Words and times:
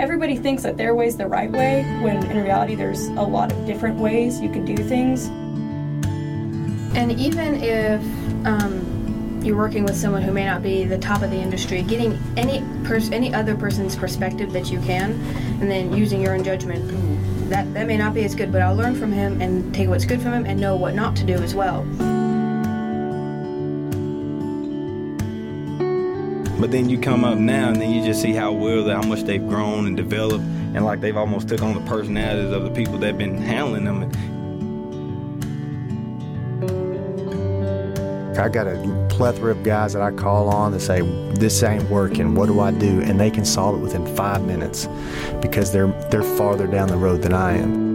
everybody 0.00 0.34
thinks 0.34 0.62
that 0.62 0.78
their 0.78 0.94
way 0.94 1.06
is 1.06 1.18
the 1.18 1.26
right 1.26 1.52
way 1.52 1.82
when 2.00 2.24
in 2.30 2.42
reality 2.42 2.74
there's 2.74 3.08
a 3.08 3.22
lot 3.22 3.52
of 3.52 3.66
different 3.66 3.98
ways 3.98 4.40
you 4.40 4.48
can 4.48 4.64
do 4.64 4.74
things. 4.76 5.26
And 6.96 7.12
even 7.12 7.62
if 7.62 8.00
um, 8.46 9.40
you're 9.44 9.58
working 9.58 9.84
with 9.84 9.94
someone 9.94 10.22
who 10.22 10.32
may 10.32 10.46
not 10.46 10.62
be 10.62 10.84
the 10.84 10.96
top 10.96 11.20
of 11.20 11.30
the 11.30 11.36
industry, 11.36 11.82
getting 11.82 12.18
any 12.38 12.64
pers- 12.82 13.10
any 13.10 13.34
other 13.34 13.54
person's 13.54 13.94
perspective 13.94 14.54
that 14.54 14.70
you 14.70 14.80
can, 14.80 15.12
and 15.60 15.70
then 15.70 15.94
using 15.94 16.22
your 16.22 16.34
own 16.34 16.42
judgment. 16.42 16.82
That, 17.50 17.72
that 17.74 17.86
may 17.86 17.98
not 17.98 18.14
be 18.14 18.24
as 18.24 18.34
good, 18.34 18.50
but 18.50 18.62
I'll 18.62 18.76
learn 18.76 18.94
from 18.94 19.12
him 19.12 19.42
and 19.42 19.74
take 19.74 19.88
what's 19.88 20.06
good 20.06 20.22
from 20.22 20.32
him 20.32 20.46
and 20.46 20.58
know 20.58 20.76
what 20.76 20.94
not 20.94 21.14
to 21.16 21.24
do 21.24 21.34
as 21.34 21.54
well. 21.54 21.84
But 26.60 26.70
then 26.70 26.90
you 26.90 26.98
come 26.98 27.24
up 27.24 27.38
now 27.38 27.68
and 27.68 27.80
then 27.80 27.90
you 27.90 28.04
just 28.04 28.20
see 28.20 28.32
how 28.32 28.52
well, 28.52 28.88
how 28.88 29.02
much 29.02 29.22
they've 29.22 29.46
grown 29.48 29.86
and 29.86 29.96
developed, 29.96 30.44
and 30.44 30.84
like 30.84 31.00
they've 31.00 31.16
almost 31.16 31.48
took 31.48 31.62
on 31.62 31.74
the 31.74 31.80
personalities 31.80 32.52
of 32.52 32.64
the 32.64 32.70
people 32.70 32.98
that've 32.98 33.16
been 33.16 33.38
handling 33.38 33.84
them. 33.84 34.10
I 38.38 38.48
got 38.48 38.66
a 38.66 39.06
plethora 39.10 39.50
of 39.50 39.62
guys 39.62 39.92
that 39.92 40.00
I 40.02 40.10
call 40.12 40.48
on 40.48 40.72
that 40.72 40.80
say, 40.80 41.02
"This 41.34 41.62
ain't 41.62 41.90
working. 41.90 42.34
What 42.34 42.46
do 42.46 42.60
I 42.60 42.70
do?" 42.70 43.02
And 43.02 43.20
they 43.20 43.30
can 43.30 43.44
solve 43.44 43.74
it 43.74 43.82
within 43.82 44.06
five 44.16 44.46
minutes 44.46 44.88
because 45.42 45.72
they're 45.72 45.92
they're 46.10 46.22
farther 46.22 46.66
down 46.66 46.88
the 46.88 46.96
road 46.96 47.20
than 47.22 47.34
I 47.34 47.58
am. 47.58 47.90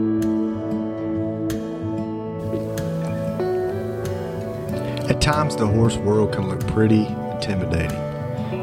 At 5.10 5.20
times, 5.22 5.56
the 5.56 5.66
horse 5.66 5.98
world 5.98 6.34
can 6.34 6.48
look 6.48 6.66
pretty 6.68 7.08
intimidating, 7.32 7.98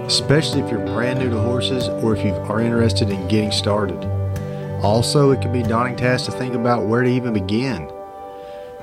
especially 0.06 0.61
if 0.61 0.70
you're 0.70 0.84
brand 0.87 1.19
new 1.19 1.30
to 1.30 1.38
horses 1.38 1.88
or 1.88 2.16
if 2.16 2.24
you 2.24 2.33
are 2.33 2.60
interested 2.60 3.10
in 3.10 3.29
getting 3.29 3.52
started. 3.52 4.02
Also, 4.82 5.30
it 5.30 5.40
can 5.40 5.52
be 5.52 5.60
a 5.60 5.68
daunting 5.68 5.96
task 5.96 6.24
to 6.24 6.32
think 6.32 6.54
about 6.54 6.87
where 6.87 7.02
to 7.02 7.09
even 7.09 7.32
begin. 7.32 7.88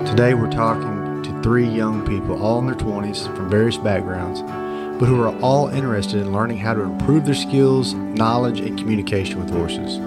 Today, 0.06 0.32
we're 0.34 0.50
talking 0.50 1.22
to 1.22 1.42
three 1.42 1.68
young 1.68 2.06
people, 2.06 2.42
all 2.42 2.58
in 2.58 2.66
their 2.66 2.74
20s, 2.74 3.26
from 3.36 3.50
various 3.50 3.76
backgrounds, 3.76 4.40
but 4.98 5.06
who 5.06 5.20
are 5.20 5.38
all 5.40 5.68
interested 5.68 6.22
in 6.22 6.32
learning 6.32 6.56
how 6.56 6.72
to 6.72 6.80
improve 6.80 7.26
their 7.26 7.34
skills, 7.34 7.92
knowledge, 7.92 8.60
and 8.60 8.78
communication 8.78 9.38
with 9.38 9.50
horses. 9.50 9.98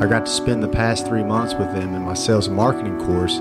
I 0.00 0.06
got 0.06 0.24
to 0.24 0.32
spend 0.32 0.62
the 0.62 0.68
past 0.68 1.06
three 1.06 1.22
months 1.22 1.52
with 1.52 1.74
them 1.74 1.94
in 1.94 2.02
my 2.02 2.14
sales 2.14 2.48
marketing 2.48 2.98
course 2.98 3.38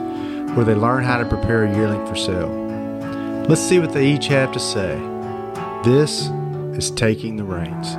where 0.55 0.65
they 0.65 0.75
learn 0.75 1.05
how 1.05 1.17
to 1.17 1.25
prepare 1.25 1.63
a 1.63 1.73
yearling 1.73 2.05
for 2.05 2.15
sale. 2.15 2.49
Let's 3.47 3.61
see 3.61 3.79
what 3.79 3.93
they 3.93 4.11
each 4.11 4.27
have 4.27 4.51
to 4.51 4.59
say. 4.59 4.99
This 5.85 6.29
is 6.79 6.91
Taking 6.91 7.35
the 7.35 7.43
Reins. 7.43 7.95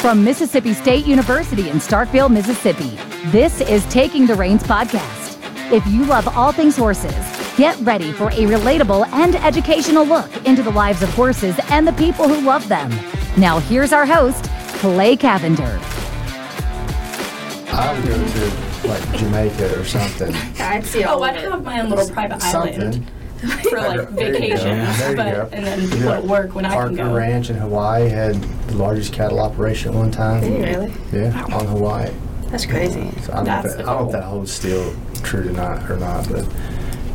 From 0.00 0.22
Mississippi 0.22 0.72
State 0.72 1.04
University 1.04 1.68
in 1.68 1.78
Starkville, 1.78 2.30
Mississippi, 2.30 2.96
this 3.32 3.60
is 3.62 3.84
Taking 3.86 4.24
the 4.24 4.36
Reins 4.36 4.62
podcast. 4.62 5.36
If 5.72 5.84
you 5.88 6.04
love 6.04 6.28
all 6.36 6.52
things 6.52 6.76
horses, 6.76 7.12
get 7.56 7.76
ready 7.80 8.12
for 8.12 8.28
a 8.28 8.46
relatable 8.46 9.08
and 9.08 9.34
educational 9.34 10.04
look 10.04 10.30
into 10.46 10.62
the 10.62 10.70
lives 10.70 11.02
of 11.02 11.08
horses 11.14 11.58
and 11.70 11.88
the 11.88 11.92
people 11.94 12.28
who 12.28 12.40
love 12.46 12.68
them. 12.68 12.88
Now, 13.36 13.58
here's 13.58 13.92
our 13.92 14.06
host, 14.06 14.44
Clay 14.78 15.16
Cavinder. 15.16 15.80
I 17.72 17.98
would 17.98 18.06
go 18.06 18.16
to 18.16 18.71
like 19.00 19.16
Jamaica 19.18 19.78
or 19.80 19.84
something. 19.84 20.34
I'd 20.60 20.84
see 20.84 21.04
Oh, 21.04 21.22
I'd 21.22 21.36
have 21.36 21.64
my 21.64 21.80
own 21.80 21.90
little 21.90 22.08
private 22.10 22.42
island 22.42 23.10
for 23.70 23.78
like 23.80 24.08
There 24.10 24.28
you 24.28 24.32
go. 24.32 24.56
vacation, 24.56 24.78
There 24.98 25.10
you 25.10 25.16
but 25.16 25.52
and 25.52 25.66
then 25.66 25.80
You 25.82 25.88
know, 26.00 26.06
let 26.10 26.24
work 26.24 26.54
when 26.54 26.64
I 26.64 26.70
can 26.70 26.78
Parker 26.78 26.96
go. 26.96 27.14
Ranch 27.14 27.50
in 27.50 27.56
Hawaii 27.56 28.08
had 28.08 28.34
the 28.68 28.76
largest 28.76 29.12
cattle 29.12 29.40
operation 29.40 29.90
at 29.92 29.96
one 29.96 30.10
time. 30.10 30.40
really? 30.42 30.92
Yeah, 31.12 31.44
on 31.52 31.66
Hawaii. 31.66 32.10
That's 32.50 32.66
crazy. 32.66 33.10
So 33.22 33.32
I 33.32 33.36
don't, 33.36 33.44
know 33.46 33.62
That's 33.62 33.66
if 33.66 33.76
that, 33.78 33.88
I 33.88 33.92
don't 33.94 34.02
know 34.02 34.06
if 34.08 34.12
that 34.12 34.24
holds 34.24 34.52
still 34.52 34.94
true 35.22 35.42
to 35.44 35.52
not 35.52 35.90
or 35.90 35.96
not, 35.96 36.28
but 36.28 36.46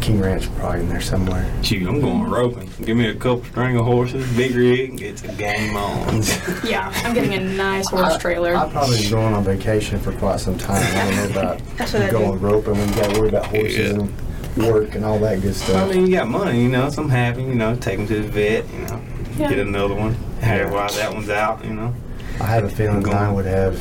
King 0.07 0.21
Ranch 0.21 0.49
probably 0.55 0.79
in 0.79 0.87
there 0.89 1.01
somewhere. 1.01 1.45
Shoot, 1.61 1.85
I'm 1.85 1.99
going 1.99 2.23
roping. 2.23 2.69
Give 2.85 2.95
me 2.95 3.09
a 3.09 3.13
couple 3.13 3.43
string 3.43 3.75
of 3.75 3.83
horses, 3.83 4.25
big 4.37 4.55
rig, 4.55 5.01
it's 5.01 5.21
a 5.23 5.33
game 5.33 5.75
on. 5.75 6.21
Yeah, 6.63 6.93
I'm 7.03 7.13
getting 7.13 7.33
a 7.33 7.41
nice 7.41 7.89
horse 7.89 8.17
trailer. 8.17 8.55
I've 8.55 8.71
probably 8.71 9.01
been 9.01 9.11
going 9.11 9.33
on 9.33 9.43
vacation 9.43 9.99
for 9.99 10.13
quite 10.13 10.39
some 10.39 10.57
time. 10.57 10.81
I 10.95 11.11
don't 11.11 11.33
know 11.35 11.41
about 11.41 11.59
That's 11.77 11.91
what 11.91 12.03
I 12.03 12.09
going 12.09 12.39
do. 12.39 12.45
roping 12.47 12.73
when 12.75 12.87
you 12.87 12.95
got 12.95 13.13
to 13.13 13.19
worry 13.19 13.29
about 13.29 13.47
horses 13.47 13.75
Yeah. 13.97 13.99
and 13.99 14.65
work 14.71 14.95
and 14.95 15.03
all 15.03 15.19
that 15.19 15.41
good 15.41 15.55
stuff. 15.55 15.69
I 15.75 15.79
stuff. 15.79 15.89
mean, 15.95 16.07
you 16.07 16.13
got 16.13 16.29
money, 16.29 16.61
you 16.63 16.69
know, 16.69 16.89
so 16.89 17.01
I'm 17.03 17.09
happy, 17.09 17.41
you 17.43 17.55
know, 17.55 17.75
take 17.75 17.97
them 17.97 18.07
to 18.07 18.21
the 18.21 18.27
vet, 18.29 18.71
you 18.71 18.79
know, 18.79 19.01
Yeah. 19.37 19.49
get 19.49 19.59
another 19.59 19.93
one. 19.93 20.13
Hey, 20.39 20.63
while 20.65 20.89
that 20.93 21.13
one's 21.13 21.29
out, 21.29 21.65
you 21.65 21.73
know. 21.73 21.93
I 22.39 22.45
have 22.45 22.63
a 22.63 22.69
feeling 22.69 23.01
Going. 23.01 23.17
mine 23.17 23.33
would 23.35 23.45
have 23.45 23.77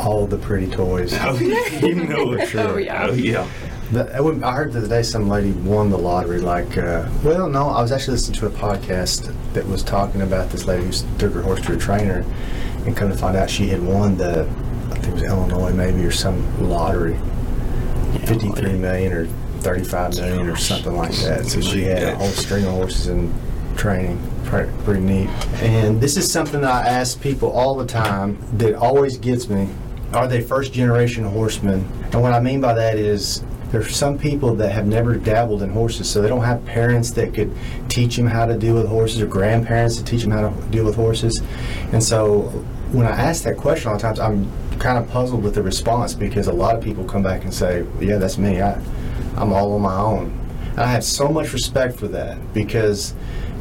all 0.00 0.26
the 0.26 0.38
pretty 0.38 0.66
toys. 0.66 1.16
Oh, 1.22 1.38
you 1.38 1.94
know 1.94 2.32
it. 2.32 2.48
sure. 2.48 2.60
Oh, 2.72 2.76
yeah. 2.76 3.06
Oh, 3.08 3.12
yeah. 3.14 3.46
The- 3.92 4.10
I 4.44 4.52
heard 4.52 4.72
the 4.72 4.78
other 4.80 4.88
day 4.88 5.02
some 5.02 5.28
lady 5.28 5.52
won 5.52 5.90
the 5.90 5.98
lottery. 5.98 6.40
Like, 6.40 6.76
uh, 6.78 7.08
well, 7.22 7.48
no, 7.48 7.68
I 7.68 7.82
was 7.82 7.92
actually 7.92 8.12
listening 8.14 8.38
to 8.40 8.46
a 8.46 8.50
podcast 8.50 9.32
that 9.52 9.66
was 9.66 9.82
talking 9.82 10.22
about 10.22 10.50
this 10.50 10.66
lady 10.66 10.84
who 10.84 10.92
took 11.18 11.32
her 11.34 11.42
horse 11.42 11.60
to 11.66 11.74
a 11.74 11.76
trainer, 11.76 12.24
and 12.86 12.96
come 12.96 13.10
to 13.10 13.16
find 13.16 13.36
out 13.36 13.48
she 13.50 13.68
had 13.68 13.82
won 13.82 14.16
the, 14.16 14.48
I 14.90 14.94
think 14.94 15.08
it 15.08 15.12
was 15.14 15.22
Illinois 15.22 15.72
maybe 15.72 16.04
or 16.04 16.10
some 16.10 16.68
lottery, 16.68 17.18
fifty-three 18.26 18.78
million 18.78 19.12
or 19.12 19.26
thirty-five 19.60 20.14
million 20.16 20.48
or 20.48 20.56
something 20.56 20.96
like 20.96 21.14
that. 21.16 21.46
So 21.46 21.60
she 21.60 21.82
had 21.82 22.02
a 22.02 22.16
whole 22.16 22.28
string 22.28 22.64
of 22.64 22.72
horses 22.72 23.08
in 23.08 23.32
training. 23.76 24.20
Pretty 24.44 25.00
neat. 25.00 25.28
And 25.62 26.00
this 26.00 26.16
is 26.16 26.30
something 26.30 26.64
I 26.64 26.82
ask 26.82 27.20
people 27.20 27.50
all 27.50 27.74
the 27.74 27.86
time 27.86 28.38
that 28.58 28.76
always 28.76 29.16
gets 29.16 29.48
me. 29.48 29.68
Are 30.12 30.28
they 30.28 30.42
first 30.42 30.72
generation 30.72 31.24
horsemen? 31.24 31.84
And 32.12 32.22
what 32.22 32.32
I 32.32 32.38
mean 32.38 32.60
by 32.60 32.72
that 32.74 32.96
is 32.96 33.42
there's 33.74 33.96
some 33.96 34.16
people 34.16 34.54
that 34.54 34.70
have 34.70 34.86
never 34.86 35.16
dabbled 35.16 35.62
in 35.62 35.70
horses, 35.70 36.08
so 36.08 36.22
they 36.22 36.28
don't 36.28 36.44
have 36.44 36.64
parents 36.64 37.10
that 37.12 37.34
could 37.34 37.52
teach 37.88 38.16
them 38.16 38.26
how 38.26 38.46
to 38.46 38.56
deal 38.56 38.74
with 38.74 38.86
horses 38.86 39.20
or 39.20 39.26
grandparents 39.26 39.96
to 39.96 40.04
teach 40.04 40.22
them 40.22 40.30
how 40.30 40.48
to 40.48 40.66
deal 40.68 40.84
with 40.84 40.94
horses. 40.94 41.42
And 41.92 42.02
so 42.02 42.42
when 42.92 43.04
I 43.04 43.10
ask 43.10 43.42
that 43.42 43.56
question 43.56 43.90
all 43.90 43.96
the 43.96 44.02
times, 44.02 44.20
I'm 44.20 44.48
kind 44.78 44.96
of 44.96 45.10
puzzled 45.10 45.42
with 45.42 45.56
the 45.56 45.62
response 45.62 46.14
because 46.14 46.46
a 46.46 46.52
lot 46.52 46.76
of 46.76 46.84
people 46.84 47.02
come 47.04 47.24
back 47.24 47.42
and 47.42 47.52
say, 47.52 47.84
yeah, 48.00 48.16
that's 48.16 48.38
me. 48.38 48.62
I, 48.62 48.80
I'm 49.36 49.52
all 49.52 49.72
on 49.72 49.82
my 49.82 49.96
own. 49.96 50.38
And 50.70 50.80
I 50.80 50.86
have 50.86 51.02
so 51.02 51.28
much 51.28 51.52
respect 51.52 51.98
for 51.98 52.06
that 52.08 52.54
because 52.54 53.14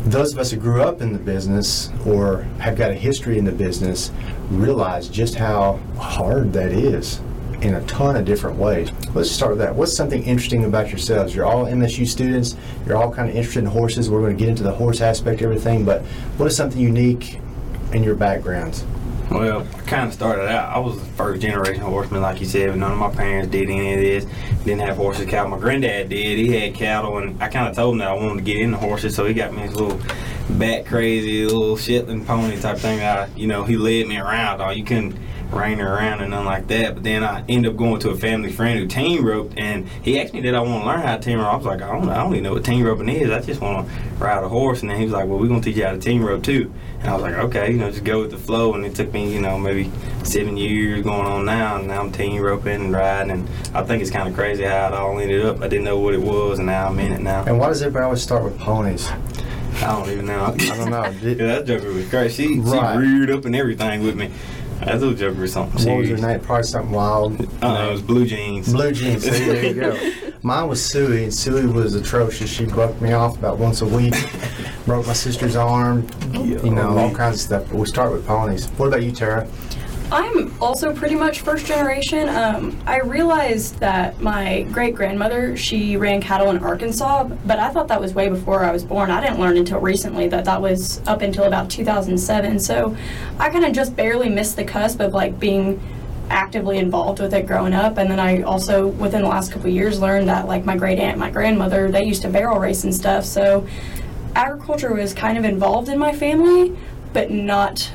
those 0.05 0.31
of 0.31 0.37
us 0.37 0.51
who 0.51 0.57
grew 0.57 0.83
up 0.83 1.01
in 1.01 1.11
the 1.11 1.19
business 1.19 1.89
or 2.05 2.43
have 2.59 2.75
got 2.75 2.91
a 2.91 2.95
history 2.95 3.39
in 3.39 3.45
the 3.45 3.51
business 3.51 4.11
realize 4.51 5.09
just 5.09 5.33
how 5.33 5.79
hard 5.97 6.53
that 6.53 6.71
is 6.71 7.19
in 7.63 7.75
a 7.75 7.85
ton 7.85 8.15
of 8.17 8.25
different 8.25 8.57
ways. 8.57 8.91
Let's 9.13 9.31
start 9.31 9.51
with 9.51 9.59
that. 9.59 9.73
What's 9.73 9.95
something 9.95 10.21
interesting 10.23 10.65
about 10.65 10.89
yourselves? 10.89 11.33
You're 11.33 11.45
all 11.45 11.65
MSU 11.65 12.05
students. 12.05 12.57
You're 12.85 12.97
all 12.97 13.11
kind 13.11 13.29
of 13.29 13.35
interested 13.35 13.59
in 13.59 13.67
horses. 13.67 14.09
We're 14.09 14.19
going 14.19 14.37
to 14.37 14.39
get 14.39 14.49
into 14.49 14.63
the 14.63 14.73
horse 14.73 14.99
aspect 14.99 15.39
of 15.39 15.45
everything, 15.45 15.85
but 15.85 16.01
what 16.37 16.45
is 16.47 16.55
something 16.55 16.79
unique 16.79 17.39
in 17.93 18.03
your 18.03 18.15
backgrounds? 18.15 18.85
Well, 19.31 19.65
I 19.75 19.81
kind 19.81 20.07
of 20.07 20.13
started 20.13 20.49
out. 20.49 20.75
I 20.75 20.79
was 20.79 20.99
the 20.99 21.05
first 21.13 21.41
generation 21.41 21.81
horseman, 21.81 22.21
like 22.21 22.41
you 22.41 22.45
said. 22.45 22.69
But 22.69 22.77
none 22.77 22.91
of 22.91 22.97
my 22.97 23.09
parents 23.09 23.49
did 23.49 23.69
any 23.69 23.93
of 23.93 23.99
this. 23.99 24.25
Didn't 24.65 24.81
have 24.81 24.97
horses, 24.97 25.25
cattle. 25.27 25.49
My 25.49 25.57
granddad 25.57 26.09
did. 26.09 26.37
He 26.37 26.51
had 26.51 26.75
cattle, 26.75 27.17
and 27.17 27.41
I 27.41 27.47
kind 27.47 27.69
of 27.69 27.75
told 27.75 27.93
him 27.93 27.99
that 27.99 28.09
I 28.09 28.13
wanted 28.13 28.39
to 28.39 28.41
get 28.41 28.57
into 28.57 28.77
horses, 28.77 29.15
so 29.15 29.25
he 29.25 29.33
got 29.33 29.53
me 29.53 29.65
this 29.65 29.75
little 29.75 29.99
bat 30.57 30.85
crazy 30.85 31.45
little 31.45 31.77
Shetland 31.77 32.27
pony 32.27 32.59
type 32.59 32.77
thing. 32.77 32.99
I, 33.01 33.33
you 33.35 33.47
know, 33.47 33.63
he 33.63 33.77
led 33.77 34.07
me 34.07 34.17
around. 34.17 34.61
All 34.61 34.73
you 34.73 34.83
couldn't 34.83 35.17
her 35.53 35.95
around 35.95 36.21
and 36.21 36.31
nothing 36.31 36.45
like 36.45 36.67
that. 36.67 36.95
But 36.95 37.03
then 37.03 37.23
I 37.23 37.43
ended 37.47 37.71
up 37.71 37.77
going 37.77 37.99
to 38.01 38.09
a 38.09 38.15
family 38.15 38.51
friend 38.51 38.79
who 38.79 38.87
team 38.87 39.25
roped, 39.25 39.57
and 39.57 39.87
he 40.01 40.19
asked 40.19 40.33
me 40.33 40.41
did 40.41 40.53
I 40.55 40.59
want 40.61 40.83
to 40.83 40.87
learn 40.87 41.01
how 41.01 41.15
to 41.17 41.21
team 41.21 41.39
rope. 41.39 41.47
I 41.53 41.55
was 41.57 41.65
like, 41.65 41.81
I 41.81 41.87
don't, 41.91 42.05
know. 42.05 42.11
I 42.11 42.15
don't 42.17 42.31
even 42.33 42.43
know 42.43 42.53
what 42.53 42.65
team 42.65 42.83
roping 42.83 43.09
is. 43.09 43.29
I 43.31 43.39
just 43.41 43.61
want 43.61 43.87
to 43.87 43.93
ride 44.23 44.43
a 44.43 44.49
horse. 44.49 44.81
And 44.81 44.89
then 44.89 44.97
he 44.97 45.03
was 45.05 45.13
like, 45.13 45.27
Well, 45.27 45.39
we're 45.39 45.47
gonna 45.47 45.61
teach 45.61 45.77
you 45.77 45.85
how 45.85 45.91
to 45.91 45.99
team 45.99 46.23
rope 46.23 46.43
too. 46.43 46.71
And 46.99 47.09
I 47.09 47.13
was 47.13 47.21
like, 47.21 47.35
Okay, 47.35 47.71
you 47.71 47.77
know, 47.77 47.89
just 47.91 48.03
go 48.03 48.21
with 48.21 48.31
the 48.31 48.37
flow. 48.37 48.73
And 48.73 48.85
it 48.85 48.95
took 48.95 49.11
me, 49.13 49.33
you 49.33 49.41
know, 49.41 49.57
maybe 49.57 49.91
seven 50.23 50.57
years 50.57 51.03
going 51.03 51.25
on 51.25 51.45
now, 51.45 51.77
and 51.77 51.87
now 51.87 52.01
I'm 52.01 52.11
team 52.11 52.41
roping 52.41 52.81
and 52.81 52.93
riding. 52.93 53.31
And 53.31 53.49
I 53.73 53.83
think 53.83 54.01
it's 54.01 54.11
kind 54.11 54.27
of 54.27 54.35
crazy 54.35 54.63
how 54.63 54.87
it 54.87 54.93
all 54.93 55.19
ended 55.19 55.45
up. 55.45 55.61
I 55.61 55.67
didn't 55.67 55.85
know 55.85 55.99
what 55.99 56.13
it 56.13 56.21
was, 56.21 56.59
and 56.59 56.65
now 56.67 56.87
I'm 56.87 56.99
in 56.99 57.11
it 57.13 57.21
now. 57.21 57.43
And 57.45 57.59
why 57.59 57.67
does 57.69 57.81
everybody 57.81 58.05
always 58.05 58.21
start 58.21 58.43
with 58.43 58.57
ponies? 58.59 59.07
I 59.77 59.87
don't 59.87 60.09
even 60.09 60.27
know. 60.27 60.45
I 60.45 60.57
don't 60.77 60.91
know. 60.91 61.03
Yeah, 61.23 61.33
that 61.47 61.65
joker 61.65 61.91
was 61.91 62.07
crazy. 62.07 62.47
She, 62.47 62.59
Right. 62.59 62.93
she 62.93 62.99
reared 62.99 63.31
up 63.31 63.45
and 63.45 63.55
everything 63.55 64.03
with 64.03 64.15
me. 64.15 64.29
That 64.85 64.99
little 64.99 65.13
joker 65.15 65.39
was 65.41 65.53
something 65.53 65.73
What 65.85 65.97
was 65.97 66.07
serious. 66.07 66.21
her 66.21 66.27
name? 66.27 66.39
Probably 66.41 66.63
something 66.63 66.91
wild. 66.91 67.41
Uh, 67.63 67.87
it 67.87 67.91
was 67.91 68.01
blue 68.01 68.25
jeans. 68.25 68.71
Blue 68.71 68.91
jeans. 68.91 69.23
See, 69.23 69.29
there 69.29 69.65
you 69.65 69.73
go. 69.73 70.11
Mine 70.43 70.67
was 70.67 70.83
Suey, 70.83 71.23
and 71.23 71.33
Suey 71.33 71.65
was 71.65 71.95
atrocious. 71.95 72.49
She 72.49 72.65
bucked 72.65 73.01
me 73.01 73.13
off 73.13 73.37
about 73.37 73.57
once 73.59 73.81
a 73.81 73.85
week, 73.85 74.13
broke 74.85 75.07
my 75.07 75.13
sister's 75.13 75.55
arm, 75.55 76.05
you 76.33 76.69
know, 76.69 76.97
all 76.97 77.11
kinds 77.13 77.35
of 77.37 77.41
stuff. 77.41 77.63
But 77.69 77.77
we 77.77 77.85
start 77.85 78.11
with 78.11 78.27
ponies. 78.27 78.67
What 78.71 78.87
about 78.87 79.03
you, 79.03 79.13
Tara? 79.13 79.47
I'm 80.13 80.53
also 80.61 80.93
pretty 80.93 81.15
much 81.15 81.41
first 81.41 81.65
generation. 81.65 82.29
Um, 82.29 82.79
I 82.85 82.99
realized 82.99 83.79
that 83.79 84.21
my 84.21 84.61
great 84.71 84.93
grandmother 84.93 85.57
she 85.57 85.97
ran 85.97 86.21
cattle 86.21 86.51
in 86.51 86.59
Arkansas, 86.59 87.23
but 87.23 87.57
I 87.57 87.71
thought 87.71 87.87
that 87.87 87.99
was 87.99 88.13
way 88.13 88.29
before 88.29 88.63
I 88.63 88.71
was 88.71 88.83
born. 88.83 89.09
I 89.09 89.19
didn't 89.21 89.39
learn 89.39 89.57
until 89.57 89.79
recently 89.79 90.27
that 90.27 90.45
that 90.45 90.61
was 90.61 91.01
up 91.07 91.23
until 91.23 91.45
about 91.45 91.71
2007. 91.71 92.59
So 92.59 92.95
I 93.39 93.49
kind 93.49 93.65
of 93.65 93.73
just 93.73 93.95
barely 93.95 94.29
missed 94.29 94.55
the 94.55 94.63
cusp 94.63 94.99
of 94.99 95.15
like 95.15 95.39
being 95.39 95.81
actively 96.29 96.77
involved 96.77 97.19
with 97.19 97.33
it 97.33 97.45
growing 97.45 97.73
up 97.73 97.97
and 97.97 98.09
then 98.09 98.17
i 98.17 98.41
also 98.43 98.87
within 98.87 99.21
the 99.21 99.27
last 99.27 99.51
couple 99.51 99.69
years 99.69 99.99
learned 99.99 100.27
that 100.29 100.47
like 100.47 100.63
my 100.63 100.75
great 100.75 100.97
aunt 100.97 101.17
my 101.19 101.29
grandmother 101.29 101.91
they 101.91 102.01
used 102.01 102.21
to 102.21 102.29
barrel 102.29 102.57
race 102.57 102.85
and 102.85 102.95
stuff 102.95 103.25
so 103.25 103.67
agriculture 104.33 104.93
was 104.93 105.13
kind 105.13 105.37
of 105.37 105.43
involved 105.43 105.89
in 105.89 105.99
my 105.99 106.13
family 106.13 106.75
but 107.11 107.29
not 107.29 107.91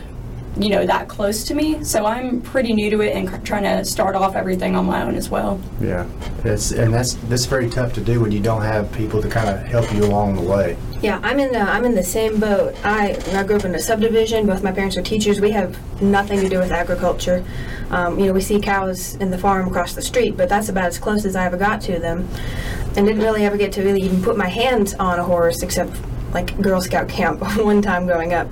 you 0.59 0.71
know 0.71 0.85
that 0.87 1.09
close 1.09 1.45
to 1.45 1.55
me 1.55 1.83
so 1.85 2.05
i'm 2.07 2.41
pretty 2.41 2.73
new 2.73 2.91
to 2.91 3.01
it 3.01 3.15
and 3.17 3.29
c- 3.29 3.37
trying 3.45 3.63
to 3.63 3.85
start 3.85 4.17
off 4.17 4.35
everything 4.35 4.75
on 4.75 4.85
my 4.87 5.03
own 5.03 5.15
as 5.15 5.29
well 5.31 5.61
Yeah, 5.81 6.07
it's 6.45 6.73
and 6.73 6.93
that's 6.93 7.15
that's 7.29 7.45
very 7.47 7.69
tough 7.71 7.93
to 7.95 8.01
do 8.01 8.21
when 8.21 8.33
you 8.33 8.41
don't 8.41 8.63
have 8.63 8.91
people 8.93 9.23
to 9.23 9.29
kind 9.29 9.49
of 9.49 9.61
help 9.67 9.93
you 9.95 10.05
along 10.05 10.35
the 10.37 10.43
way. 10.43 10.77
Yeah, 11.01 11.21
I'm 11.23 11.39
in 11.39 11.53
the 11.53 11.61
I'm 11.61 11.85
in 11.85 11.95
the 11.95 12.03
same 12.03 12.41
boat. 12.41 12.75
I 12.85 13.17
I 13.33 13.45
grew 13.45 13.57
up 13.57 13.65
in 13.65 13.75
a 13.75 13.79
subdivision. 13.79 14.47
Both 14.47 14.65
my 14.65 14.73
parents 14.73 14.97
are 14.97 15.03
teachers. 15.03 15.41
We 15.41 15.53
have 15.53 15.77
nothing 16.03 16.41
to 16.41 16.49
do 16.49 16.59
with 16.59 16.73
agriculture. 16.73 17.45
Um, 17.91 18.19
you 18.19 18.27
know, 18.27 18.33
we 18.33 18.41
see 18.41 18.59
cows 18.61 19.15
in 19.17 19.31
the 19.31 19.39
farm 19.39 19.69
across 19.69 19.95
the 19.95 20.03
street, 20.03 20.37
but 20.37 20.49
that's 20.49 20.69
about 20.69 20.87
as 20.87 20.99
close 20.99 21.25
as 21.25 21.37
I 21.37 21.45
ever 21.47 21.57
got 21.57 21.81
to 21.83 22.01
them, 22.01 22.29
and 22.97 23.07
didn't 23.07 23.23
really 23.23 23.45
ever 23.45 23.57
get 23.57 23.71
to 23.73 23.83
really 23.85 24.03
even 24.03 24.21
put 24.23 24.37
my 24.37 24.49
hands 24.49 24.95
on 24.95 25.21
a 25.21 25.25
horse 25.25 25.63
except 25.63 25.93
like 26.33 26.61
Girl 26.61 26.81
Scout 26.81 27.09
camp 27.09 27.41
one 27.65 27.81
time 27.81 28.05
growing 28.07 28.33
up, 28.35 28.49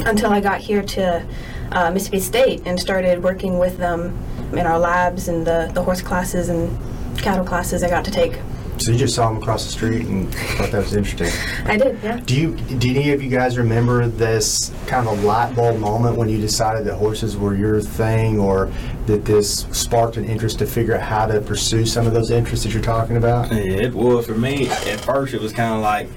until 0.00 0.30
I 0.30 0.40
got 0.40 0.60
here 0.60 0.82
to 0.82 1.26
uh, 1.72 1.90
Mississippi 1.90 2.20
State 2.20 2.62
and 2.66 2.78
started 2.78 3.22
working 3.22 3.58
with 3.58 3.78
them 3.78 4.16
in 4.52 4.60
our 4.60 4.78
labs 4.78 5.28
and 5.28 5.46
the 5.46 5.70
the 5.74 5.82
horse 5.82 6.02
classes 6.02 6.48
and 6.48 6.76
cattle 7.18 7.44
classes 7.44 7.82
I 7.82 7.90
got 7.90 8.04
to 8.04 8.10
take. 8.10 8.38
So 8.78 8.92
you 8.92 8.98
just 8.98 9.14
saw 9.14 9.30
them 9.30 9.42
across 9.42 9.64
the 9.64 9.72
street 9.72 10.06
and 10.06 10.32
thought 10.34 10.70
that 10.70 10.82
was 10.82 10.94
interesting. 10.94 11.30
I 11.64 11.78
did, 11.78 11.98
yeah. 12.02 12.20
Do 12.20 12.36
you? 12.36 12.54
Do 12.54 12.90
any 12.90 13.10
of 13.12 13.22
you 13.22 13.30
guys 13.30 13.56
remember 13.56 14.06
this 14.06 14.70
kind 14.86 15.08
of 15.08 15.24
light 15.24 15.56
bulb 15.56 15.80
moment 15.80 16.16
when 16.16 16.28
you 16.28 16.38
decided 16.38 16.84
that 16.86 16.96
horses 16.96 17.36
were 17.36 17.54
your 17.54 17.80
thing, 17.80 18.38
or 18.38 18.70
that 19.06 19.24
this 19.24 19.66
sparked 19.72 20.18
an 20.18 20.26
interest 20.26 20.58
to 20.58 20.66
figure 20.66 20.94
out 20.94 21.02
how 21.02 21.26
to 21.26 21.40
pursue 21.40 21.86
some 21.86 22.06
of 22.06 22.12
those 22.12 22.30
interests 22.30 22.64
that 22.66 22.74
you're 22.74 22.82
talking 22.82 23.16
about? 23.16 23.50
Yeah, 23.50 23.60
it 23.60 23.94
was 23.94 24.26
for 24.26 24.34
me. 24.34 24.68
At 24.68 25.00
first, 25.00 25.32
it 25.32 25.40
was 25.40 25.52
kind 25.52 25.74
of 25.74 25.80
like, 25.80 26.08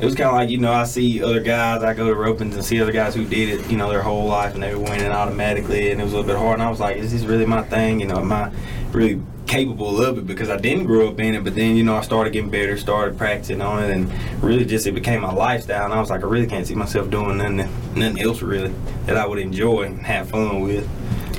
it 0.00 0.04
was 0.04 0.14
kind 0.14 0.28
of 0.28 0.34
like 0.34 0.50
you 0.50 0.58
know, 0.58 0.72
I 0.72 0.84
see 0.84 1.22
other 1.22 1.40
guys. 1.40 1.82
I 1.82 1.94
go 1.94 2.08
to 2.08 2.14
ropings 2.14 2.54
and 2.54 2.64
see 2.64 2.80
other 2.80 2.92
guys 2.92 3.14
who 3.14 3.24
did 3.24 3.60
it, 3.60 3.70
you 3.70 3.76
know, 3.76 3.90
their 3.90 4.02
whole 4.02 4.26
life 4.26 4.54
and 4.54 4.62
they 4.62 4.74
were 4.74 4.82
winning 4.82 5.10
automatically, 5.10 5.90
and 5.90 6.00
it 6.00 6.04
was 6.04 6.12
a 6.12 6.16
little 6.16 6.32
bit 6.32 6.38
hard. 6.38 6.54
And 6.54 6.62
I 6.62 6.70
was 6.70 6.80
like, 6.80 6.96
is 6.96 7.12
this 7.12 7.22
really 7.24 7.46
my 7.46 7.62
thing? 7.62 8.00
You 8.00 8.06
know, 8.06 8.18
am 8.18 8.32
I 8.32 8.52
really 8.92 9.20
capable 9.46 10.00
of 10.00 10.18
it? 10.18 10.26
Because 10.26 10.48
I 10.48 10.56
didn't 10.56 10.84
grow 10.84 11.08
up 11.08 11.20
in 11.20 11.34
it, 11.34 11.44
but 11.44 11.54
then 11.54 11.76
you 11.76 11.84
know, 11.84 11.96
I 11.96 12.02
started 12.02 12.32
getting 12.32 12.50
better, 12.50 12.76
started 12.76 13.18
practicing 13.18 13.60
on 13.60 13.82
it, 13.84 13.90
and 13.90 14.42
really 14.42 14.64
just 14.64 14.86
it 14.86 14.92
became 14.92 15.22
my 15.22 15.32
lifestyle. 15.32 15.84
And 15.84 15.94
I 15.94 16.00
was 16.00 16.10
like, 16.10 16.22
I 16.22 16.26
really 16.26 16.46
can't 16.46 16.66
see 16.66 16.74
myself 16.74 17.10
doing 17.10 17.38
nothing, 17.38 17.56
nothing 17.94 18.20
else 18.20 18.42
really 18.42 18.74
that 19.06 19.16
I 19.16 19.26
would 19.26 19.38
enjoy 19.38 19.82
and 19.82 20.00
have 20.00 20.30
fun 20.30 20.60
with. 20.60 20.88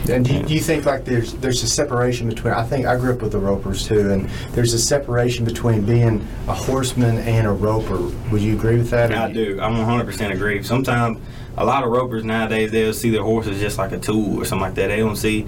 And 0.09 0.25
do 0.25 0.33
you, 0.33 0.44
do 0.44 0.53
you 0.53 0.59
think 0.59 0.85
like 0.85 1.05
there's 1.05 1.33
there's 1.35 1.63
a 1.63 1.67
separation 1.67 2.27
between? 2.27 2.53
I 2.53 2.63
think 2.63 2.85
I 2.85 2.97
grew 2.97 3.13
up 3.13 3.21
with 3.21 3.31
the 3.31 3.38
ropers 3.38 3.88
too, 3.88 4.11
and 4.11 4.29
there's 4.51 4.73
a 4.73 4.79
separation 4.79 5.45
between 5.45 5.85
being 5.85 6.27
a 6.47 6.53
horseman 6.53 7.19
and 7.19 7.47
a 7.47 7.51
roper. 7.51 7.97
Would 8.31 8.41
you 8.41 8.55
agree 8.55 8.77
with 8.77 8.89
that? 8.89 9.13
I 9.13 9.31
do. 9.31 9.59
I'm 9.61 9.75
100% 9.75 10.31
agree. 10.31 10.61
Sometimes 10.63 11.19
a 11.55 11.65
lot 11.65 11.83
of 11.83 11.91
ropers 11.91 12.23
nowadays 12.23 12.71
they'll 12.71 12.94
see 12.94 13.11
their 13.11 13.23
horses 13.23 13.59
just 13.59 13.77
like 13.77 13.91
a 13.91 14.00
tool 14.00 14.41
or 14.41 14.45
something 14.45 14.63
like 14.63 14.75
that. 14.75 14.88
They 14.88 14.97
don't 14.97 15.15
see 15.15 15.47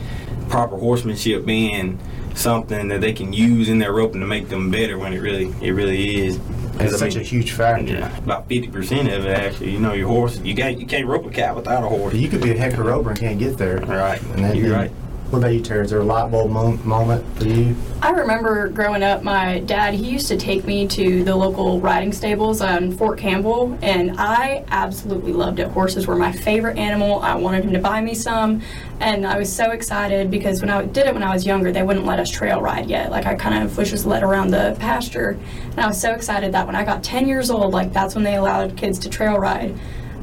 proper 0.50 0.78
horsemanship 0.78 1.46
being 1.46 2.00
something 2.36 2.90
that 2.90 3.01
they 3.01 3.13
can 3.13 3.34
use 3.34 3.69
in 3.69 3.80
their 3.80 3.94
roping 3.94 4.22
to 4.22 4.28
make 4.28 4.50
them 4.50 4.69
better 4.69 4.98
when 4.98 5.13
it 5.13 5.19
really 5.19 5.54
it 5.62 5.72
really 5.72 6.28
is. 6.28 6.40
It's 6.80 6.94
I 6.94 6.98
such 6.98 7.16
mean, 7.16 7.22
a 7.22 7.27
huge 7.27 7.51
factor. 7.51 7.94
Yeah, 7.94 8.18
about 8.18 8.50
50% 8.50 9.01
of 9.16 9.25
it 9.25 9.38
actually. 9.38 9.72
You 9.72 9.80
know, 9.80 9.94
your 9.94 10.07
horse 10.07 10.39
you 10.39 10.54
got 10.54 10.80
you 10.80 10.86
can't 10.86 11.07
rope 11.07 11.25
a 11.25 11.30
cow 11.30 11.56
without 11.56 11.83
a 11.83 11.88
horse. 11.88 12.13
You 12.13 12.27
could 12.27 12.42
be 12.42 12.51
a 12.51 12.57
heck 12.57 12.74
of 12.74 12.80
a 12.80 12.83
roper 12.83 13.10
and 13.10 13.19
can't 13.19 13.39
get 13.39 13.57
there. 13.57 13.77
Right. 13.77 14.22
And 14.22 14.44
then, 14.44 14.56
You're 14.56 14.74
right. 14.74 14.92
What 15.31 15.39
about 15.39 15.54
you, 15.54 15.62
Terry? 15.62 15.83
Is 15.83 15.89
there 15.89 16.00
a 16.00 16.04
light 16.04 16.30
bulb 16.30 16.51
mo- 16.51 16.77
moment 16.83 17.25
for 17.38 17.45
you? 17.45 17.75
I 18.01 18.12
remember 18.12 18.68
growing 18.69 19.01
up, 19.01 19.24
my 19.24 19.60
dad, 19.60 19.95
he 19.95 20.07
used 20.07 20.27
to 20.27 20.38
take 20.38 20.66
me 20.66 20.88
to 20.89 21.24
the 21.24 21.36
local 21.36 21.81
riding 21.81 22.13
stables 22.13 22.62
on 22.62 22.92
Fort 22.92 23.18
Campbell, 23.18 23.77
and 23.81 24.16
I 24.19 24.63
absolutely 24.69 25.33
loved 25.33 25.60
it. 25.60 25.68
Horses 25.69 26.06
were 26.06 26.16
my 26.16 26.31
favorite 26.31 26.77
animal. 26.77 27.19
I 27.22 27.33
wanted 27.36 27.66
him 27.66 27.74
to 27.74 27.80
buy 27.80 28.01
me 28.01 28.13
some, 28.13 28.62
and 29.00 29.25
I 29.25 29.38
was 29.39 29.51
so 29.51 29.72
excited 29.72 30.30
because 30.30 30.62
when 30.62 30.69
I 30.69 30.86
did 30.86 31.07
it 31.07 31.13
when 31.13 31.24
I 31.24 31.33
was 31.33 31.44
younger, 31.44 31.72
they 31.72 31.81
wouldn't 31.81 32.06
let 32.06 32.19
us 32.19 32.30
trail 32.30 32.62
ride 32.62 32.86
yet. 32.88 33.10
Like, 33.10 33.25
I 33.25 33.33
kind 33.33 33.63
of 33.63 33.75
was 33.77 33.89
just 33.89 34.06
led 34.06 34.22
around 34.22 34.51
the 34.51 34.77
pasture, 34.80 35.39
and 35.72 35.80
I 35.80 35.88
was 35.88 36.00
so 36.00 36.12
excited 36.13 36.51
that 36.51 36.68
when 36.68 36.75
I 36.75 36.86
got 36.86 37.04
10 37.04 37.27
years 37.27 37.50
old, 37.50 37.74
like, 37.74 37.92
that's 37.92 38.13
when 38.13 38.24
they 38.24 38.36
allowed 38.36 38.77
kids 38.77 39.00
to 39.00 39.10
trail 39.10 39.39
ride. 39.39 39.75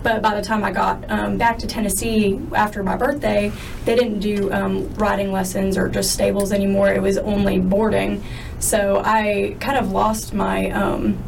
But 0.02 0.20
by 0.20 0.34
the 0.34 0.42
time 0.42 0.64
I 0.64 0.72
got 0.72 1.08
um, 1.10 1.38
back 1.38 1.58
to 1.60 1.66
Tennessee 1.66 2.40
after 2.54 2.82
my 2.82 2.96
birthday, 2.96 3.52
they 3.84 3.94
didn't 3.94 4.20
do 4.20 4.52
um, 4.52 4.92
riding 4.94 5.30
lessons 5.30 5.78
or 5.78 5.88
just 5.88 6.12
stables 6.12 6.52
anymore. 6.52 6.92
It 6.92 7.00
was 7.00 7.18
only 7.18 7.58
boarding. 7.58 8.22
So 8.58 9.02
I 9.04 9.56
kind 9.60 9.78
of 9.78 9.92
lost 9.92 10.34
my 10.34 10.70
um, 10.70 11.22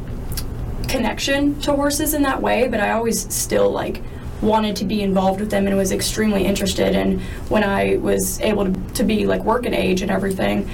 connection 0.88 1.60
to 1.60 1.72
horses 1.72 2.14
in 2.14 2.22
that 2.22 2.42
way, 2.42 2.68
but 2.68 2.80
I 2.80 2.90
always 2.92 3.32
still 3.32 3.70
like 3.70 4.02
wanted 4.42 4.76
to 4.76 4.84
be 4.84 5.02
involved 5.02 5.40
with 5.40 5.50
them 5.50 5.66
and 5.66 5.76
was 5.76 5.92
extremely 5.92 6.44
interested. 6.44 6.94
And 6.94 7.20
when 7.48 7.64
I 7.64 7.96
was 7.96 8.40
able 8.40 8.66
to, 8.66 8.94
to 8.94 9.04
be 9.04 9.26
like 9.26 9.42
working 9.42 9.74
age 9.74 10.02
and 10.02 10.10
everything, 10.10 10.68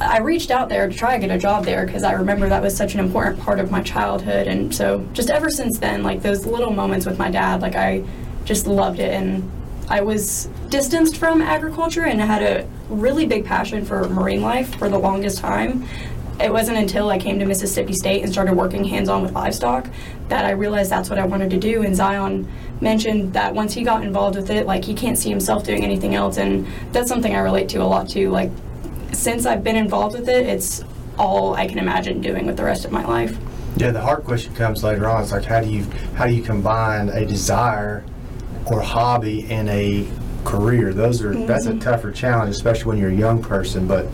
I 0.00 0.18
reached 0.18 0.50
out 0.50 0.68
there 0.68 0.88
to 0.88 0.94
try 0.94 1.14
to 1.14 1.26
get 1.26 1.34
a 1.34 1.38
job 1.38 1.64
there 1.64 1.86
because 1.86 2.02
I 2.02 2.12
remember 2.12 2.48
that 2.48 2.62
was 2.62 2.76
such 2.76 2.94
an 2.94 3.00
important 3.00 3.40
part 3.40 3.58
of 3.58 3.70
my 3.70 3.82
childhood. 3.82 4.46
And 4.46 4.74
so 4.74 5.06
just 5.14 5.30
ever 5.30 5.50
since 5.50 5.78
then, 5.78 6.02
like 6.02 6.22
those 6.22 6.44
little 6.44 6.70
moments 6.70 7.06
with 7.06 7.18
my 7.18 7.30
dad, 7.30 7.62
like 7.62 7.76
I 7.76 8.04
just 8.44 8.66
loved 8.66 8.98
it. 8.98 9.14
And 9.14 9.50
I 9.88 10.02
was 10.02 10.50
distanced 10.68 11.16
from 11.16 11.40
agriculture 11.40 12.04
and 12.04 12.20
had 12.20 12.42
a 12.42 12.68
really 12.90 13.26
big 13.26 13.46
passion 13.46 13.84
for 13.84 14.08
marine 14.08 14.42
life 14.42 14.76
for 14.76 14.88
the 14.88 14.98
longest 14.98 15.38
time. 15.38 15.88
It 16.38 16.52
wasn't 16.52 16.76
until 16.76 17.08
I 17.08 17.18
came 17.18 17.38
to 17.38 17.46
Mississippi 17.46 17.94
State 17.94 18.22
and 18.22 18.30
started 18.30 18.54
working 18.54 18.84
hands 18.84 19.08
on 19.08 19.22
with 19.22 19.32
livestock 19.32 19.88
that 20.28 20.44
I 20.44 20.50
realized 20.50 20.90
that's 20.90 21.08
what 21.08 21.18
I 21.18 21.24
wanted 21.24 21.48
to 21.50 21.56
do. 21.56 21.82
And 21.82 21.96
Zion 21.96 22.46
mentioned 22.82 23.32
that 23.32 23.54
once 23.54 23.72
he 23.72 23.82
got 23.82 24.02
involved 24.04 24.36
with 24.36 24.50
it, 24.50 24.66
like 24.66 24.84
he 24.84 24.92
can't 24.92 25.16
see 25.16 25.30
himself 25.30 25.64
doing 25.64 25.82
anything 25.82 26.14
else. 26.14 26.36
And 26.36 26.66
that's 26.92 27.08
something 27.08 27.34
I 27.34 27.38
relate 27.38 27.70
to 27.70 27.78
a 27.78 27.84
lot 27.84 28.10
too. 28.10 28.28
Like 28.28 28.50
since 29.16 29.46
I've 29.46 29.64
been 29.64 29.76
involved 29.76 30.18
with 30.18 30.28
it, 30.28 30.46
it's 30.46 30.84
all 31.18 31.54
I 31.54 31.66
can 31.66 31.78
imagine 31.78 32.20
doing 32.20 32.46
with 32.46 32.56
the 32.56 32.64
rest 32.64 32.84
of 32.84 32.92
my 32.92 33.04
life. 33.04 33.36
Yeah, 33.76 33.90
the 33.90 34.00
hard 34.00 34.24
question 34.24 34.54
comes 34.54 34.84
later 34.84 35.08
on. 35.08 35.22
It's 35.22 35.32
like 35.32 35.44
how 35.44 35.60
do 35.60 35.68
you 35.68 35.84
how 36.14 36.26
do 36.26 36.34
you 36.34 36.42
combine 36.42 37.08
a 37.08 37.24
desire 37.24 38.04
or 38.66 38.80
hobby 38.80 39.46
and 39.50 39.68
a 39.68 40.06
career? 40.44 40.92
Those 40.92 41.22
are 41.22 41.34
that's 41.34 41.66
a 41.66 41.78
tougher 41.78 42.10
challenge, 42.12 42.54
especially 42.54 42.84
when 42.84 42.98
you're 42.98 43.10
a 43.10 43.14
young 43.14 43.42
person. 43.42 43.86
But 43.86 44.06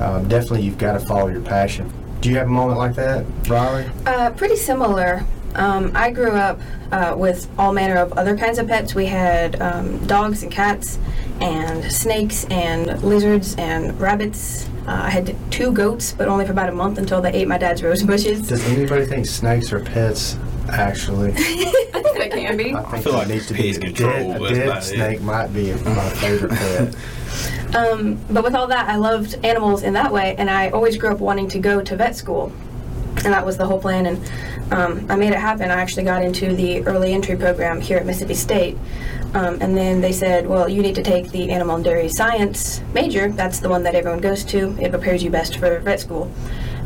um, 0.00 0.26
definitely, 0.28 0.62
you've 0.62 0.78
got 0.78 0.94
to 0.94 1.00
follow 1.00 1.28
your 1.28 1.42
passion. 1.42 1.92
Do 2.20 2.30
you 2.30 2.36
have 2.38 2.46
a 2.46 2.50
moment 2.50 2.78
like 2.78 2.94
that, 2.96 3.24
Riley? 3.48 3.88
Uh, 4.06 4.30
pretty 4.30 4.56
similar. 4.56 5.24
Um, 5.54 5.92
I 5.94 6.10
grew 6.10 6.32
up 6.32 6.60
uh, 6.90 7.14
with 7.16 7.48
all 7.58 7.72
manner 7.72 7.96
of 7.96 8.12
other 8.14 8.36
kinds 8.36 8.58
of 8.58 8.66
pets. 8.66 8.94
We 8.94 9.06
had 9.06 9.60
um, 9.60 10.04
dogs 10.06 10.42
and 10.42 10.50
cats, 10.50 10.98
and 11.40 11.90
snakes 11.90 12.44
and 12.46 13.02
lizards 13.02 13.54
and 13.56 13.98
rabbits. 14.00 14.68
Uh, 14.86 15.02
I 15.04 15.10
had 15.10 15.36
two 15.50 15.72
goats, 15.72 16.12
but 16.12 16.28
only 16.28 16.44
for 16.44 16.52
about 16.52 16.68
a 16.68 16.72
month 16.72 16.98
until 16.98 17.20
they 17.20 17.32
ate 17.32 17.48
my 17.48 17.58
dad's 17.58 17.82
rose 17.82 18.02
bushes. 18.02 18.48
Does 18.48 18.64
anybody 18.68 19.06
think 19.06 19.26
snakes 19.26 19.72
are 19.72 19.80
pets? 19.80 20.36
Actually, 20.68 21.30
I 21.32 21.34
think 21.34 22.16
they 22.16 22.28
can 22.30 22.56
be. 22.56 22.74
I 22.74 22.82
think 22.82 23.02
feel 23.04 23.12
there 23.12 23.20
like 23.20 23.28
needs 23.28 23.46
to 23.48 23.54
be 23.54 23.72
pest 23.72 23.78
a 23.78 23.86
control, 23.86 24.32
dead, 24.32 24.42
a 24.42 24.48
dead 24.48 24.66
about 24.66 24.78
it. 24.78 24.82
snake 24.82 25.20
might 25.20 25.48
be 25.48 25.72
my 25.72 26.08
favorite 26.10 26.52
pet. 26.52 26.96
Um, 27.74 28.18
but 28.30 28.44
with 28.44 28.54
all 28.54 28.66
that, 28.68 28.88
I 28.88 28.96
loved 28.96 29.44
animals 29.44 29.82
in 29.82 29.92
that 29.94 30.12
way, 30.12 30.36
and 30.38 30.48
I 30.48 30.70
always 30.70 30.96
grew 30.96 31.10
up 31.10 31.18
wanting 31.18 31.48
to 31.48 31.58
go 31.58 31.82
to 31.82 31.96
vet 31.96 32.16
school, 32.16 32.52
and 33.16 33.34
that 33.34 33.44
was 33.44 33.56
the 33.58 33.66
whole 33.66 33.80
plan. 33.80 34.06
And 34.06 34.72
um, 34.72 35.06
I 35.10 35.16
made 35.16 35.32
it 35.32 35.38
happen. 35.38 35.70
I 35.70 35.74
actually 35.74 36.04
got 36.04 36.22
into 36.22 36.54
the 36.54 36.86
early 36.86 37.12
entry 37.12 37.36
program 37.36 37.80
here 37.80 37.98
at 37.98 38.06
Mississippi 38.06 38.34
State, 38.34 38.78
um, 39.34 39.58
and 39.60 39.76
then 39.76 40.00
they 40.00 40.12
said, 40.12 40.46
"Well, 40.46 40.68
you 40.68 40.80
need 40.80 40.94
to 40.94 41.02
take 41.02 41.30
the 41.30 41.50
animal 41.50 41.76
and 41.76 41.84
dairy 41.84 42.08
science 42.08 42.80
major. 42.92 43.28
That's 43.30 43.58
the 43.58 43.68
one 43.68 43.82
that 43.82 43.94
everyone 43.94 44.20
goes 44.20 44.44
to. 44.46 44.76
It 44.80 44.90
prepares 44.90 45.22
you 45.22 45.30
best 45.30 45.56
for 45.58 45.80
vet 45.80 46.00
school." 46.00 46.30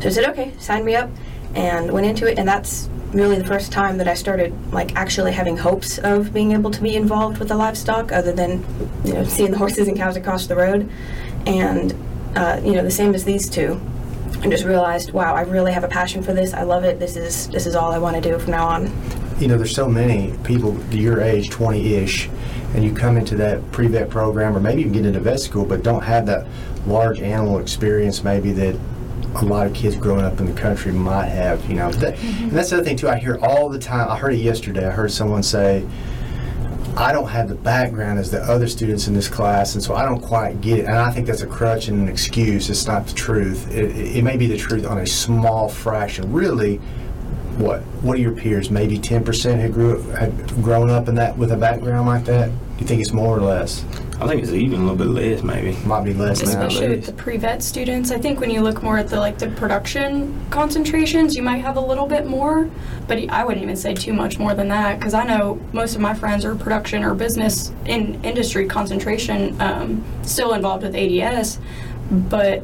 So 0.01 0.07
I 0.07 0.11
said, 0.11 0.29
"Okay, 0.29 0.53
sign 0.59 0.83
me 0.83 0.95
up," 0.95 1.09
and 1.53 1.91
went 1.91 2.07
into 2.07 2.27
it, 2.29 2.39
and 2.39 2.47
that's 2.47 2.89
really 3.13 3.37
the 3.37 3.45
first 3.45 3.71
time 3.71 3.97
that 3.97 4.07
I 4.07 4.13
started 4.13 4.53
like 4.71 4.95
actually 4.95 5.31
having 5.31 5.57
hopes 5.57 5.97
of 5.99 6.33
being 6.33 6.51
able 6.51 6.71
to 6.71 6.81
be 6.81 6.95
involved 6.95 7.37
with 7.37 7.49
the 7.49 7.55
livestock, 7.55 8.11
other 8.11 8.31
than 8.31 8.65
you 9.05 9.13
know 9.13 9.23
seeing 9.23 9.51
the 9.51 9.57
horses 9.57 9.87
and 9.87 9.95
cows 9.95 10.15
across 10.15 10.47
the 10.47 10.55
road, 10.55 10.89
and 11.45 11.93
uh, 12.35 12.59
you 12.63 12.73
know 12.73 12.83
the 12.83 12.91
same 12.91 13.13
as 13.13 13.25
these 13.25 13.49
two. 13.49 13.79
I 14.41 14.47
just 14.47 14.63
realized, 14.63 15.11
wow, 15.11 15.35
I 15.35 15.41
really 15.41 15.73
have 15.73 15.83
a 15.83 15.87
passion 15.87 16.23
for 16.23 16.33
this. 16.33 16.53
I 16.53 16.63
love 16.63 16.83
it. 16.83 16.97
This 16.99 17.15
is 17.17 17.49
this 17.49 17.67
is 17.67 17.75
all 17.75 17.91
I 17.91 17.99
want 17.99 18.15
to 18.15 18.21
do 18.21 18.39
from 18.39 18.51
now 18.51 18.67
on. 18.67 18.85
You 19.39 19.47
know, 19.47 19.57
there's 19.57 19.73
so 19.75 19.87
many 19.87 20.37
people 20.43 20.77
your 20.91 21.21
age, 21.21 21.49
20-ish, 21.49 22.29
and 22.73 22.83
you 22.83 22.93
come 22.93 23.17
into 23.17 23.35
that 23.35 23.71
pre-vet 23.71 24.09
program, 24.09 24.55
or 24.55 24.59
maybe 24.59 24.81
even 24.81 24.93
get 24.93 25.05
into 25.05 25.19
vet 25.19 25.39
school, 25.39 25.65
but 25.65 25.83
don't 25.83 26.03
have 26.03 26.25
that 26.25 26.45
large 26.85 27.19
animal 27.21 27.59
experience 27.59 28.23
maybe 28.23 28.51
that 28.53 28.75
a 29.35 29.45
lot 29.45 29.67
of 29.67 29.73
kids 29.73 29.95
growing 29.95 30.25
up 30.25 30.39
in 30.39 30.45
the 30.45 30.59
country 30.59 30.91
might 30.91 31.27
have. 31.27 31.67
You 31.69 31.75
know, 31.75 31.91
that, 31.93 32.15
mm-hmm. 32.15 32.43
and 32.45 32.51
that's 32.51 32.69
the 32.69 32.77
other 32.77 32.85
thing 32.85 32.97
too. 32.97 33.09
I 33.09 33.17
hear 33.17 33.37
all 33.41 33.69
the 33.69 33.79
time. 33.79 34.09
I 34.09 34.17
heard 34.17 34.33
it 34.33 34.37
yesterday. 34.37 34.87
I 34.87 34.91
heard 34.91 35.11
someone 35.11 35.43
say. 35.43 35.85
I 36.97 37.13
don't 37.13 37.29
have 37.29 37.47
the 37.47 37.55
background 37.55 38.19
as 38.19 38.29
the 38.29 38.41
other 38.41 38.67
students 38.67 39.07
in 39.07 39.13
this 39.13 39.29
class, 39.29 39.75
and 39.75 39.81
so 39.81 39.93
I 39.93 40.03
don't 40.03 40.19
quite 40.19 40.59
get 40.59 40.79
it. 40.79 40.85
And 40.85 40.95
I 40.95 41.11
think 41.11 41.27
that's 41.27 41.43
a 41.43 41.47
crutch 41.47 41.87
and 41.87 42.01
an 42.01 42.09
excuse. 42.09 42.69
It's 42.69 42.87
not 42.87 43.07
the 43.07 43.13
truth. 43.13 43.71
It, 43.71 43.95
it, 43.95 44.17
it 44.17 44.23
may 44.23 44.35
be 44.35 44.47
the 44.47 44.57
truth 44.57 44.85
on 44.85 44.97
a 44.97 45.05
small 45.05 45.69
fraction. 45.69 46.33
Really, 46.33 46.81
what 47.59 47.81
what 48.01 48.17
are 48.17 48.21
your 48.21 48.31
peers? 48.31 48.71
Maybe 48.71 48.97
ten 48.97 49.23
percent 49.23 49.61
had 49.61 49.73
grew 49.73 50.01
had 50.11 50.47
grown 50.63 50.89
up 50.89 51.07
in 51.09 51.15
that 51.15 51.37
with 51.37 51.51
a 51.51 51.57
background 51.57 52.07
like 52.07 52.25
that. 52.25 52.47
Do 52.47 52.55
you 52.79 52.87
think 52.87 53.01
it's 53.01 53.11
more 53.11 53.37
or 53.37 53.41
less? 53.41 53.83
I 54.21 54.27
think 54.27 54.41
it's 54.41 54.51
even 54.51 54.81
a 54.81 54.83
little 54.83 54.97
bit 54.97 55.07
less, 55.07 55.43
maybe. 55.43 55.77
Might 55.85 56.03
be 56.03 56.13
less 56.13 56.41
now. 56.41 56.49
especially 56.49 56.89
with 56.89 57.05
the 57.05 57.13
pre-vet 57.13 57.63
students. 57.63 58.11
I 58.11 58.17
think 58.17 58.39
when 58.39 58.49
you 58.49 58.61
look 58.61 58.81
more 58.83 58.97
at 58.97 59.09
the 59.09 59.17
like 59.17 59.37
the 59.37 59.49
production 59.49 60.39
concentrations, 60.49 61.35
you 61.35 61.43
might 61.43 61.57
have 61.57 61.75
a 61.75 61.81
little 61.81 62.07
bit 62.07 62.25
more, 62.25 62.69
but 63.07 63.17
I 63.29 63.43
wouldn't 63.43 63.63
even 63.63 63.75
say 63.75 63.93
too 63.93 64.13
much 64.13 64.39
more 64.39 64.53
than 64.53 64.69
that 64.69 64.99
because 64.99 65.13
I 65.13 65.25
know 65.25 65.59
most 65.73 65.95
of 65.95 66.01
my 66.01 66.13
friends 66.13 66.45
are 66.45 66.55
production 66.55 67.03
or 67.03 67.13
business 67.13 67.71
in 67.85 68.23
industry 68.23 68.67
concentration 68.67 69.59
um, 69.61 70.03
still 70.23 70.53
involved 70.53 70.83
with 70.83 70.95
ADS, 70.95 71.59
but 72.09 72.63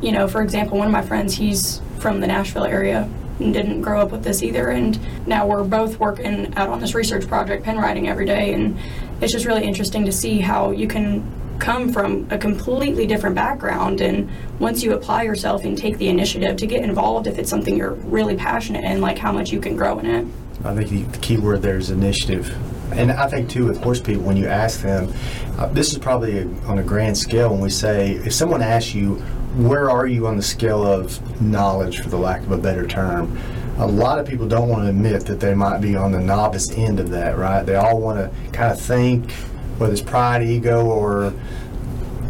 you 0.00 0.12
know, 0.12 0.28
for 0.28 0.42
example, 0.42 0.78
one 0.78 0.86
of 0.86 0.92
my 0.92 1.02
friends, 1.02 1.34
he's 1.34 1.80
from 1.98 2.20
the 2.20 2.26
Nashville 2.28 2.64
area 2.64 3.08
and 3.27 3.27
didn't 3.38 3.82
grow 3.82 4.00
up 4.00 4.10
with 4.10 4.24
this 4.24 4.42
either. 4.42 4.70
And 4.70 4.98
now 5.26 5.46
we're 5.46 5.64
both 5.64 5.98
working 5.98 6.52
out 6.56 6.68
on 6.68 6.80
this 6.80 6.94
research 6.94 7.26
project, 7.26 7.64
pen 7.64 7.78
writing 7.78 8.08
every 8.08 8.26
day. 8.26 8.54
And 8.54 8.78
it's 9.20 9.32
just 9.32 9.46
really 9.46 9.64
interesting 9.64 10.04
to 10.04 10.12
see 10.12 10.40
how 10.40 10.70
you 10.70 10.88
can 10.88 11.22
come 11.58 11.92
from 11.92 12.26
a 12.30 12.38
completely 12.38 13.06
different 13.06 13.34
background. 13.34 14.00
And 14.00 14.30
once 14.58 14.82
you 14.82 14.92
apply 14.92 15.24
yourself 15.24 15.64
and 15.64 15.76
take 15.76 15.98
the 15.98 16.08
initiative 16.08 16.56
to 16.56 16.66
get 16.66 16.82
involved, 16.82 17.26
if 17.26 17.38
it's 17.38 17.50
something 17.50 17.76
you're 17.76 17.94
really 17.94 18.36
passionate 18.36 18.84
in, 18.84 19.00
like 19.00 19.18
how 19.18 19.32
much 19.32 19.52
you 19.52 19.60
can 19.60 19.76
grow 19.76 19.98
in 19.98 20.06
it. 20.06 20.26
I 20.64 20.74
think 20.74 21.12
the, 21.12 21.18
key 21.18 21.36
word 21.36 21.62
there 21.62 21.78
is 21.78 21.90
initiative. 21.90 22.56
And 22.92 23.12
I 23.12 23.28
think 23.28 23.50
too 23.50 23.66
with 23.66 23.82
horse 23.82 24.00
people, 24.00 24.22
when 24.22 24.36
you 24.36 24.46
ask 24.46 24.80
them, 24.80 25.12
uh, 25.56 25.66
this 25.66 25.92
is 25.92 25.98
probably 25.98 26.38
a, 26.38 26.46
on 26.66 26.78
a 26.78 26.82
grand 26.82 27.16
scale. 27.16 27.50
When 27.50 27.60
we 27.60 27.70
say, 27.70 28.12
if 28.12 28.32
someone 28.32 28.62
asks 28.62 28.94
you, 28.94 29.22
where 29.56 29.90
are 29.90 30.06
you 30.06 30.26
on 30.26 30.36
the 30.36 30.42
scale 30.42 30.86
of 30.86 31.40
knowledge, 31.40 32.00
for 32.00 32.08
the 32.08 32.18
lack 32.18 32.42
of 32.42 32.52
a 32.52 32.58
better 32.58 32.86
term? 32.86 33.38
A 33.78 33.86
lot 33.86 34.18
of 34.18 34.26
people 34.26 34.48
don't 34.48 34.68
want 34.68 34.84
to 34.84 34.88
admit 34.88 35.26
that 35.26 35.40
they 35.40 35.54
might 35.54 35.78
be 35.78 35.96
on 35.96 36.12
the 36.12 36.20
novice 36.20 36.70
end 36.72 37.00
of 37.00 37.10
that, 37.10 37.38
right? 37.38 37.64
They 37.64 37.76
all 37.76 38.00
want 38.00 38.18
to 38.18 38.50
kind 38.50 38.72
of 38.72 38.80
think, 38.80 39.30
whether 39.78 39.92
it's 39.92 40.02
pride, 40.02 40.42
ego, 40.42 40.84
or 40.84 41.32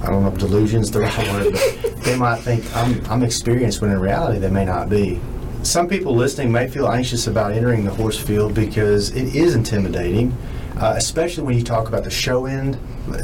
I 0.03 0.11
don't 0.11 0.23
know 0.23 0.29
if 0.29 0.39
delusion's 0.39 0.91
the 0.91 1.01
right 1.03 1.33
word, 1.33 1.55
but 1.55 1.97
they 2.03 2.17
might 2.17 2.41
think 2.41 2.65
I'm, 2.77 3.05
I'm 3.07 3.23
experienced 3.23 3.81
when 3.81 3.91
in 3.91 3.99
reality 3.99 4.39
they 4.39 4.51
may 4.51 4.65
not 4.65 4.89
be. 4.89 5.21
Some 5.63 5.89
people 5.89 6.15
listening 6.15 6.53
may 6.53 6.69
feel 6.69 6.89
anxious 6.89 7.27
about 7.27 7.53
entering 7.53 7.85
the 7.85 7.91
horse 7.91 8.19
field 8.19 8.55
because 8.55 9.11
it 9.11 9.35
is 9.35 9.55
intimidating, 9.55 10.37
uh, 10.77 10.95
especially 10.97 11.45
when 11.45 11.59
you 11.59 11.65
talk 11.65 11.89
about 11.89 12.05
the 12.05 12.11
show 12.11 12.47
end, 12.47 12.79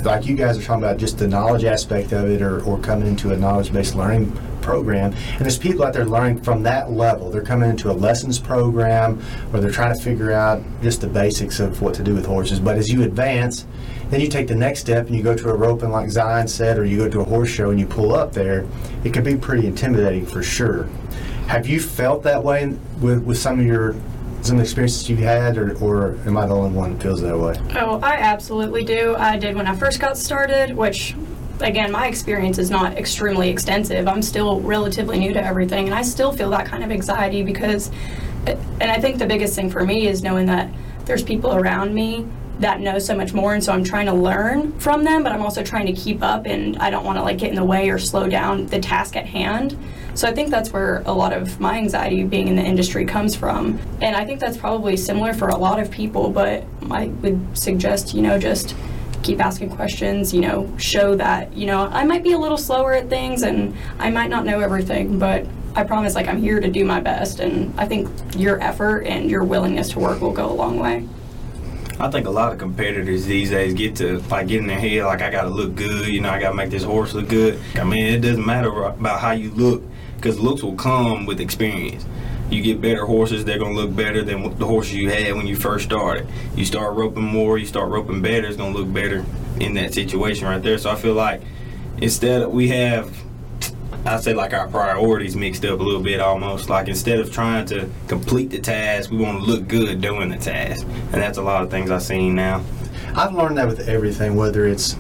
like 0.04 0.26
you 0.26 0.34
guys 0.36 0.58
are 0.58 0.62
talking 0.62 0.82
about 0.82 0.98
just 0.98 1.18
the 1.18 1.28
knowledge 1.28 1.64
aspect 1.64 2.12
of 2.12 2.28
it 2.28 2.42
or, 2.42 2.62
or 2.64 2.78
coming 2.78 3.06
into 3.06 3.32
a 3.32 3.36
knowledge 3.36 3.72
based 3.72 3.94
learning 3.94 4.36
program. 4.60 5.12
And 5.12 5.40
there's 5.40 5.58
people 5.58 5.84
out 5.84 5.92
there 5.92 6.06
learning 6.06 6.42
from 6.42 6.62
that 6.64 6.90
level. 6.90 7.30
They're 7.30 7.42
coming 7.42 7.70
into 7.70 7.90
a 7.90 7.92
lessons 7.92 8.38
program 8.38 9.22
or 9.52 9.60
they're 9.60 9.70
trying 9.70 9.94
to 9.94 10.02
figure 10.02 10.32
out 10.32 10.62
just 10.82 11.00
the 11.00 11.06
basics 11.06 11.60
of 11.60 11.82
what 11.82 11.94
to 11.94 12.02
do 12.02 12.14
with 12.14 12.26
horses. 12.26 12.58
But 12.58 12.76
as 12.76 12.90
you 12.90 13.02
advance, 13.02 13.66
then 14.10 14.20
you 14.20 14.28
take 14.28 14.48
the 14.48 14.54
next 14.54 14.80
step 14.80 15.06
and 15.06 15.14
you 15.14 15.22
go 15.22 15.36
to 15.36 15.50
a 15.50 15.54
roping 15.54 15.90
like 15.90 16.10
Zion 16.10 16.48
said, 16.48 16.78
or 16.78 16.84
you 16.84 16.96
go 16.96 17.08
to 17.08 17.20
a 17.20 17.24
horse 17.24 17.50
show 17.50 17.70
and 17.70 17.78
you 17.78 17.86
pull 17.86 18.14
up 18.14 18.32
there, 18.32 18.66
it 19.04 19.12
can 19.12 19.22
be 19.22 19.36
pretty 19.36 19.66
intimidating 19.66 20.26
for 20.26 20.42
sure. 20.42 20.84
Have 21.46 21.66
you 21.66 21.78
felt 21.78 22.22
that 22.22 22.42
way 22.42 22.74
with, 23.00 23.22
with 23.22 23.36
some 23.38 23.60
of 23.60 23.66
your 23.66 23.94
some 24.44 24.60
experiences 24.60 25.08
you've 25.08 25.20
had, 25.20 25.56
or, 25.56 25.76
or 25.78 26.18
am 26.26 26.36
I 26.36 26.46
the 26.46 26.54
only 26.54 26.76
one 26.76 26.94
that 26.94 27.02
feels 27.02 27.22
that 27.22 27.38
way? 27.38 27.54
Oh, 27.76 27.98
I 28.02 28.16
absolutely 28.16 28.84
do. 28.84 29.16
I 29.16 29.38
did 29.38 29.56
when 29.56 29.66
I 29.66 29.74
first 29.74 30.00
got 30.00 30.18
started, 30.18 30.76
which 30.76 31.14
again, 31.60 31.90
my 31.90 32.08
experience 32.08 32.58
is 32.58 32.70
not 32.70 32.98
extremely 32.98 33.48
extensive. 33.48 34.06
I'm 34.06 34.22
still 34.22 34.60
relatively 34.60 35.18
new 35.18 35.32
to 35.32 35.42
everything, 35.42 35.86
and 35.86 35.94
I 35.94 36.02
still 36.02 36.32
feel 36.32 36.50
that 36.50 36.66
kind 36.66 36.84
of 36.84 36.90
anxiety 36.90 37.42
because, 37.42 37.90
and 38.46 38.90
I 38.90 39.00
think 39.00 39.18
the 39.18 39.26
biggest 39.26 39.54
thing 39.54 39.70
for 39.70 39.84
me 39.84 40.08
is 40.08 40.22
knowing 40.22 40.46
that 40.46 40.68
there's 41.06 41.22
people 41.22 41.54
around 41.54 41.94
me 41.94 42.26
that 42.58 42.80
know 42.80 42.98
so 42.98 43.16
much 43.16 43.32
more, 43.32 43.54
and 43.54 43.64
so 43.64 43.72
I'm 43.72 43.84
trying 43.84 44.06
to 44.06 44.12
learn 44.12 44.78
from 44.78 45.04
them, 45.04 45.22
but 45.22 45.32
I'm 45.32 45.42
also 45.42 45.62
trying 45.62 45.86
to 45.86 45.92
keep 45.92 46.22
up, 46.22 46.44
and 46.46 46.76
I 46.78 46.90
don't 46.90 47.04
want 47.04 47.18
to 47.18 47.22
like 47.22 47.38
get 47.38 47.48
in 47.48 47.56
the 47.56 47.64
way 47.64 47.88
or 47.88 47.98
slow 47.98 48.28
down 48.28 48.66
the 48.66 48.80
task 48.80 49.16
at 49.16 49.26
hand. 49.26 49.78
So 50.14 50.28
I 50.28 50.32
think 50.32 50.50
that's 50.50 50.72
where 50.72 51.02
a 51.06 51.12
lot 51.12 51.32
of 51.32 51.58
my 51.58 51.76
anxiety 51.76 52.22
being 52.22 52.46
in 52.46 52.56
the 52.56 52.62
industry 52.62 53.04
comes 53.04 53.34
from. 53.34 53.80
And 54.00 54.14
I 54.14 54.24
think 54.24 54.38
that's 54.38 54.56
probably 54.56 54.96
similar 54.96 55.34
for 55.34 55.48
a 55.48 55.56
lot 55.56 55.80
of 55.80 55.90
people, 55.90 56.30
but 56.30 56.64
I 56.90 57.06
would 57.06 57.58
suggest, 57.58 58.14
you 58.14 58.22
know, 58.22 58.38
just 58.38 58.76
keep 59.24 59.44
asking 59.44 59.70
questions, 59.70 60.32
you 60.32 60.40
know, 60.40 60.72
show 60.78 61.16
that, 61.16 61.52
you 61.56 61.66
know, 61.66 61.86
I 61.86 62.04
might 62.04 62.22
be 62.22 62.32
a 62.32 62.38
little 62.38 62.58
slower 62.58 62.92
at 62.92 63.08
things 63.08 63.42
and 63.42 63.74
I 63.98 64.10
might 64.10 64.30
not 64.30 64.44
know 64.44 64.60
everything, 64.60 65.18
but 65.18 65.46
I 65.74 65.82
promise 65.82 66.14
like 66.14 66.28
I'm 66.28 66.40
here 66.40 66.60
to 66.60 66.70
do 66.70 66.84
my 66.84 67.00
best 67.00 67.40
and 67.40 67.74
I 67.80 67.86
think 67.86 68.08
your 68.36 68.60
effort 68.62 69.00
and 69.00 69.28
your 69.28 69.42
willingness 69.42 69.90
to 69.90 69.98
work 69.98 70.20
will 70.20 70.32
go 70.32 70.48
a 70.48 70.54
long 70.54 70.78
way. 70.78 71.08
I 71.98 72.10
think 72.10 72.26
a 72.26 72.30
lot 72.30 72.52
of 72.52 72.58
competitors 72.58 73.24
these 73.24 73.50
days 73.50 73.72
get 73.74 73.96
to 73.96 74.18
like 74.30 74.46
get 74.48 74.60
in 74.60 74.66
their 74.66 74.78
head 74.78 75.04
like 75.04 75.22
I 75.22 75.30
gotta 75.30 75.48
look 75.48 75.74
good, 75.74 76.08
you 76.08 76.20
know, 76.20 76.30
I 76.30 76.38
gotta 76.38 76.54
make 76.54 76.70
this 76.70 76.84
horse 76.84 77.14
look 77.14 77.28
good. 77.28 77.58
I 77.76 77.84
mean, 77.84 78.06
it 78.06 78.20
doesn't 78.20 78.44
matter 78.44 78.70
about 78.84 79.20
how 79.20 79.32
you 79.32 79.50
look 79.52 79.82
because 80.24 80.40
looks 80.40 80.62
will 80.62 80.74
come 80.74 81.26
with 81.26 81.38
experience. 81.38 82.06
You 82.48 82.62
get 82.62 82.80
better 82.80 83.04
horses, 83.04 83.44
they're 83.44 83.58
gonna 83.58 83.74
look 83.74 83.94
better 83.94 84.22
than 84.22 84.56
the 84.58 84.64
horses 84.64 84.94
you 84.94 85.10
had 85.10 85.34
when 85.34 85.46
you 85.46 85.54
first 85.54 85.84
started. 85.84 86.26
You 86.56 86.64
start 86.64 86.94
roping 86.94 87.24
more, 87.24 87.58
you 87.58 87.66
start 87.66 87.90
roping 87.90 88.22
better, 88.22 88.46
it's 88.46 88.56
gonna 88.56 88.74
look 88.74 88.90
better 88.90 89.26
in 89.60 89.74
that 89.74 89.92
situation 89.92 90.46
right 90.46 90.62
there. 90.62 90.78
So 90.78 90.90
I 90.90 90.94
feel 90.94 91.12
like 91.12 91.42
instead 91.98 92.40
of, 92.40 92.52
we 92.52 92.68
have 92.68 93.14
I 94.06 94.18
say 94.18 94.34
like 94.34 94.52
our 94.52 94.68
priorities 94.68 95.36
mixed 95.36 95.64
up 95.64 95.80
a 95.80 95.82
little 95.82 96.02
bit 96.02 96.20
almost. 96.20 96.70
Like 96.70 96.88
instead 96.88 97.20
of 97.20 97.30
trying 97.30 97.66
to 97.66 97.88
complete 98.08 98.50
the 98.50 98.60
task, 98.60 99.10
we 99.10 99.18
want 99.18 99.42
to 99.42 99.44
look 99.44 99.68
good 99.68 100.00
doing 100.00 100.30
the 100.30 100.36
task, 100.38 100.86
and 100.86 101.14
that's 101.14 101.36
a 101.36 101.42
lot 101.42 101.62
of 101.62 101.70
things 101.70 101.90
I've 101.90 102.02
seen 102.02 102.34
now. 102.34 102.62
I've 103.14 103.34
learned 103.34 103.58
that 103.58 103.66
with 103.66 103.88
everything, 103.88 104.36
whether 104.36 104.66
it's 104.66 104.96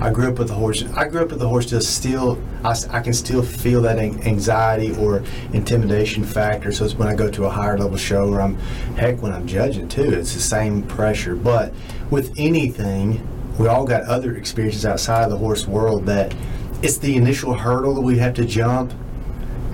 I 0.00 0.10
grew 0.10 0.28
up 0.28 0.38
with 0.38 0.48
the 0.48 0.54
horse. 0.54 0.84
I 0.94 1.08
grew 1.08 1.22
up 1.22 1.30
with 1.30 1.40
the 1.40 1.48
horse. 1.48 1.66
Just 1.66 1.96
still, 1.96 2.40
I, 2.64 2.76
I 2.90 3.00
can 3.00 3.12
still 3.12 3.42
feel 3.42 3.82
that 3.82 3.98
anxiety 3.98 4.94
or 4.96 5.24
intimidation 5.52 6.24
factor. 6.24 6.70
So 6.70 6.84
it's 6.84 6.94
when 6.94 7.08
I 7.08 7.14
go 7.14 7.30
to 7.30 7.46
a 7.46 7.50
higher 7.50 7.76
level 7.76 7.96
show, 7.96 8.28
or 8.32 8.40
I'm, 8.40 8.56
heck, 8.96 9.20
when 9.20 9.32
I'm 9.32 9.46
judging 9.46 9.88
too, 9.88 10.12
it's 10.12 10.34
the 10.34 10.40
same 10.40 10.84
pressure. 10.84 11.34
But 11.34 11.74
with 12.10 12.32
anything, 12.38 13.26
we 13.58 13.66
all 13.66 13.84
got 13.84 14.04
other 14.04 14.36
experiences 14.36 14.86
outside 14.86 15.24
of 15.24 15.30
the 15.30 15.38
horse 15.38 15.66
world 15.66 16.06
that 16.06 16.34
it's 16.80 16.98
the 16.98 17.16
initial 17.16 17.54
hurdle 17.54 17.94
that 17.94 18.00
we 18.00 18.18
have 18.18 18.34
to 18.34 18.44
jump 18.44 18.92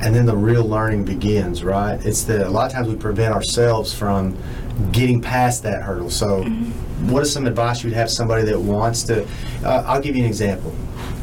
and 0.01 0.15
then 0.15 0.27
the 0.27 0.37
real 0.37 0.65
learning 0.65 1.05
begins 1.05 1.63
right 1.63 2.05
it's 2.05 2.25
the 2.25 2.47
a 2.47 2.51
lot 2.51 2.67
of 2.67 2.73
times 2.73 2.89
we 2.89 2.97
prevent 2.97 3.33
ourselves 3.33 3.93
from 3.93 4.37
getting 4.91 5.21
past 5.21 5.63
that 5.63 5.83
hurdle 5.83 6.11
so 6.11 6.43
mm-hmm. 6.43 6.94
What 7.11 7.23
is 7.23 7.33
some 7.33 7.47
advice 7.47 7.83
you'd 7.83 7.93
have 7.93 8.11
somebody 8.11 8.43
that 8.43 8.59
wants 8.59 9.03
to 9.03 9.25
uh, 9.65 9.85
i'll 9.87 10.01
give 10.01 10.17
you 10.17 10.23
an 10.23 10.29
example 10.29 10.75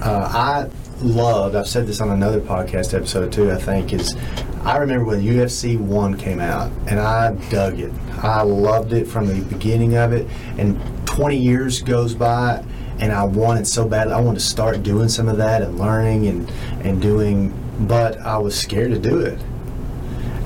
uh, 0.02 0.30
i 0.34 0.70
loved 1.04 1.56
i've 1.56 1.68
said 1.68 1.88
this 1.88 2.02
on 2.02 2.10
another 2.10 2.40
podcast 2.40 2.94
episode 2.94 3.32
too 3.32 3.52
i 3.52 3.56
think 3.56 3.94
is 3.94 4.16
i 4.64 4.78
remember 4.78 5.06
when 5.06 5.22
ufc 5.22 5.80
1 5.80 6.18
came 6.18 6.40
out 6.40 6.72
and 6.88 7.00
i 7.00 7.34
dug 7.50 7.80
it 7.80 7.92
i 8.24 8.42
loved 8.42 8.94
it 8.94 9.08
from 9.08 9.28
the 9.28 9.42
beginning 9.46 9.96
of 9.96 10.14
it 10.14 10.28
and 10.58 10.80
20 11.08 11.36
years 11.36 11.82
goes 11.82 12.14
by 12.14 12.64
and 13.02 13.12
I 13.12 13.24
wanted 13.24 13.68
so 13.68 13.88
bad. 13.88 14.10
I 14.10 14.22
wanted 14.22 14.40
to 14.40 14.46
start 14.46 14.84
doing 14.84 15.10
some 15.10 15.28
of 15.28 15.38
that 15.38 15.62
and 15.64 15.78
learning 15.78 16.28
and 16.28 16.50
and 16.86 17.02
doing, 17.02 17.52
but 17.88 18.20
I 18.20 18.38
was 18.38 18.58
scared 18.58 18.92
to 18.92 19.00
do 19.00 19.20
it. 19.20 19.40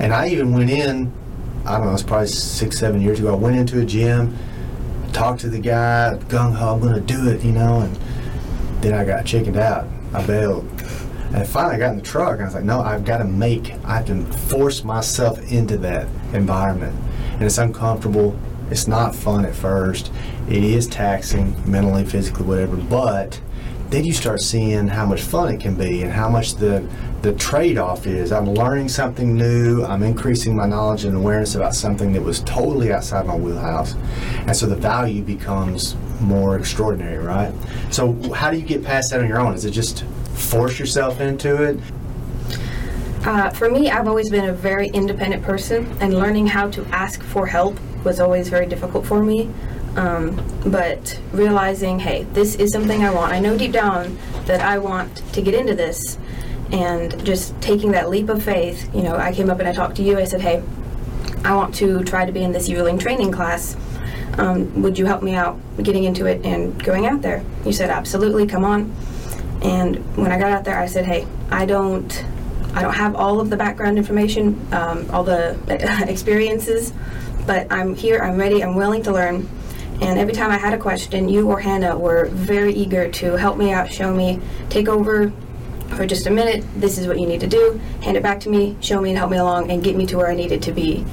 And 0.00 0.12
I 0.12 0.28
even 0.28 0.52
went 0.52 0.70
in. 0.70 1.12
I 1.66 1.76
don't 1.76 1.86
know. 1.86 1.92
It's 1.92 2.02
probably 2.02 2.28
six, 2.28 2.78
seven 2.78 3.00
years 3.00 3.20
ago. 3.20 3.32
I 3.32 3.36
went 3.36 3.56
into 3.56 3.80
a 3.80 3.84
gym, 3.84 4.36
talked 5.16 5.40
to 5.40 5.48
the 5.48 5.58
guy, 5.58 6.18
gung 6.28 6.54
ho. 6.54 6.74
I'm 6.74 6.80
to 6.82 7.00
do 7.00 7.28
it, 7.28 7.42
you 7.42 7.52
know. 7.52 7.80
And 7.80 7.96
then 8.82 8.92
I 8.92 9.02
got 9.02 9.24
chickened 9.24 9.56
out. 9.56 9.88
I 10.12 10.24
bailed. 10.26 10.68
And 11.28 11.36
I 11.36 11.44
finally 11.44 11.78
got 11.78 11.92
in 11.92 11.96
the 11.96 12.02
truck, 12.02 12.34
and 12.34 12.42
I 12.42 12.44
was 12.44 12.54
like, 12.54 12.64
no, 12.64 12.80
I've 12.80 13.04
got 13.04 13.18
to 13.18 13.24
make, 13.24 13.72
I 13.84 13.96
have 13.96 14.06
to 14.06 14.22
force 14.24 14.84
myself 14.84 15.40
into 15.50 15.78
that 15.78 16.06
environment. 16.34 16.94
And 17.32 17.44
it's 17.44 17.56
uncomfortable. 17.56 18.38
It's 18.70 18.86
not 18.86 19.14
fun 19.14 19.46
at 19.46 19.54
first. 19.54 20.12
It 20.48 20.62
is 20.62 20.86
taxing 20.86 21.56
mentally, 21.70 22.04
physically, 22.04 22.44
whatever. 22.44 22.76
But 22.76 23.40
then 23.90 24.04
you 24.04 24.12
start 24.12 24.40
seeing 24.40 24.88
how 24.88 25.06
much 25.06 25.22
fun 25.22 25.54
it 25.54 25.60
can 25.60 25.74
be 25.74 26.02
and 26.02 26.12
how 26.12 26.28
much 26.28 26.54
the 26.54 26.86
the 27.22 27.32
trade-off 27.34 28.06
is. 28.06 28.30
I'm 28.30 28.50
learning 28.50 28.88
something 28.88 29.34
new. 29.36 29.84
I'm 29.84 30.02
increasing 30.02 30.54
my 30.54 30.66
knowledge 30.66 31.04
and 31.04 31.16
awareness 31.16 31.54
about 31.54 31.74
something 31.74 32.12
that 32.12 32.22
was 32.22 32.40
totally 32.40 32.92
outside 32.92 33.26
my 33.26 33.34
wheelhouse, 33.34 33.94
and 34.46 34.56
so 34.56 34.66
the 34.66 34.76
value 34.76 35.22
becomes 35.22 35.96
more 36.20 36.56
extraordinary, 36.56 37.18
right? 37.18 37.52
So 37.90 38.12
how 38.32 38.50
do 38.50 38.58
you 38.58 38.66
get 38.66 38.84
past 38.84 39.10
that 39.10 39.20
on 39.20 39.28
your 39.28 39.38
own? 39.40 39.54
Is 39.54 39.64
it 39.64 39.72
just 39.72 40.04
force 40.34 40.78
yourself 40.78 41.20
into 41.20 41.62
it? 41.62 41.78
Uh, 43.24 43.50
for 43.50 43.68
me, 43.68 43.90
I've 43.90 44.06
always 44.06 44.30
been 44.30 44.50
a 44.50 44.52
very 44.52 44.88
independent 44.88 45.42
person, 45.42 45.86
and 46.00 46.14
learning 46.14 46.46
how 46.46 46.70
to 46.70 46.84
ask 46.86 47.22
for 47.22 47.46
help 47.46 47.76
was 48.04 48.20
always 48.20 48.48
very 48.48 48.66
difficult 48.66 49.04
for 49.04 49.22
me. 49.24 49.50
Um, 49.96 50.40
but 50.66 51.18
realizing, 51.32 51.98
hey, 51.98 52.24
this 52.32 52.54
is 52.56 52.70
something 52.70 53.02
I 53.02 53.12
want. 53.12 53.32
I 53.32 53.40
know 53.40 53.56
deep 53.56 53.72
down 53.72 54.18
that 54.44 54.60
I 54.60 54.78
want 54.78 55.16
to 55.32 55.40
get 55.40 55.54
into 55.54 55.74
this, 55.74 56.18
and 56.70 57.24
just 57.24 57.58
taking 57.60 57.92
that 57.92 58.10
leap 58.10 58.28
of 58.28 58.42
faith. 58.42 58.94
You 58.94 59.02
know, 59.02 59.16
I 59.16 59.32
came 59.32 59.50
up 59.50 59.58
and 59.58 59.68
I 59.68 59.72
talked 59.72 59.96
to 59.96 60.02
you. 60.02 60.18
I 60.18 60.24
said, 60.24 60.40
hey, 60.40 60.62
I 61.44 61.54
want 61.54 61.74
to 61.76 62.02
try 62.04 62.26
to 62.26 62.32
be 62.32 62.42
in 62.42 62.52
this 62.52 62.68
yearling 62.68 62.98
training 62.98 63.32
class. 63.32 63.76
Um, 64.38 64.82
would 64.82 64.98
you 64.98 65.06
help 65.06 65.22
me 65.22 65.34
out 65.34 65.58
getting 65.82 66.04
into 66.04 66.26
it 66.26 66.44
and 66.44 66.82
going 66.84 67.06
out 67.06 67.22
there? 67.22 67.42
You 67.64 67.72
said, 67.72 67.88
absolutely, 67.88 68.46
come 68.46 68.64
on. 68.64 68.94
And 69.62 69.96
when 70.16 70.30
I 70.30 70.38
got 70.38 70.52
out 70.52 70.64
there, 70.64 70.78
I 70.78 70.86
said, 70.86 71.06
hey, 71.06 71.26
I 71.50 71.64
don't 71.64 72.24
I 72.76 72.82
don't 72.82 72.94
have 72.94 73.16
all 73.16 73.40
of 73.40 73.48
the 73.48 73.56
background 73.56 73.96
information, 73.96 74.60
um, 74.70 75.06
all 75.10 75.24
the 75.24 75.58
experiences, 76.08 76.92
but 77.46 77.72
I'm 77.72 77.94
here, 77.94 78.18
I'm 78.18 78.36
ready, 78.36 78.62
I'm 78.62 78.74
willing 78.74 79.02
to 79.04 79.12
learn. 79.12 79.48
And 80.00 80.18
every 80.18 80.34
time 80.34 80.50
I 80.50 80.58
had 80.58 80.74
a 80.74 80.78
question, 80.78 81.28
you 81.28 81.48
or 81.48 81.60
Hannah 81.60 81.96
were 81.96 82.26
very 82.26 82.72
eager 82.74 83.10
to 83.10 83.32
help 83.36 83.56
me 83.56 83.72
out, 83.72 83.90
show 83.90 84.14
me, 84.14 84.40
take 84.68 84.88
over 84.88 85.32
for 85.94 86.06
just 86.06 86.26
a 86.26 86.30
minute, 86.30 86.64
this 86.76 86.98
is 86.98 87.06
what 87.06 87.18
you 87.18 87.26
need 87.26 87.40
to 87.40 87.46
do, 87.46 87.80
hand 88.02 88.16
it 88.16 88.22
back 88.22 88.40
to 88.40 88.48
me, 88.48 88.76
show 88.80 89.00
me 89.00 89.10
and 89.10 89.18
help 89.18 89.30
me 89.30 89.36
along, 89.36 89.70
and 89.70 89.82
get 89.82 89.96
me 89.96 90.04
to 90.06 90.16
where 90.16 90.28
I 90.28 90.34
needed 90.34 90.62
to 90.62 90.72
be. 90.72 91.04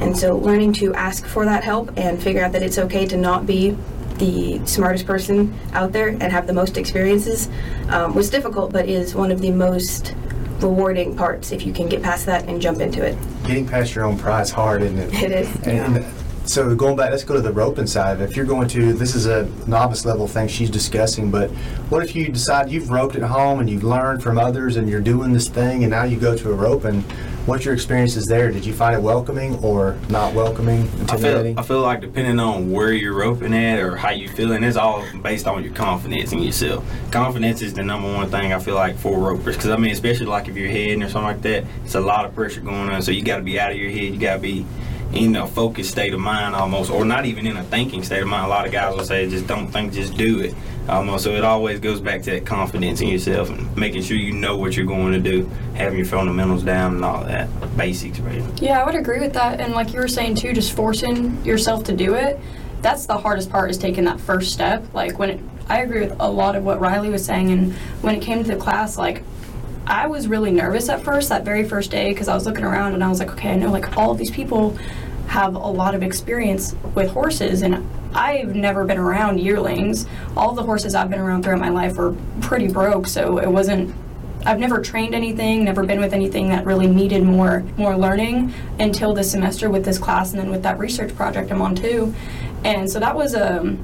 And 0.00 0.16
so 0.16 0.36
learning 0.36 0.72
to 0.74 0.94
ask 0.94 1.26
for 1.26 1.44
that 1.44 1.64
help 1.64 1.92
and 1.96 2.22
figure 2.22 2.42
out 2.42 2.52
that 2.52 2.62
it's 2.62 2.78
okay 2.78 3.06
to 3.06 3.16
not 3.16 3.46
be 3.46 3.76
the 4.16 4.64
smartest 4.66 5.06
person 5.06 5.58
out 5.72 5.92
there 5.92 6.08
and 6.08 6.22
have 6.22 6.46
the 6.46 6.52
most 6.52 6.76
experiences 6.76 7.48
um, 7.88 8.14
was 8.14 8.30
difficult, 8.30 8.72
but 8.72 8.88
is 8.88 9.14
one 9.14 9.30
of 9.30 9.40
the 9.40 9.50
most 9.50 10.14
rewarding 10.60 11.16
parts 11.16 11.52
if 11.52 11.66
you 11.66 11.72
can 11.72 11.88
get 11.88 12.02
past 12.02 12.26
that 12.26 12.46
and 12.46 12.60
jump 12.60 12.80
into 12.80 13.02
it. 13.04 13.16
Getting 13.44 13.66
past 13.66 13.94
your 13.94 14.04
own 14.04 14.18
pride 14.18 14.42
is 14.42 14.50
hard, 14.50 14.82
isn't 14.82 14.98
it? 14.98 15.22
It 15.22 15.32
is. 15.32 15.56
And, 15.66 15.96
and 15.96 16.04
so 16.50 16.74
going 16.74 16.96
back, 16.96 17.12
let's 17.12 17.22
go 17.22 17.34
to 17.34 17.40
the 17.40 17.52
roping 17.52 17.86
side. 17.86 18.20
If 18.20 18.34
you're 18.34 18.44
going 18.44 18.66
to, 18.68 18.92
this 18.92 19.14
is 19.14 19.26
a 19.26 19.44
novice 19.68 20.04
level 20.04 20.26
thing 20.26 20.48
she's 20.48 20.68
discussing, 20.68 21.30
but 21.30 21.48
what 21.90 22.02
if 22.02 22.16
you 22.16 22.28
decide 22.28 22.70
you've 22.70 22.90
roped 22.90 23.14
at 23.14 23.22
home 23.22 23.60
and 23.60 23.70
you've 23.70 23.84
learned 23.84 24.20
from 24.20 24.36
others 24.36 24.76
and 24.76 24.88
you're 24.88 25.00
doing 25.00 25.32
this 25.32 25.48
thing 25.48 25.84
and 25.84 25.92
now 25.92 26.02
you 26.02 26.18
go 26.18 26.36
to 26.36 26.50
a 26.50 26.54
rope 26.54 26.82
and 26.82 27.04
what's 27.46 27.64
your 27.64 27.72
experiences 27.72 28.26
there? 28.26 28.50
Did 28.50 28.66
you 28.66 28.72
find 28.72 28.96
it 28.96 29.00
welcoming 29.00 29.62
or 29.62 29.96
not 30.08 30.34
welcoming, 30.34 30.88
I 31.08 31.16
feel, 31.18 31.54
I 31.56 31.62
feel 31.62 31.82
like 31.82 32.00
depending 32.00 32.40
on 32.40 32.72
where 32.72 32.92
you're 32.92 33.16
roping 33.16 33.54
at 33.54 33.78
or 33.78 33.94
how 33.94 34.10
you're 34.10 34.32
feeling, 34.32 34.64
it's 34.64 34.76
all 34.76 35.04
based 35.22 35.46
on 35.46 35.62
your 35.62 35.72
confidence 35.72 36.32
in 36.32 36.40
yourself. 36.42 36.84
Confidence 37.12 37.62
is 37.62 37.74
the 37.74 37.84
number 37.84 38.12
one 38.12 38.28
thing 38.28 38.52
I 38.52 38.58
feel 38.58 38.74
like 38.74 38.96
for 38.96 39.16
ropers, 39.20 39.54
because 39.54 39.70
I 39.70 39.76
mean, 39.76 39.92
especially 39.92 40.26
like 40.26 40.48
if 40.48 40.56
you're 40.56 40.68
heading 40.68 41.04
or 41.04 41.08
something 41.08 41.28
like 41.28 41.42
that, 41.42 41.64
it's 41.84 41.94
a 41.94 42.00
lot 42.00 42.24
of 42.24 42.34
pressure 42.34 42.60
going 42.60 42.88
on. 42.88 43.02
So 43.02 43.12
you 43.12 43.22
got 43.22 43.36
to 43.36 43.44
be 43.44 43.60
out 43.60 43.70
of 43.70 43.76
your 43.76 43.90
head. 43.90 44.12
You 44.12 44.18
got 44.18 44.34
to 44.34 44.40
be 44.40 44.66
in 45.12 45.34
a 45.36 45.46
focused 45.46 45.90
state 45.90 46.14
of 46.14 46.20
mind 46.20 46.54
almost, 46.54 46.90
or 46.90 47.04
not 47.04 47.26
even 47.26 47.46
in 47.46 47.56
a 47.56 47.64
thinking 47.64 48.02
state 48.02 48.22
of 48.22 48.28
mind. 48.28 48.46
A 48.46 48.48
lot 48.48 48.66
of 48.66 48.72
guys 48.72 48.94
will 48.94 49.04
say, 49.04 49.28
just 49.28 49.46
don't 49.46 49.66
think, 49.66 49.92
just 49.92 50.16
do 50.16 50.40
it. 50.40 50.54
Almost. 50.88 51.24
So 51.24 51.32
it 51.32 51.44
always 51.44 51.78
goes 51.78 52.00
back 52.00 52.22
to 52.22 52.32
that 52.32 52.46
confidence 52.46 53.00
in 53.00 53.08
yourself 53.08 53.48
and 53.48 53.76
making 53.76 54.02
sure 54.02 54.16
you 54.16 54.32
know 54.32 54.56
what 54.56 54.76
you're 54.76 54.86
going 54.86 55.12
to 55.12 55.20
do, 55.20 55.48
having 55.74 55.98
your 55.98 56.06
fundamentals 56.06 56.64
down 56.64 56.96
and 56.96 57.04
all 57.04 57.22
that, 57.24 57.48
basics, 57.76 58.18
really. 58.18 58.50
Yeah, 58.56 58.82
I 58.82 58.86
would 58.86 58.96
agree 58.96 59.20
with 59.20 59.32
that. 59.34 59.60
And 59.60 59.72
like 59.72 59.92
you 59.92 60.00
were 60.00 60.08
saying 60.08 60.36
too, 60.36 60.52
just 60.52 60.74
forcing 60.74 61.44
yourself 61.44 61.84
to 61.84 61.96
do 61.96 62.14
it. 62.14 62.40
That's 62.82 63.06
the 63.06 63.16
hardest 63.16 63.50
part 63.50 63.70
is 63.70 63.78
taking 63.78 64.04
that 64.04 64.18
first 64.20 64.52
step. 64.52 64.84
Like 64.92 65.18
when 65.18 65.30
it, 65.30 65.40
I 65.68 65.82
agree 65.82 66.00
with 66.00 66.16
a 66.18 66.28
lot 66.28 66.56
of 66.56 66.64
what 66.64 66.80
Riley 66.80 67.10
was 67.10 67.24
saying. 67.24 67.50
And 67.50 67.72
when 68.00 68.16
it 68.16 68.22
came 68.22 68.42
to 68.42 68.50
the 68.50 68.56
class, 68.56 68.98
like 68.98 69.22
I 69.86 70.08
was 70.08 70.26
really 70.26 70.50
nervous 70.50 70.88
at 70.88 71.04
first, 71.04 71.28
that 71.28 71.44
very 71.44 71.68
first 71.68 71.90
day, 71.90 72.10
because 72.10 72.26
I 72.26 72.34
was 72.34 72.46
looking 72.46 72.64
around 72.64 72.94
and 72.94 73.04
I 73.04 73.08
was 73.08 73.20
like, 73.20 73.30
okay, 73.32 73.50
I 73.50 73.56
know 73.56 73.70
like 73.70 73.96
all 73.96 74.10
of 74.10 74.18
these 74.18 74.30
people 74.30 74.76
have 75.30 75.54
a 75.54 75.58
lot 75.58 75.94
of 75.94 76.02
experience 76.02 76.74
with 76.96 77.08
horses 77.08 77.62
and 77.62 77.88
I've 78.12 78.56
never 78.56 78.84
been 78.84 78.98
around 78.98 79.38
yearlings. 79.38 80.06
All 80.36 80.52
the 80.54 80.64
horses 80.64 80.96
I've 80.96 81.08
been 81.08 81.20
around 81.20 81.44
throughout 81.44 81.60
my 81.60 81.68
life 81.68 81.96
were 81.96 82.16
pretty 82.40 82.66
broke, 82.66 83.06
so 83.06 83.38
it 83.38 83.48
wasn't 83.48 83.94
I've 84.44 84.58
never 84.58 84.80
trained 84.80 85.14
anything, 85.14 85.64
never 85.64 85.84
been 85.84 86.00
with 86.00 86.14
anything 86.14 86.48
that 86.48 86.66
really 86.66 86.88
needed 86.88 87.22
more 87.22 87.62
more 87.76 87.96
learning 87.96 88.52
until 88.80 89.14
this 89.14 89.30
semester 89.30 89.70
with 89.70 89.84
this 89.84 89.98
class 89.98 90.32
and 90.32 90.40
then 90.40 90.50
with 90.50 90.64
that 90.64 90.78
research 90.80 91.14
project 91.14 91.52
I'm 91.52 91.62
on 91.62 91.76
too. 91.76 92.12
And 92.64 92.90
so 92.90 92.98
that 92.98 93.14
was 93.14 93.34
a, 93.34 93.76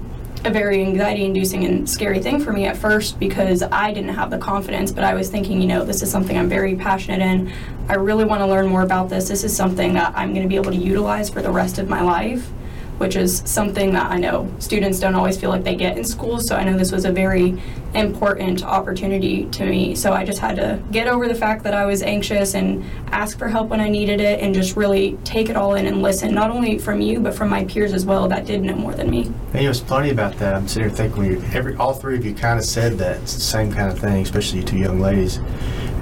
a 0.45 0.51
very 0.51 0.83
anxiety 0.83 1.25
inducing 1.25 1.65
and 1.65 1.89
scary 1.89 2.21
thing 2.21 2.41
for 2.41 2.53
me 2.53 2.67
at 2.67 2.77
first 2.77 3.19
because 3.19 3.63
I 3.63 3.93
didn't 3.93 4.15
have 4.15 4.31
the 4.31 4.39
confidence, 4.39 4.93
but 4.93 5.05
I 5.05 5.15
was 5.15 5.31
thinking, 5.31 5.61
you 5.61 5.67
know, 5.67 5.85
this 5.85 6.03
is 6.03 6.11
something 6.11 6.37
I'm 6.37 6.49
very 6.49 6.77
passionate 6.77 7.21
in. 7.21 7.53
I 7.89 7.95
really 7.95 8.25
want 8.25 8.41
to 8.41 8.47
learn 8.47 8.67
more 8.67 8.83
about 8.83 9.09
this. 9.09 9.29
This 9.29 9.45
is 9.45 9.57
something 9.57 9.95
that 9.95 10.13
I'm 10.17 10.31
going 10.31 10.43
to 10.43 10.49
be 10.49 10.57
able 10.57 10.71
to 10.73 10.77
utilize 10.77 11.31
for 11.31 11.43
the 11.43 11.51
rest 11.51 11.79
of 11.79 11.89
my 11.89 12.03
life 12.03 12.49
which 12.99 13.17
is 13.17 13.43
something 13.45 13.93
that 13.93 14.11
I 14.11 14.17
know 14.17 14.53
students 14.59 14.99
don't 14.99 15.15
always 15.15 15.39
feel 15.39 15.51
like 15.51 15.65
they 15.65 15.77
get 15.77 15.99
in 15.99 16.05
school. 16.05 16.41
So 16.41 16.57
I 16.57 16.65
know 16.65 16.77
this 16.77 16.93
was 16.93 17.05
a 17.05 17.13
very 17.13 17.61
important 17.95 18.63
opportunity 18.63 19.47
to 19.47 19.65
me. 19.65 19.95
So 19.95 20.13
I 20.13 20.25
just 20.25 20.39
had 20.39 20.57
to 20.57 20.83
get 20.91 21.07
over 21.07 21.29
the 21.29 21.35
fact 21.35 21.63
that 21.65 21.75
I 21.75 21.87
was 21.87 22.03
anxious 22.03 22.55
and 22.55 22.85
ask 23.09 23.39
for 23.39 23.49
help 23.49 23.69
when 23.69 23.81
I 23.81 23.89
needed 23.89 24.21
it 24.21 24.41
and 24.41 24.55
just 24.55 24.77
really 24.77 25.19
take 25.25 25.49
it 25.49 25.57
all 25.57 25.75
in 25.75 25.87
and 25.87 26.03
listen, 26.03 26.35
not 26.35 26.51
only 26.51 26.79
from 26.79 27.01
you, 27.01 27.21
but 27.21 27.35
from 27.35 27.49
my 27.49 27.65
peers 27.65 27.93
as 27.93 28.05
well 28.05 28.29
that 28.29 28.47
did 28.47 28.63
know 28.63 28.75
more 28.75 28.95
than 28.95 29.11
me. 29.11 29.27
And 29.53 29.65
it 29.65 29.69
was 29.69 29.81
funny 29.81 30.11
about 30.11 30.37
that. 30.39 30.55
I'm 30.55 30.69
sitting 30.69 30.89
here 30.89 30.97
thinking, 30.97 31.43
every 31.55 31.77
all 31.77 31.95
three 31.95 32.17
of 32.17 32.25
you 32.25 32.35
kind 32.35 32.59
of 32.59 32.65
said 32.65 32.99
that 32.99 33.29
same 33.29 33.73
kind 33.73 33.91
of 33.91 33.99
thing, 33.99 34.23
especially 34.23 34.61
you 34.61 34.65
two 34.65 34.79
young 34.79 35.01
ladies. 35.01 35.39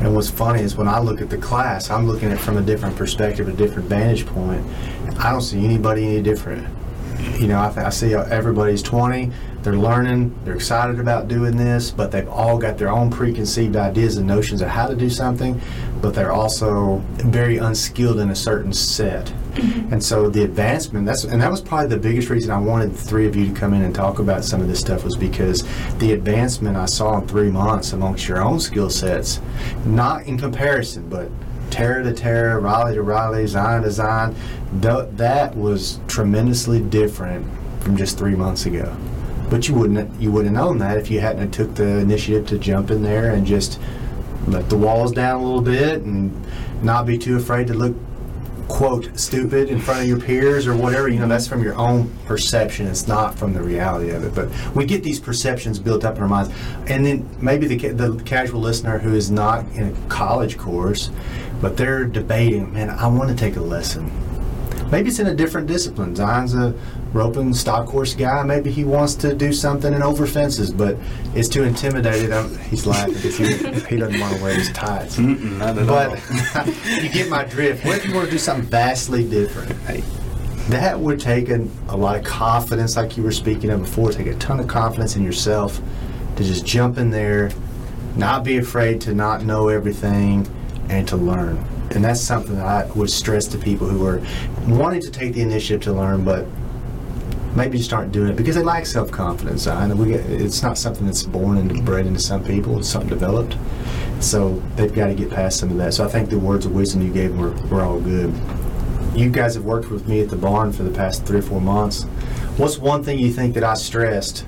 And 0.00 0.14
what's 0.14 0.30
funny 0.30 0.60
is 0.60 0.76
when 0.76 0.88
I 0.88 0.98
look 0.98 1.20
at 1.20 1.30
the 1.30 1.38
class, 1.38 1.90
I'm 1.90 2.06
looking 2.06 2.30
at 2.30 2.38
it 2.38 2.40
from 2.40 2.56
a 2.56 2.62
different 2.62 2.96
perspective, 2.96 3.48
a 3.48 3.52
different 3.52 3.88
vantage 3.88 4.26
point. 4.26 4.64
I 5.18 5.30
don't 5.30 5.40
see 5.40 5.64
anybody 5.64 6.06
any 6.06 6.22
different. 6.22 6.66
You 7.38 7.48
know, 7.48 7.60
I, 7.60 7.68
th- 7.68 7.86
I 7.86 7.90
see 7.90 8.14
everybody's 8.14 8.82
20. 8.82 9.30
They're 9.62 9.76
learning. 9.76 10.38
They're 10.44 10.54
excited 10.54 11.00
about 11.00 11.26
doing 11.26 11.56
this, 11.56 11.90
but 11.90 12.10
they've 12.10 12.28
all 12.28 12.58
got 12.58 12.76
their 12.76 12.90
own 12.90 13.10
preconceived 13.10 13.76
ideas 13.76 14.18
and 14.18 14.26
notions 14.26 14.60
of 14.60 14.68
how 14.68 14.86
to 14.86 14.94
do 14.94 15.08
something. 15.08 15.60
But 16.02 16.14
they're 16.14 16.32
also 16.32 17.02
very 17.14 17.56
unskilled 17.56 18.20
in 18.20 18.30
a 18.30 18.36
certain 18.36 18.72
set. 18.72 19.26
Mm-hmm. 19.54 19.92
And 19.92 20.04
so 20.04 20.28
the 20.28 20.44
advancement 20.44 21.06
that's 21.06 21.24
and 21.24 21.40
that 21.40 21.50
was 21.50 21.60
probably 21.60 21.88
the 21.88 21.96
biggest 21.96 22.28
reason 22.28 22.50
I 22.50 22.58
wanted 22.58 22.92
the 22.92 22.98
three 22.98 23.26
of 23.26 23.36
you 23.36 23.46
to 23.46 23.54
come 23.54 23.72
in 23.72 23.82
and 23.82 23.94
talk 23.94 24.18
about 24.18 24.44
some 24.44 24.60
of 24.60 24.68
this 24.68 24.80
stuff 24.80 25.04
was 25.04 25.16
because 25.16 25.64
the 25.98 26.12
advancement 26.12 26.76
I 26.76 26.86
saw 26.86 27.18
in 27.18 27.26
three 27.26 27.50
months 27.50 27.92
amongst 27.92 28.28
your 28.28 28.42
own 28.42 28.60
skill 28.60 28.90
sets, 28.90 29.40
not 29.86 30.26
in 30.26 30.38
comparison, 30.38 31.08
but 31.08 31.30
Tara 31.70 32.02
to 32.04 32.12
Tara, 32.12 32.58
Riley 32.58 32.94
to 32.94 33.02
Riley, 33.02 33.46
Zion 33.46 33.82
to 33.82 33.90
Zion, 33.90 34.34
th- 34.80 35.08
that 35.16 35.56
was 35.56 35.98
tremendously 36.08 36.80
different 36.80 37.46
from 37.80 37.96
just 37.96 38.18
three 38.18 38.34
months 38.34 38.66
ago. 38.66 38.96
But 39.50 39.68
you 39.68 39.74
wouldn't 39.74 40.20
you 40.20 40.32
wouldn't 40.32 40.56
have 40.56 40.64
known 40.66 40.78
that 40.78 40.96
if 40.98 41.10
you 41.10 41.20
hadn't 41.20 41.50
took 41.50 41.74
the 41.74 41.98
initiative 41.98 42.46
to 42.48 42.58
jump 42.58 42.90
in 42.90 43.02
there 43.02 43.32
and 43.32 43.46
just 43.46 43.78
let 44.46 44.68
the 44.68 44.76
walls 44.76 45.12
down 45.12 45.40
a 45.40 45.44
little 45.44 45.60
bit 45.60 46.02
and 46.02 46.32
not 46.82 47.06
be 47.06 47.18
too 47.18 47.36
afraid 47.36 47.66
to 47.68 47.74
look 47.74 47.94
quote 48.68 49.18
stupid 49.18 49.68
in 49.68 49.80
front 49.80 50.00
of 50.00 50.08
your 50.08 50.20
peers 50.20 50.66
or 50.66 50.76
whatever 50.76 51.08
you 51.08 51.18
know 51.18 51.28
that's 51.28 51.46
from 51.46 51.62
your 51.62 51.74
own 51.76 52.10
perception 52.26 52.86
it's 52.86 53.06
not 53.06 53.34
from 53.38 53.52
the 53.52 53.62
reality 53.62 54.10
of 54.10 54.24
it. 54.24 54.34
But 54.34 54.48
we 54.74 54.84
get 54.86 55.02
these 55.02 55.20
perceptions 55.20 55.78
built 55.78 56.04
up 56.04 56.16
in 56.16 56.22
our 56.22 56.28
minds. 56.28 56.52
And 56.86 57.04
then 57.04 57.28
maybe 57.40 57.66
the, 57.66 57.88
the 57.88 58.22
casual 58.24 58.60
listener 58.60 58.98
who 58.98 59.14
is 59.14 59.30
not 59.30 59.66
in 59.74 59.94
a 59.94 60.08
college 60.08 60.58
course 60.58 61.10
but 61.60 61.76
they're 61.76 62.04
debating 62.04 62.72
man 62.72 62.90
i 62.90 63.06
want 63.06 63.30
to 63.30 63.36
take 63.36 63.56
a 63.56 63.60
lesson 63.60 64.10
maybe 64.94 65.08
it's 65.08 65.18
in 65.18 65.26
a 65.26 65.34
different 65.34 65.66
discipline 65.66 66.14
zion's 66.14 66.54
a 66.54 66.72
roping 67.12 67.52
stock 67.52 67.88
horse 67.88 68.14
guy 68.14 68.44
maybe 68.44 68.70
he 68.70 68.84
wants 68.84 69.16
to 69.16 69.34
do 69.34 69.52
something 69.52 69.92
in 69.92 70.04
over 70.04 70.24
fences 70.24 70.70
but 70.70 70.96
it's 71.34 71.48
too 71.48 71.64
intimidated 71.64 72.30
I'm, 72.30 72.56
he's 72.58 72.86
laughing 72.86 73.14
because 73.14 73.36
he, 73.36 73.46
he 73.46 73.96
doesn't 73.96 74.20
want 74.20 74.36
to 74.36 74.42
wear 74.42 74.54
his 74.54 74.70
tights 74.70 75.18
not 75.18 75.78
at 75.78 75.88
all. 75.88 76.10
but 76.10 76.66
you 77.02 77.08
get 77.08 77.28
my 77.28 77.42
drift. 77.44 77.84
What 77.84 77.96
if 77.96 78.06
you 78.06 78.14
want 78.14 78.26
to 78.26 78.30
do 78.30 78.38
something 78.38 78.66
vastly 78.66 79.28
different? 79.28 79.74
That 80.68 80.98
would 80.98 81.20
take 81.20 81.48
a, 81.48 81.66
a 81.88 81.96
lot 81.96 82.16
of 82.16 82.24
confidence, 82.24 82.96
like 82.96 83.16
you 83.16 83.22
were 83.22 83.32
speaking 83.32 83.70
of 83.70 83.80
before, 83.80 84.12
take 84.12 84.28
a 84.28 84.34
ton 84.36 84.60
of 84.60 84.68
confidence 84.68 85.16
in 85.16 85.24
yourself 85.24 85.80
to 86.36 86.44
just 86.44 86.64
jump 86.64 86.98
in 86.98 87.10
there, 87.10 87.50
not 88.16 88.44
be 88.44 88.58
afraid 88.58 89.00
to 89.02 89.14
not 89.14 89.44
know 89.44 89.68
everything, 89.68 90.46
and 90.88 91.06
to 91.08 91.16
learn. 91.16 91.64
And 91.94 92.04
that's 92.04 92.20
something 92.20 92.56
that 92.56 92.66
I 92.66 92.86
would 92.92 93.10
stress 93.10 93.46
to 93.48 93.58
people 93.58 93.88
who 93.88 94.04
are 94.06 94.20
wanting 94.66 95.00
to 95.02 95.10
take 95.10 95.34
the 95.34 95.42
initiative 95.42 95.82
to 95.82 95.92
learn, 95.92 96.24
but 96.24 96.46
maybe 97.54 97.78
just 97.78 97.92
aren't 97.92 98.10
doing 98.12 98.30
it 98.30 98.36
because 98.36 98.56
they 98.56 98.62
lack 98.62 98.86
self 98.86 99.10
confidence. 99.10 99.66
I 99.66 99.86
know 99.86 99.94
we 99.94 100.08
get, 100.12 100.26
it's 100.26 100.62
not 100.62 100.76
something 100.76 101.06
that's 101.06 101.22
born 101.22 101.56
and 101.58 101.84
bred 101.84 102.06
into 102.06 102.20
some 102.20 102.44
people. 102.44 102.78
It's 102.78 102.88
something 102.88 103.08
developed. 103.08 103.56
So 104.20 104.62
they've 104.76 104.92
got 104.92 105.06
to 105.06 105.14
get 105.14 105.30
past 105.30 105.58
some 105.58 105.70
of 105.70 105.76
that. 105.78 105.94
So 105.94 106.04
I 106.04 106.08
think 106.08 106.30
the 106.30 106.38
words 106.38 106.66
of 106.66 106.72
wisdom 106.74 107.02
you 107.02 107.12
gave 107.12 107.36
were, 107.36 107.52
were 107.68 107.82
all 107.82 108.00
good. 108.00 108.34
You 109.14 109.30
guys 109.30 109.54
have 109.54 109.64
worked 109.64 109.90
with 109.90 110.08
me 110.08 110.20
at 110.20 110.28
the 110.28 110.36
barn 110.36 110.72
for 110.72 110.82
the 110.82 110.90
past 110.90 111.24
three 111.24 111.38
or 111.38 111.42
four 111.42 111.60
months. 111.60 112.02
What's 112.56 112.78
one 112.78 113.04
thing 113.04 113.18
you 113.18 113.32
think 113.32 113.54
that 113.54 113.62
I 113.64 113.74
stressed 113.74 114.44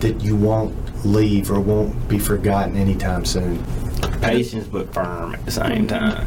that 0.00 0.20
you 0.22 0.34
won't 0.34 0.74
leave 1.06 1.50
or 1.50 1.60
won't 1.60 2.08
be 2.08 2.18
forgotten 2.18 2.76
anytime 2.76 3.24
soon? 3.24 3.62
Patience 4.24 4.66
but 4.66 4.92
firm 4.92 5.34
at 5.34 5.44
the 5.44 5.50
same 5.50 5.86
mm-hmm. 5.86 5.86
time. 5.86 6.26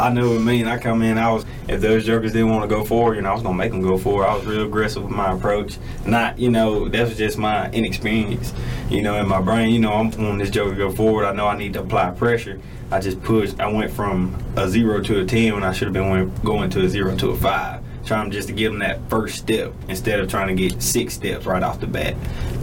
I 0.00 0.10
know 0.12 0.30
with 0.30 0.44
me, 0.44 0.60
and 0.60 0.68
I 0.68 0.78
come 0.78 1.02
in, 1.02 1.18
I 1.18 1.30
was 1.30 1.44
if 1.68 1.80
those 1.80 2.04
jokers 2.04 2.32
didn't 2.32 2.50
want 2.50 2.68
to 2.68 2.74
go 2.74 2.84
forward, 2.84 3.14
you 3.14 3.22
know, 3.22 3.30
I 3.30 3.34
was 3.34 3.42
gonna 3.42 3.56
make 3.56 3.72
them 3.72 3.82
go 3.82 3.98
forward. 3.98 4.26
I 4.26 4.34
was 4.34 4.44
real 4.44 4.64
aggressive 4.64 5.02
with 5.02 5.12
my 5.12 5.32
approach. 5.32 5.78
Not, 6.06 6.38
you 6.38 6.50
know, 6.50 6.88
that 6.88 7.08
was 7.08 7.16
just 7.16 7.38
my 7.38 7.70
inexperience. 7.70 8.52
You 8.90 9.02
know, 9.02 9.16
in 9.16 9.28
my 9.28 9.40
brain, 9.40 9.72
you 9.72 9.80
know, 9.80 9.92
I'm 9.92 10.10
wanting 10.10 10.38
this 10.38 10.50
joker 10.50 10.70
to 10.70 10.76
go 10.76 10.90
forward. 10.92 11.24
I 11.24 11.32
know 11.32 11.46
I 11.46 11.56
need 11.56 11.72
to 11.74 11.80
apply 11.80 12.10
pressure. 12.10 12.60
I 12.90 13.00
just 13.00 13.22
pushed. 13.22 13.58
I 13.58 13.66
went 13.66 13.90
from 13.90 14.36
a 14.56 14.68
zero 14.68 15.02
to 15.02 15.20
a 15.20 15.24
ten 15.24 15.54
when 15.54 15.64
I 15.64 15.72
should 15.72 15.86
have 15.86 15.94
been 15.94 16.32
going 16.44 16.70
to 16.70 16.84
a 16.84 16.88
zero 16.88 17.16
to 17.16 17.30
a 17.30 17.36
five. 17.36 17.82
Trying 18.04 18.30
just 18.30 18.46
to 18.46 18.54
give 18.54 18.70
them 18.70 18.78
that 18.80 19.00
first 19.10 19.36
step 19.36 19.72
instead 19.88 20.20
of 20.20 20.30
trying 20.30 20.54
to 20.54 20.54
get 20.54 20.80
six 20.80 21.14
steps 21.14 21.44
right 21.44 21.62
off 21.62 21.80
the 21.80 21.88
bat. 21.88 22.14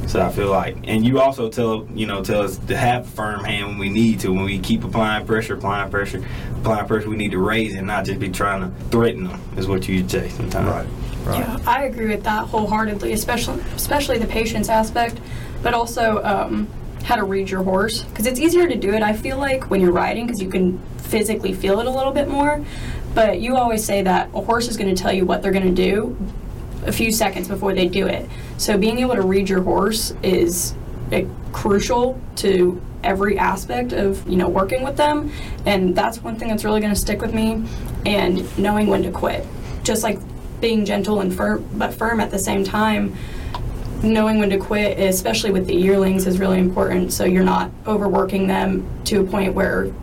So 0.08 0.22
I 0.22 0.30
feel 0.30 0.50
like, 0.50 0.78
and 0.84 1.06
you 1.06 1.20
also 1.20 1.50
tell 1.50 1.88
you 1.94 2.06
know 2.06 2.24
tell 2.24 2.42
us 2.42 2.58
to 2.58 2.78
have 2.78 3.08
a 3.08 3.10
firm 3.10 3.44
hand 3.44 3.68
when 3.68 3.78
we 3.78 3.90
need 3.90 4.20
to. 4.22 4.30
When 4.30 4.44
we 4.46 4.60
keep 4.60 4.84
applying 4.84 5.26
pressure, 5.26 5.56
applying 5.56 5.90
pressure, 5.90 6.24
applying 6.58 6.88
pressure, 6.88 7.10
we 7.10 7.16
need 7.16 7.32
to 7.32 7.40
raise 7.40 7.74
it, 7.74 7.82
not 7.82 8.06
just 8.06 8.20
be 8.20 8.30
trying 8.30 8.62
to 8.62 8.84
threaten 8.90 9.26
them. 9.26 9.42
Is 9.58 9.68
what 9.68 9.88
you 9.88 10.08
say 10.08 10.30
sometimes. 10.30 10.68
Right. 10.68 10.88
Right. 11.26 11.40
Yeah, 11.40 11.58
I 11.66 11.84
agree 11.86 12.10
with 12.10 12.24
that 12.26 12.48
wholeheartedly, 12.48 13.14
especially 13.14 13.62
especially 13.76 14.18
the 14.18 14.28
patience 14.28 14.68
aspect, 14.70 15.20
but 15.62 15.74
also 15.74 16.22
um, 16.24 16.68
how 17.04 17.16
to 17.16 17.24
read 17.24 17.50
your 17.50 17.64
horse 17.64 18.04
because 18.04 18.26
it's 18.26 18.40
easier 18.40 18.68
to 18.68 18.76
do 18.76 18.94
it. 18.94 19.02
I 19.02 19.14
feel 19.14 19.38
like 19.38 19.70
when 19.70 19.80
you're 19.80 19.94
riding 19.94 20.26
because 20.26 20.42
you 20.42 20.50
can 20.50 20.80
physically 20.98 21.54
feel 21.54 21.80
it 21.80 21.86
a 21.86 21.92
little 21.92 22.12
bit 22.12 22.28
more. 22.28 22.64
But 23.14 23.40
you 23.40 23.56
always 23.56 23.86
say 23.86 24.02
that 24.02 24.30
a 24.34 24.42
horse 24.42 24.68
is 24.68 24.76
going 24.76 24.94
to 24.94 25.02
tell 25.02 25.14
you 25.14 25.26
what 25.26 25.42
they're 25.44 25.52
going 25.52 25.74
to 25.76 25.82
do 25.82 26.18
a 26.86 26.92
few 26.92 27.12
seconds 27.12 27.48
before 27.48 27.74
they 27.74 27.88
do 27.88 28.08
it. 28.08 28.30
So 28.58 28.78
being 28.78 29.00
able 29.00 29.16
to 29.16 29.22
read 29.22 29.50
your 29.50 29.62
horse 29.62 30.14
is 30.24 30.76
uh, 31.12 31.22
crucial 31.52 32.20
to 32.38 32.82
every 33.04 33.38
aspect 33.38 33.92
of 33.92 34.28
you 34.28 34.38
know 34.38 34.48
working 34.48 34.84
with 34.84 34.98
them, 34.98 35.32
and 35.66 35.96
that's 35.96 36.22
one 36.22 36.38
thing 36.38 36.50
that's 36.50 36.64
really 36.64 36.80
going 36.80 36.94
to 36.94 37.00
stick 37.00 37.22
with 37.22 37.34
me. 37.34 37.64
And 38.06 38.58
knowing 38.58 38.88
when 38.88 39.04
to 39.04 39.12
quit, 39.12 39.46
just 39.84 40.04
like 40.04 40.20
being 40.62 40.86
gentle 40.86 41.20
and 41.20 41.34
firm, 41.34 41.68
but 41.74 41.94
firm 41.94 42.20
at 42.20 42.32
the 42.32 42.40
same 42.40 42.64
time. 42.64 43.16
Knowing 44.02 44.38
when 44.38 44.50
to 44.50 44.58
quit, 44.58 45.00
especially 45.00 45.52
with 45.52 45.66
the 45.66 45.76
yearlings, 45.76 46.28
is 46.28 46.38
really 46.38 46.60
important. 46.60 47.14
So 47.14 47.24
you're 47.24 47.44
not 47.44 47.72
overworking 47.88 48.48
them 48.48 48.86
to 49.06 49.22
a 49.22 49.24
point 49.24 49.54
where 49.54 49.94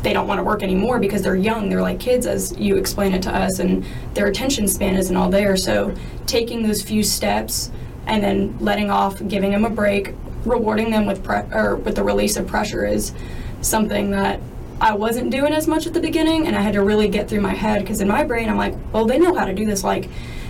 they 0.00 0.12
don't 0.12 0.26
want 0.26 0.38
to 0.38 0.44
work 0.44 0.62
anymore 0.62 0.98
because 0.98 1.22
they're 1.22 1.36
young. 1.36 1.68
They're 1.68 1.82
like 1.82 2.00
kids, 2.00 2.26
as 2.26 2.56
you 2.58 2.76
explain 2.76 3.12
it 3.12 3.22
to 3.22 3.34
us, 3.34 3.58
and 3.58 3.84
their 4.14 4.26
attention 4.26 4.68
span 4.68 4.96
isn't 4.96 5.16
all 5.16 5.30
there. 5.30 5.56
So 5.56 5.94
taking 6.26 6.62
those 6.62 6.82
few 6.82 7.02
steps 7.02 7.70
and 8.06 8.22
then 8.22 8.56
letting 8.60 8.90
off, 8.90 9.26
giving 9.28 9.52
them 9.52 9.64
a 9.64 9.70
break, 9.70 10.14
rewarding 10.44 10.90
them 10.90 11.06
with 11.06 11.22
pre- 11.22 11.44
or 11.52 11.76
with 11.76 11.96
the 11.96 12.04
release 12.04 12.36
of 12.36 12.46
pressure 12.46 12.84
is 12.84 13.12
something 13.60 14.10
that 14.12 14.40
I 14.80 14.94
wasn't 14.94 15.30
doing 15.30 15.52
as 15.52 15.68
much 15.68 15.86
at 15.86 15.92
the 15.92 16.00
beginning, 16.00 16.46
and 16.46 16.56
I 16.56 16.62
had 16.62 16.72
to 16.72 16.82
really 16.82 17.08
get 17.08 17.28
through 17.28 17.42
my 17.42 17.54
head 17.54 17.82
because 17.82 18.00
in 18.00 18.08
my 18.08 18.24
brain 18.24 18.48
I'm 18.48 18.56
like, 18.56 18.74
well, 18.92 19.04
they 19.04 19.18
know 19.18 19.34
how 19.34 19.44
to 19.44 19.54
do 19.54 19.66
this, 19.66 19.84
like. 19.84 20.08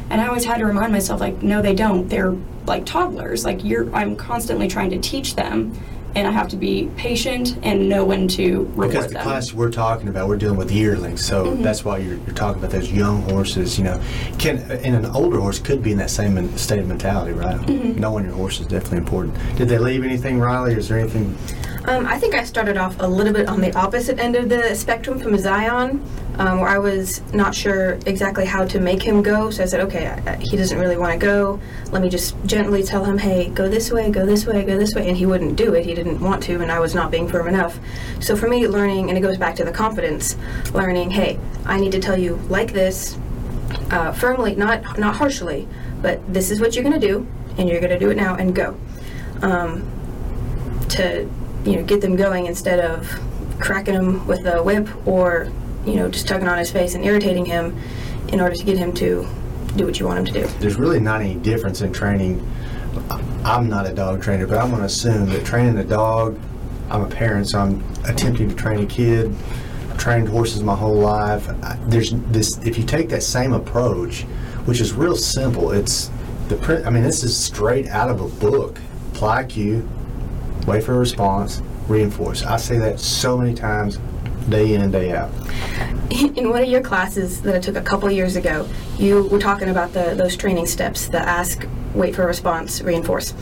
And 0.09 0.21
I 0.21 0.27
always 0.27 0.45
had 0.45 0.59
to 0.59 0.67
remind 0.67 0.93
myself, 0.93 1.21
like, 1.21 1.41
no, 1.41 1.63
they 1.63 1.73
don't. 1.73 2.09
They're 2.09 2.35
like 2.67 2.85
toddlers. 2.85 3.45
Like, 3.45 3.63
you're. 3.63 3.95
I'm 3.95 4.17
constantly 4.17 4.67
trying 4.67 4.91
to 4.91 4.99
teach 4.99 5.37
them, 5.37 5.73
and 6.14 6.27
I 6.27 6.31
have 6.31 6.49
to 6.49 6.57
be 6.57 6.90
patient 6.96 7.59
and 7.62 7.88
know 7.88 8.05
when 8.05 8.27
to 8.29 8.61
reward 8.64 8.88
Because 8.90 9.07
the 9.09 9.14
them. 9.14 9.23
class 9.23 9.53
we're 9.53 9.70
talking 9.70 10.09
about, 10.09 10.29
we're 10.29 10.37
dealing 10.37 10.57
with 10.59 10.70
yearlings, 10.70 11.25
so 11.25 11.44
Mm-hmm. 11.46 11.62
that's 11.62 11.85
why 11.85 11.99
you're, 11.99 12.16
you're 12.16 12.35
talking 12.35 12.61
about 12.62 12.70
those 12.73 12.90
young 12.92 13.23
horses. 13.23 13.79
You 13.79 13.85
know, 13.85 14.03
can 14.38 14.59
and 14.70 14.94
an 14.96 15.07
older 15.07 15.38
horse 15.40 15.59
could 15.59 15.83
be 15.83 15.92
in 15.92 15.99
that 15.99 16.11
same 16.11 16.57
state 16.57 16.79
of 16.81 16.87
mentality, 16.88 17.33
right? 17.33 17.59
Mm-hmm. 17.61 18.01
Knowing 18.01 18.25
your 18.27 18.35
horse 18.35 18.61
is 18.61 18.66
definitely 18.66 18.99
important. 18.99 19.35
Did 19.57 19.68
they 19.68 19.79
leave 19.79 20.05
anything, 20.05 20.38
Riley? 20.38 20.75
Is 20.75 20.88
there 20.88 20.99
anything? 20.99 21.37
Um, 21.87 22.07
I 22.07 22.18
think 22.18 22.35
I 22.35 22.44
started 22.44 22.77
off 22.77 22.96
a 23.01 23.07
little 23.07 23.33
bit 23.33 23.49
on 23.49 23.61
the 23.61 23.75
opposite 23.75 24.18
end 24.18 24.37
of 24.37 24.49
the 24.51 24.75
spectrum 24.75 25.18
from 25.18 25.37
Zion, 25.38 26.05
um, 26.40 26.59
where 26.59 26.70
I 26.70 26.79
was 26.79 27.20
not 27.35 27.55
sure 27.55 27.98
exactly 28.07 28.46
how 28.46 28.64
to 28.64 28.81
make 28.81 29.03
him 29.03 29.22
go. 29.22 29.50
So 29.50 29.62
I 29.62 29.66
said, 29.66 29.81
okay, 29.81 30.07
I, 30.09 30.37
he 30.37 30.57
doesn't 30.57 30.79
really 30.79 30.96
want 30.96 31.12
to 31.12 31.18
go. 31.18 31.61
Let 31.92 32.00
me 32.00 32.09
just 32.09 32.35
gently 32.46 32.83
tell 32.83 33.05
him, 33.05 33.18
hey, 33.18 33.50
go 33.50 33.68
this 33.68 33.92
way, 33.92 34.11
go 34.11 34.24
this 34.24 34.46
way, 34.46 34.64
go 34.64 34.79
this 34.79 34.94
way. 34.94 35.07
And 35.07 35.18
he 35.18 35.26
wouldn't 35.26 35.57
do 35.57 35.74
it. 35.74 35.85
He 35.85 35.94
didn't 35.94 36.18
want 36.18 36.42
to, 36.44 36.62
and 36.62 36.72
I 36.72 36.81
was 36.81 36.94
not 36.94 37.11
being 37.11 37.29
firm 37.29 37.46
enough. 37.46 37.79
So 38.20 38.37
for 38.37 38.48
me, 38.48 38.66
learning, 38.66 39.11
and 39.11 39.18
it 39.18 39.20
goes 39.20 39.37
back 39.37 39.55
to 39.57 39.64
the 39.64 39.70
confidence, 39.70 40.38
learning, 40.72 41.11
hey, 41.11 41.38
I 41.66 41.79
need 41.79 41.92
to 41.92 42.00
tell 42.00 42.18
you 42.18 42.37
like 42.48 42.72
this, 42.72 43.18
uh, 43.90 44.12
firmly, 44.12 44.57
not 44.57 44.98
not 44.98 45.16
harshly, 45.16 45.68
but 46.00 46.20
this 46.33 46.50
is 46.50 46.59
what 46.59 46.74
you're 46.74 46.85
going 46.85 46.98
to 46.98 47.07
do, 47.07 47.26
and 47.59 47.68
you're 47.68 47.81
going 47.81 47.92
to 47.92 47.98
do 47.98 48.11
it 48.11 48.16
now, 48.16 48.35
and 48.37 48.55
go. 48.55 48.79
Um, 49.42 49.87
to 50.88 51.31
you 51.64 51.76
know 51.76 51.85
get 51.85 52.00
them 52.00 52.16
going 52.16 52.46
instead 52.46 52.81
of 52.81 53.07
cracking 53.61 53.94
them 53.94 54.26
with 54.26 54.44
a 54.46 54.62
whip 54.62 54.88
or 55.07 55.53
you 55.87 55.95
know 55.97 56.09
just 56.09 56.27
tugging 56.29 56.49
on 56.49 56.59
his 56.59 56.71
face 56.71 56.95
and 56.95 57.05
irritating 57.05 57.45
him 57.45 57.77
in 58.29 58.40
order 58.40 58.55
to 58.55 58.64
get 58.64 58.79
him 58.79 58.93
to 58.95 59.27
do 59.77 59.87
what 59.87 59.99
you 60.01 60.07
want 60.07 60.19
him 60.19 60.25
to 60.27 60.33
do. 60.33 60.47
There's 60.59 60.77
really 60.77 61.01
not 61.01 61.21
any 61.21 61.35
difference 61.37 61.81
in 61.81 61.93
training. 61.93 62.47
I'm 63.45 63.69
not 63.69 63.87
a 63.87 63.95
dog 63.95 64.23
trainer, 64.23 64.47
but 64.47 64.59
I'm 64.59 64.69
going 64.69 64.81
to 64.81 64.87
assume 64.87 65.27
that 65.27 65.45
training 65.45 65.79
a 65.79 65.85
dog. 65.85 66.38
I'm 66.90 67.03
a 67.03 67.09
parent, 67.09 67.49
so 67.49 67.61
I'm 67.61 67.85
attempting 68.05 68.49
to 68.49 68.55
train 68.55 68.81
a 68.81 68.87
kid. 68.87 69.35
Trained 69.97 70.29
horses 70.29 70.62
my 70.62 70.75
whole 70.75 70.97
life. 70.97 71.49
There's 71.87 72.12
this. 72.33 72.59
If 72.59 72.79
you 72.79 72.85
take 72.85 73.09
that 73.11 73.23
same 73.23 73.53
approach, 73.53 74.23
which 74.64 74.81
is 74.81 74.93
real 74.93 75.16
simple, 75.16 75.71
it's 75.73 76.11
the. 76.49 76.57
pri- 76.57 76.83
I 76.83 76.90
mean, 76.90 77.03
this 77.03 77.23
is 77.23 77.37
straight 77.37 77.87
out 77.88 78.11
of 78.11 78.21
a 78.21 78.29
book. 78.29 78.81
Apply 79.12 79.45
cue, 79.45 79.87
wait 80.66 80.83
for 80.83 80.95
a 80.95 80.99
response, 80.99 81.61
reinforce. 81.87 82.43
I 82.43 82.57
say 82.57 82.79
that 82.79 82.99
so 82.99 83.37
many 83.37 83.55
times, 83.55 83.99
day 84.48 84.74
in 84.74 84.83
and 84.83 84.92
day 84.92 85.12
out. 85.12 85.31
In 86.11 86.50
one 86.50 86.62
of 86.62 86.68
your 86.68 86.81
classes 86.81 87.40
that 87.42 87.55
I 87.55 87.61
took 87.61 87.76
a 87.76 87.81
couple 87.83 88.11
years 88.11 88.35
ago, 88.35 88.68
you 88.98 89.24
were 89.24 89.38
talking 89.38 89.68
about 89.68 89.92
the 89.92 90.14
those 90.16 90.37
training 90.37 90.66
steps: 90.66 91.09
the 91.09 91.18
ask, 91.18 91.66
wait 91.94 92.16
for 92.16 92.24
a 92.24 92.26
response, 92.26 92.83
reinforce. 92.83 93.33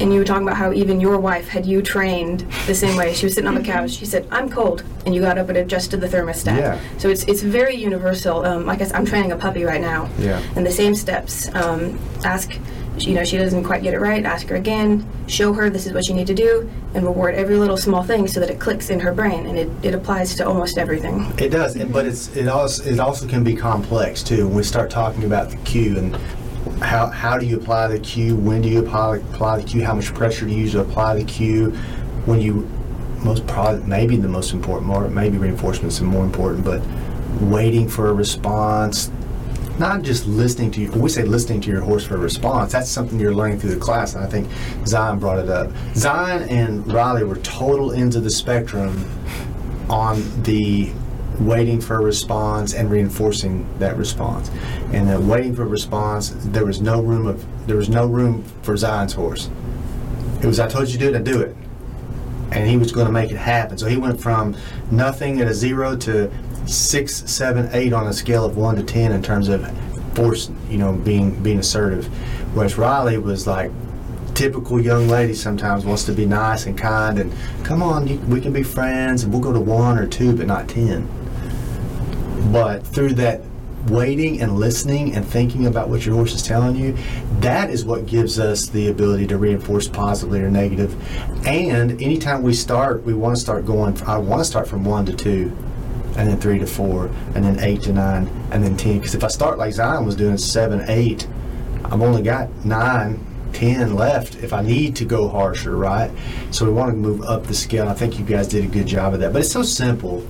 And 0.00 0.12
you 0.12 0.18
were 0.18 0.24
talking 0.24 0.42
about 0.42 0.56
how 0.56 0.72
even 0.72 1.00
your 1.00 1.18
wife 1.18 1.48
had 1.48 1.64
you 1.64 1.80
trained 1.80 2.40
the 2.66 2.74
same 2.74 2.96
way. 2.96 3.14
She 3.14 3.26
was 3.26 3.34
sitting 3.34 3.46
on 3.46 3.54
the 3.54 3.62
couch. 3.62 3.92
She 3.92 4.04
said, 4.04 4.26
"I'm 4.30 4.50
cold," 4.50 4.82
and 5.06 5.14
you 5.14 5.20
got 5.20 5.38
up 5.38 5.48
and 5.48 5.56
adjusted 5.56 6.00
the 6.00 6.08
thermostat. 6.08 6.58
Yeah. 6.58 6.80
So 6.98 7.08
it's 7.08 7.24
it's 7.24 7.42
very 7.42 7.76
universal. 7.76 8.44
Um, 8.44 8.68
I 8.68 8.76
said, 8.76 8.92
I'm 8.92 9.06
training 9.06 9.32
a 9.32 9.36
puppy 9.36 9.64
right 9.64 9.80
now. 9.80 10.10
Yeah. 10.18 10.42
And 10.56 10.66
the 10.66 10.72
same 10.72 10.94
steps. 10.94 11.54
Um, 11.54 11.98
ask, 12.24 12.58
you 12.98 13.14
know, 13.14 13.24
she 13.24 13.36
doesn't 13.36 13.64
quite 13.64 13.82
get 13.82 13.94
it 13.94 14.00
right. 14.00 14.24
Ask 14.24 14.48
her 14.48 14.56
again. 14.56 15.06
Show 15.26 15.52
her 15.52 15.68
this 15.68 15.86
is 15.86 15.92
what 15.92 16.08
you 16.08 16.14
need 16.14 16.26
to 16.28 16.34
do, 16.34 16.70
and 16.94 17.04
reward 17.04 17.34
every 17.34 17.56
little 17.56 17.76
small 17.76 18.02
thing 18.02 18.28
so 18.28 18.40
that 18.40 18.50
it 18.50 18.60
clicks 18.60 18.90
in 18.90 19.00
her 19.00 19.12
brain, 19.12 19.46
and 19.46 19.58
it, 19.58 19.70
it 19.82 19.94
applies 19.94 20.34
to 20.36 20.46
almost 20.46 20.78
everything. 20.78 21.32
It 21.38 21.50
does, 21.50 21.76
but 21.84 22.06
it's 22.06 22.34
it 22.36 22.48
also 22.48 22.84
it 22.84 23.00
also 23.00 23.26
can 23.26 23.42
be 23.42 23.54
complex 23.54 24.22
too. 24.22 24.46
When 24.46 24.56
we 24.56 24.62
start 24.62 24.90
talking 24.90 25.24
about 25.24 25.50
the 25.50 25.56
cue 25.58 25.98
and 25.98 26.16
how 26.82 27.06
how 27.08 27.38
do 27.38 27.46
you 27.46 27.56
apply 27.56 27.88
the 27.88 27.98
cue, 27.98 28.36
when 28.36 28.62
do 28.62 28.68
you 28.68 28.80
apply 28.80 29.16
apply 29.16 29.58
the 29.58 29.64
cue, 29.64 29.84
how 29.84 29.94
much 29.94 30.14
pressure 30.14 30.46
do 30.46 30.52
you 30.52 30.62
use 30.62 30.72
to 30.72 30.80
apply 30.80 31.16
the 31.16 31.24
cue, 31.24 31.70
when 32.26 32.40
you 32.40 32.68
most 33.24 33.46
probably 33.46 33.82
maybe 33.86 34.16
the 34.16 34.28
most 34.28 34.52
important, 34.52 34.86
more 34.86 35.08
maybe 35.08 35.38
reinforcements 35.38 36.00
are 36.00 36.04
more 36.04 36.24
important, 36.24 36.64
but 36.64 36.82
waiting 37.40 37.88
for 37.88 38.08
a 38.08 38.12
response. 38.12 39.10
Not 39.78 40.02
just 40.02 40.26
listening 40.26 40.70
to 40.72 40.80
you. 40.80 40.90
We 40.92 41.08
say 41.08 41.24
listening 41.24 41.60
to 41.62 41.70
your 41.70 41.80
horse 41.80 42.04
for 42.04 42.14
a 42.14 42.18
response, 42.18 42.72
that's 42.72 42.88
something 42.88 43.18
you're 43.18 43.34
learning 43.34 43.58
through 43.58 43.74
the 43.74 43.80
class, 43.80 44.14
and 44.14 44.24
I 44.24 44.28
think 44.28 44.48
Zion 44.86 45.18
brought 45.18 45.38
it 45.38 45.48
up. 45.48 45.70
Zion 45.94 46.48
and 46.48 46.86
Riley 46.92 47.24
were 47.24 47.36
total 47.38 47.92
ends 47.92 48.14
of 48.14 48.22
the 48.24 48.30
spectrum 48.30 49.10
on 49.88 50.22
the 50.42 50.92
waiting 51.40 51.80
for 51.80 51.96
a 51.96 52.02
response 52.02 52.74
and 52.74 52.90
reinforcing 52.90 53.66
that 53.78 53.96
response. 53.96 54.50
And 54.92 55.08
then 55.08 55.26
waiting 55.26 55.54
for 55.54 55.62
a 55.62 55.66
response, 55.66 56.30
there 56.36 56.64
was 56.64 56.80
no 56.80 57.00
room 57.00 57.26
of 57.26 57.44
there 57.66 57.76
was 57.76 57.88
no 57.88 58.06
room 58.06 58.44
for 58.62 58.76
Zion's 58.76 59.12
horse. 59.12 59.50
It 60.42 60.46
was 60.46 60.60
I 60.60 60.68
told 60.68 60.88
you 60.88 60.98
to 60.98 60.98
do 60.98 61.08
it, 61.08 61.16
I 61.16 61.22
do 61.22 61.40
it. 61.40 61.56
And 62.52 62.68
he 62.68 62.76
was 62.76 62.92
going 62.92 63.06
to 63.06 63.12
make 63.12 63.32
it 63.32 63.36
happen. 63.36 63.78
So 63.78 63.86
he 63.86 63.96
went 63.96 64.20
from 64.20 64.56
nothing 64.90 65.40
at 65.40 65.48
a 65.48 65.54
zero 65.54 65.96
to 65.96 66.30
six, 66.66 67.30
seven, 67.30 67.68
eight 67.72 67.92
on 67.92 68.06
a 68.06 68.12
scale 68.12 68.44
of 68.44 68.56
one 68.56 68.76
to 68.76 68.82
ten 68.82 69.12
in 69.12 69.22
terms 69.22 69.48
of 69.48 69.66
force, 70.14 70.50
you 70.68 70.78
know, 70.78 70.92
being 70.92 71.40
being 71.42 71.58
assertive. 71.58 72.06
Whereas 72.54 72.78
Riley 72.78 73.18
was 73.18 73.46
like 73.46 73.70
typical 74.34 74.80
young 74.80 75.08
lady 75.08 75.34
sometimes 75.34 75.84
wants 75.84 76.04
to 76.04 76.12
be 76.12 76.26
nice 76.26 76.66
and 76.66 76.76
kind 76.76 77.20
and 77.20 77.32
come 77.62 77.84
on 77.84 78.04
you, 78.08 78.18
we 78.20 78.40
can 78.40 78.52
be 78.52 78.64
friends 78.64 79.22
and 79.22 79.32
we'll 79.32 79.40
go 79.40 79.52
to 79.52 79.60
one 79.60 79.96
or 79.96 80.08
two 80.08 80.36
but 80.36 80.44
not 80.44 80.68
ten 80.68 81.08
but 82.50 82.84
through 82.84 83.14
that 83.14 83.40
waiting 83.88 84.40
and 84.40 84.58
listening 84.58 85.14
and 85.14 85.26
thinking 85.26 85.66
about 85.66 85.88
what 85.88 86.04
your 86.06 86.14
horse 86.14 86.34
is 86.34 86.42
telling 86.42 86.76
you, 86.76 86.96
that 87.40 87.70
is 87.70 87.84
what 87.84 88.06
gives 88.06 88.38
us 88.38 88.68
the 88.68 88.88
ability 88.88 89.26
to 89.26 89.36
reinforce 89.36 89.88
positively 89.88 90.40
or 90.40 90.50
negative. 90.50 90.94
And 91.46 92.00
anytime 92.02 92.42
we 92.42 92.54
start, 92.54 93.04
we 93.04 93.14
want 93.14 93.36
to 93.36 93.40
start 93.40 93.66
going, 93.66 94.00
I 94.02 94.18
want 94.18 94.40
to 94.40 94.44
start 94.44 94.66
from 94.66 94.84
one 94.84 95.04
to 95.06 95.14
two, 95.14 95.56
and 96.16 96.28
then 96.28 96.40
three 96.40 96.58
to 96.58 96.66
four, 96.66 97.06
and 97.34 97.44
then 97.44 97.58
eight 97.60 97.82
to 97.82 97.92
nine, 97.92 98.28
and 98.52 98.62
then 98.62 98.76
10. 98.76 98.98
Because 98.98 99.14
if 99.14 99.24
I 99.24 99.28
start 99.28 99.58
like 99.58 99.72
Zion 99.72 100.04
was 100.04 100.16
doing 100.16 100.38
seven, 100.38 100.84
eight, 100.88 101.26
I've 101.84 102.02
only 102.02 102.22
got 102.22 102.48
nine, 102.64 103.24
ten 103.52 103.94
left 103.94 104.36
if 104.36 104.52
I 104.52 104.62
need 104.62 104.96
to 104.96 105.04
go 105.04 105.28
harsher, 105.28 105.76
right? 105.76 106.10
So 106.50 106.64
we 106.66 106.72
want 106.72 106.90
to 106.90 106.96
move 106.96 107.22
up 107.22 107.44
the 107.44 107.54
scale. 107.54 107.88
I 107.88 107.94
think 107.94 108.18
you 108.18 108.24
guys 108.24 108.48
did 108.48 108.64
a 108.64 108.68
good 108.68 108.86
job 108.86 109.14
of 109.14 109.20
that. 109.20 109.32
But 109.32 109.42
it's 109.42 109.52
so 109.52 109.62
simple, 109.62 110.26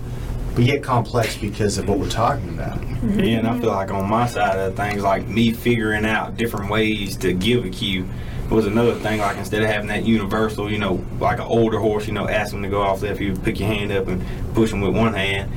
but 0.54 0.64
yet 0.64 0.82
complex 0.82 1.36
because 1.36 1.78
of 1.78 1.88
what 1.88 1.98
we're 1.98 2.08
talking 2.08 2.48
about. 2.48 2.82
Yeah, 3.02 3.38
and 3.38 3.46
I 3.46 3.60
feel 3.60 3.70
like 3.70 3.90
on 3.90 4.08
my 4.08 4.26
side 4.26 4.56
of 4.58 4.76
things, 4.76 5.02
like 5.02 5.28
me 5.28 5.52
figuring 5.52 6.06
out 6.06 6.36
different 6.36 6.70
ways 6.70 7.16
to 7.18 7.34
give 7.34 7.64
a 7.64 7.68
cue 7.68 8.08
was 8.50 8.66
another 8.66 8.94
thing. 8.94 9.20
Like 9.20 9.36
instead 9.36 9.62
of 9.62 9.68
having 9.68 9.88
that 9.88 10.04
universal, 10.04 10.70
you 10.70 10.78
know, 10.78 11.04
like 11.18 11.38
an 11.38 11.46
older 11.46 11.78
horse, 11.78 12.06
you 12.06 12.12
know, 12.12 12.28
ask 12.28 12.54
him 12.54 12.62
to 12.62 12.68
go 12.68 12.82
off 12.82 13.02
left, 13.02 13.20
you 13.20 13.34
pick 13.34 13.58
your 13.58 13.68
hand 13.68 13.92
up 13.92 14.06
and 14.08 14.24
push 14.54 14.72
him 14.72 14.80
with 14.80 14.96
one 14.96 15.14
hand. 15.14 15.50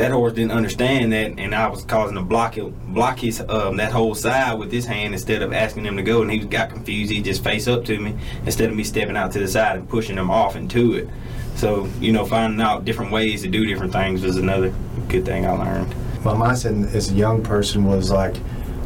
That 0.00 0.12
horse 0.12 0.32
didn't 0.32 0.52
understand 0.52 1.12
that, 1.12 1.38
and 1.38 1.54
I 1.54 1.68
was 1.68 1.84
causing 1.84 2.16
to 2.16 2.22
block 2.22 2.56
it, 2.56 2.64
block 2.94 3.18
his 3.18 3.42
um, 3.46 3.76
that 3.76 3.92
whole 3.92 4.14
side 4.14 4.58
with 4.58 4.72
his 4.72 4.86
hand 4.86 5.12
instead 5.12 5.42
of 5.42 5.52
asking 5.52 5.84
him 5.84 5.98
to 5.98 6.02
go, 6.02 6.22
and 6.22 6.30
he 6.30 6.38
got 6.38 6.70
confused. 6.70 7.12
He 7.12 7.20
just 7.20 7.44
face 7.44 7.68
up 7.68 7.84
to 7.84 7.98
me 8.00 8.16
instead 8.46 8.70
of 8.70 8.76
me 8.76 8.82
stepping 8.82 9.14
out 9.14 9.30
to 9.32 9.40
the 9.40 9.46
side 9.46 9.76
and 9.76 9.86
pushing 9.86 10.16
him 10.16 10.30
off 10.30 10.56
into 10.56 10.94
it. 10.94 11.06
So 11.54 11.86
you 12.00 12.12
know, 12.12 12.24
finding 12.24 12.62
out 12.62 12.86
different 12.86 13.12
ways 13.12 13.42
to 13.42 13.48
do 13.48 13.66
different 13.66 13.92
things 13.92 14.22
was 14.22 14.38
another 14.38 14.72
good 15.08 15.26
thing 15.26 15.44
I 15.44 15.50
learned. 15.50 15.94
My 16.24 16.32
mindset 16.32 16.94
as 16.94 17.10
a 17.10 17.14
young 17.14 17.42
person 17.42 17.84
was 17.84 18.10
like, 18.10 18.38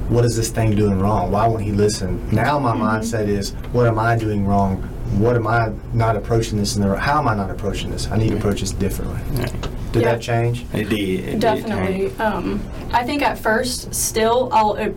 what 0.09 0.25
is 0.25 0.35
this 0.35 0.51
thing 0.51 0.75
doing 0.75 0.99
wrong? 0.99 1.31
Why 1.31 1.47
won't 1.47 1.63
he 1.63 1.71
listen? 1.71 2.29
Now 2.33 2.59
my 2.59 2.75
mindset 2.75 3.29
is, 3.29 3.53
what 3.71 3.87
am 3.87 4.01
I 4.01 4.17
doing 4.19 4.45
wrong? 4.49 4.83
What 5.21 5.37
am 5.37 5.47
I 5.47 5.71
not 5.93 6.17
approaching 6.17 6.59
this 6.59 6.75
in 6.75 6.83
the 6.83 6.97
How 6.97 7.21
am 7.21 7.29
I 7.29 7.37
not 7.37 7.51
approaching 7.51 7.93
this? 7.93 8.11
I 8.11 8.17
need 8.17 8.31
to 8.31 8.37
approach 8.37 8.63
this 8.63 8.73
differently. 8.73 9.21
Did 9.95 10.03
Yeah. 10.03 10.13
that 10.13 10.21
change? 10.21 10.67
It 10.75 10.89
did. 10.89 11.21
It 11.29 11.39
Definitely. 11.39 12.09
change. 12.09 12.21
Um, 12.21 12.61
I 12.93 13.05
think 13.05 13.23
at 13.23 13.39
first, 13.39 13.95
still, 13.95 14.51
I'll 14.53 14.77
uh, 14.77 14.89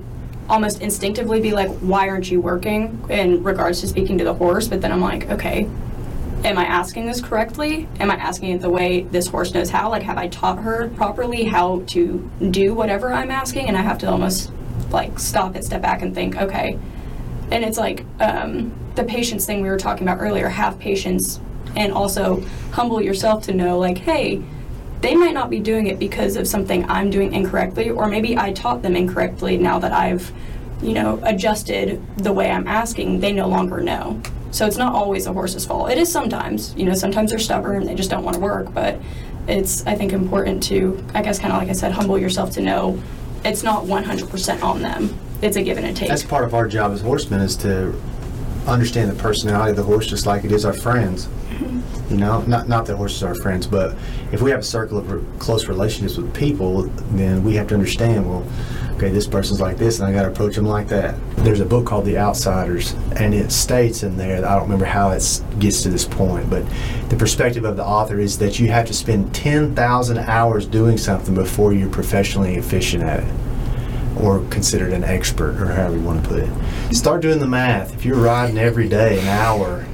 almost 0.49 0.81
instinctively 0.81 1.39
be 1.39 1.51
like, 1.51 1.69
why 1.81 2.09
aren't 2.09 2.31
you 2.31 2.41
working 2.41 2.99
in 3.07 3.43
regards 3.43 3.79
to 3.81 3.87
speaking 3.87 4.17
to 4.17 4.23
the 4.23 4.33
horse? 4.33 4.67
But 4.67 4.81
then 4.81 4.91
I'm 4.91 5.01
like, 5.01 5.29
okay, 5.29 5.69
am 6.43 6.57
I 6.57 6.65
asking 6.65 7.05
this 7.05 7.21
correctly? 7.21 7.87
Am 7.99 8.09
I 8.09 8.15
asking 8.15 8.53
it 8.55 8.61
the 8.61 8.71
way 8.71 9.03
this 9.03 9.27
horse 9.27 9.53
knows 9.53 9.69
how? 9.69 9.91
Like, 9.91 10.01
have 10.01 10.17
I 10.17 10.29
taught 10.29 10.57
her 10.59 10.89
properly 10.95 11.43
how 11.43 11.83
to 11.87 12.27
do 12.49 12.73
whatever 12.73 13.13
I'm 13.13 13.29
asking? 13.29 13.67
And 13.67 13.77
I 13.77 13.81
have 13.81 13.99
to 13.99 14.09
almost 14.09 14.51
like 14.89 15.19
stop 15.19 15.53
and 15.53 15.63
step 15.63 15.83
back, 15.83 16.01
and 16.01 16.15
think, 16.15 16.37
okay. 16.37 16.79
And 17.51 17.63
it's 17.63 17.77
like 17.77 18.03
um, 18.19 18.71
the 18.95 19.03
patience 19.03 19.45
thing 19.45 19.61
we 19.61 19.69
were 19.69 19.77
talking 19.77 20.07
about 20.07 20.21
earlier 20.21 20.49
have 20.49 20.79
patience 20.79 21.39
and 21.75 21.93
also 21.93 22.41
humble 22.71 22.99
yourself 22.99 23.43
to 23.43 23.53
know, 23.53 23.77
like, 23.77 23.99
hey, 23.99 24.41
they 25.01 25.15
might 25.15 25.33
not 25.33 25.49
be 25.49 25.59
doing 25.59 25.87
it 25.87 25.99
because 25.99 26.35
of 26.35 26.47
something 26.47 26.89
I'm 26.89 27.09
doing 27.09 27.33
incorrectly, 27.33 27.89
or 27.89 28.07
maybe 28.07 28.37
I 28.37 28.51
taught 28.53 28.81
them 28.81 28.95
incorrectly 28.95 29.57
now 29.57 29.79
that 29.79 29.91
I've, 29.91 30.31
you 30.81 30.93
know, 30.93 31.19
adjusted 31.23 32.01
the 32.17 32.33
way 32.33 32.49
I'm 32.49 32.67
asking, 32.67 33.19
they 33.19 33.31
no 33.31 33.47
longer 33.47 33.79
know. 33.81 34.21
So 34.51 34.65
it's 34.65 34.77
not 34.77 34.95
always 34.95 35.25
the 35.25 35.33
horse's 35.33 35.65
fault. 35.65 35.91
It 35.91 35.97
is 35.97 36.11
sometimes, 36.11 36.73
you 36.75 36.85
know, 36.85 36.93
sometimes 36.93 37.29
they're 37.29 37.39
stubborn, 37.39 37.85
they 37.85 37.95
just 37.95 38.09
don't 38.09 38.23
want 38.23 38.35
to 38.35 38.39
work, 38.41 38.73
but 38.73 38.99
it's, 39.47 39.85
I 39.85 39.95
think, 39.95 40.13
important 40.13 40.63
to, 40.63 41.03
I 41.13 41.21
guess, 41.21 41.37
kind 41.39 41.53
of 41.53 41.59
like 41.59 41.69
I 41.69 41.73
said, 41.73 41.91
humble 41.91 42.17
yourself 42.17 42.51
to 42.51 42.61
know 42.61 42.99
it's 43.45 43.63
not 43.63 43.83
100% 43.85 44.63
on 44.63 44.81
them. 44.81 45.17
It's 45.41 45.55
a 45.57 45.61
give 45.61 45.77
and 45.77 45.85
a 45.85 45.93
take. 45.93 46.09
That's 46.09 46.23
part 46.23 46.43
of 46.43 46.53
our 46.53 46.67
job 46.67 46.91
as 46.91 47.01
horsemen 47.01 47.41
is 47.41 47.55
to 47.57 47.93
understand 48.65 49.11
the 49.11 49.15
personality 49.15 49.71
of 49.71 49.77
the 49.77 49.83
horse 49.83 50.07
just 50.07 50.25
like 50.25 50.43
it 50.43 50.51
is 50.51 50.65
our 50.65 50.73
friends. 50.73 51.27
Mm-hmm. 51.27 51.96
You 52.09 52.17
know, 52.17 52.41
not 52.43 52.69
not 52.69 52.85
that 52.85 52.95
horses 52.95 53.21
are 53.23 53.35
friends, 53.35 53.67
but 53.67 53.97
if 54.31 54.41
we 54.41 54.49
have 54.51 54.61
a 54.61 54.63
circle 54.63 54.97
of 54.97 55.11
re- 55.11 55.23
close 55.39 55.67
relationships 55.67 56.17
with 56.17 56.33
people, 56.33 56.83
then 57.11 57.43
we 57.43 57.55
have 57.55 57.67
to 57.67 57.73
understand. 57.73 58.29
Well, 58.29 58.47
okay, 58.95 59.09
this 59.09 59.27
person's 59.27 59.59
like 59.59 59.77
this, 59.77 59.99
and 59.99 60.07
I 60.07 60.13
got 60.13 60.21
to 60.21 60.29
approach 60.29 60.55
them 60.55 60.65
like 60.65 60.87
that. 60.87 61.15
There's 61.37 61.59
a 61.59 61.65
book 61.65 61.85
called 61.85 62.05
The 62.05 62.17
Outsiders, 62.17 62.93
and 63.17 63.33
it 63.33 63.51
states 63.51 64.03
in 64.03 64.15
there. 64.15 64.37
I 64.37 64.55
don't 64.55 64.63
remember 64.63 64.85
how 64.85 65.11
it 65.11 65.43
gets 65.59 65.83
to 65.83 65.89
this 65.89 66.05
point, 66.05 66.49
but 66.49 66.63
the 67.09 67.17
perspective 67.17 67.65
of 67.65 67.75
the 67.75 67.85
author 67.85 68.19
is 68.19 68.37
that 68.37 68.57
you 68.57 68.69
have 68.69 68.85
to 68.87 68.93
spend 68.93 69.35
ten 69.35 69.75
thousand 69.75 70.19
hours 70.19 70.65
doing 70.65 70.97
something 70.97 71.35
before 71.35 71.73
you're 71.73 71.89
professionally 71.89 72.55
efficient 72.55 73.03
at 73.03 73.19
it 73.23 73.33
or 74.21 74.39
considered 74.49 74.93
an 74.93 75.03
expert, 75.03 75.61
or 75.61 75.67
however 75.67 75.95
you 75.97 76.03
want 76.03 76.23
to 76.23 76.29
put 76.29 76.39
it. 76.39 76.95
Start 76.95 77.21
doing 77.21 77.39
the 77.39 77.47
math. 77.47 77.93
If 77.93 78.05
you're 78.05 78.17
riding 78.17 78.57
every 78.57 78.87
day 78.87 79.19
an 79.19 79.27
hour, 79.27 79.85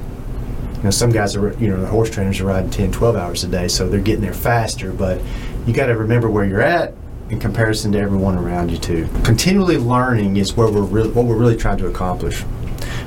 know, 0.84 0.90
some 0.90 1.10
guys 1.10 1.34
are, 1.36 1.52
you 1.54 1.68
know, 1.68 1.80
the 1.80 1.86
horse 1.86 2.10
trainers 2.10 2.40
are 2.40 2.44
riding 2.44 2.70
10, 2.70 2.92
12 2.92 3.16
hours 3.16 3.44
a 3.44 3.48
day, 3.48 3.68
so 3.68 3.88
they're 3.88 4.00
getting 4.00 4.22
there 4.22 4.34
faster, 4.34 4.92
but 4.92 5.20
you 5.66 5.72
got 5.72 5.86
to 5.86 5.96
remember 5.96 6.30
where 6.30 6.44
you're 6.44 6.62
at 6.62 6.94
in 7.30 7.40
comparison 7.40 7.92
to 7.92 7.98
everyone 7.98 8.36
around 8.36 8.70
you 8.70 8.78
too. 8.78 9.08
Continually 9.24 9.78
learning 9.78 10.36
is 10.36 10.56
where 10.56 10.70
we're 10.70 10.82
really, 10.82 11.10
what 11.10 11.24
we're 11.24 11.36
really 11.36 11.56
trying 11.56 11.78
to 11.78 11.86
accomplish. 11.86 12.44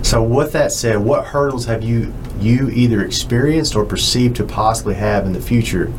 So 0.01 0.23
with 0.23 0.53
that 0.53 0.71
said, 0.71 0.97
what 0.97 1.25
hurdles 1.25 1.65
have 1.65 1.83
you 1.83 2.13
you 2.39 2.69
either 2.69 3.03
experienced 3.03 3.75
or 3.75 3.83
perceived 3.83 4.35
to 4.35 4.43
possibly 4.43 4.93
have 4.93 5.25
in 5.25 5.33
the 5.33 5.41
future 5.41 5.91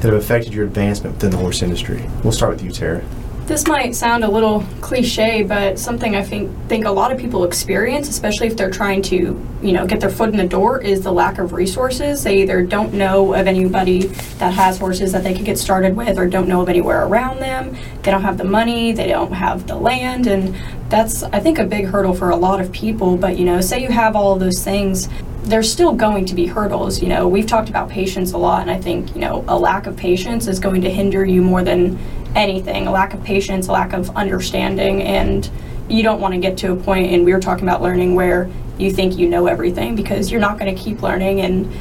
that 0.00 0.12
have 0.12 0.14
affected 0.14 0.52
your 0.52 0.64
advancement 0.64 1.14
within 1.16 1.30
the 1.30 1.36
horse 1.36 1.62
industry? 1.62 2.08
We'll 2.22 2.32
start 2.32 2.52
with 2.52 2.64
you, 2.64 2.72
Tara. 2.72 3.04
This 3.46 3.68
might 3.68 3.94
sound 3.94 4.24
a 4.24 4.30
little 4.30 4.64
cliche, 4.80 5.42
but 5.42 5.78
something 5.78 6.16
I 6.16 6.22
think 6.22 6.50
think 6.66 6.86
a 6.86 6.90
lot 6.90 7.12
of 7.12 7.18
people 7.18 7.44
experience, 7.44 8.08
especially 8.08 8.46
if 8.46 8.56
they're 8.56 8.70
trying 8.70 9.02
to, 9.02 9.38
you 9.62 9.72
know, 9.72 9.86
get 9.86 10.00
their 10.00 10.08
foot 10.08 10.30
in 10.30 10.38
the 10.38 10.48
door, 10.48 10.80
is 10.80 11.02
the 11.02 11.12
lack 11.12 11.36
of 11.36 11.52
resources. 11.52 12.24
They 12.24 12.40
either 12.40 12.62
don't 12.62 12.94
know 12.94 13.34
of 13.34 13.46
anybody 13.46 14.06
that 14.38 14.54
has 14.54 14.78
horses 14.78 15.12
that 15.12 15.24
they 15.24 15.34
could 15.34 15.44
get 15.44 15.58
started 15.58 15.94
with, 15.94 16.18
or 16.18 16.26
don't 16.26 16.48
know 16.48 16.62
of 16.62 16.70
anywhere 16.70 17.04
around 17.04 17.40
them. 17.40 17.76
They 18.02 18.10
don't 18.10 18.22
have 18.22 18.38
the 18.38 18.44
money, 18.44 18.92
they 18.92 19.08
don't 19.08 19.32
have 19.32 19.66
the 19.66 19.76
land, 19.76 20.26
and 20.26 20.56
that's 20.88 21.22
I 21.22 21.38
think 21.38 21.58
a 21.58 21.64
big 21.64 21.84
hurdle 21.84 22.14
for 22.14 22.30
a 22.30 22.36
lot 22.36 22.62
of 22.62 22.72
people. 22.72 23.18
But 23.18 23.38
you 23.38 23.44
know, 23.44 23.60
say 23.60 23.82
you 23.82 23.90
have 23.90 24.16
all 24.16 24.36
those 24.36 24.64
things, 24.64 25.10
there's 25.42 25.70
still 25.70 25.92
going 25.92 26.24
to 26.26 26.34
be 26.34 26.46
hurdles. 26.46 27.02
You 27.02 27.08
know, 27.08 27.28
we've 27.28 27.46
talked 27.46 27.68
about 27.68 27.90
patience 27.90 28.32
a 28.32 28.38
lot, 28.38 28.62
and 28.62 28.70
I 28.70 28.80
think, 28.80 29.14
you 29.14 29.20
know, 29.20 29.44
a 29.48 29.58
lack 29.58 29.86
of 29.86 29.98
patience 29.98 30.46
is 30.46 30.58
going 30.58 30.80
to 30.80 30.90
hinder 30.90 31.26
you 31.26 31.42
more 31.42 31.62
than 31.62 31.98
anything. 32.34 32.86
A 32.86 32.90
lack 32.90 33.14
of 33.14 33.22
patience, 33.22 33.68
a 33.68 33.72
lack 33.72 33.92
of 33.92 34.14
understanding, 34.16 35.02
and 35.02 35.48
you 35.88 36.02
don't 36.02 36.20
want 36.20 36.34
to 36.34 36.40
get 36.40 36.56
to 36.58 36.72
a 36.72 36.76
point, 36.76 37.12
and 37.12 37.24
we 37.24 37.32
were 37.32 37.40
talking 37.40 37.64
about 37.64 37.82
learning 37.82 38.14
where 38.14 38.50
you 38.78 38.90
think 38.90 39.16
you 39.18 39.28
know 39.28 39.46
everything 39.46 39.94
because 39.94 40.30
you're 40.30 40.40
not 40.40 40.58
going 40.58 40.74
to 40.74 40.80
keep 40.80 41.02
learning, 41.02 41.40
and 41.40 41.72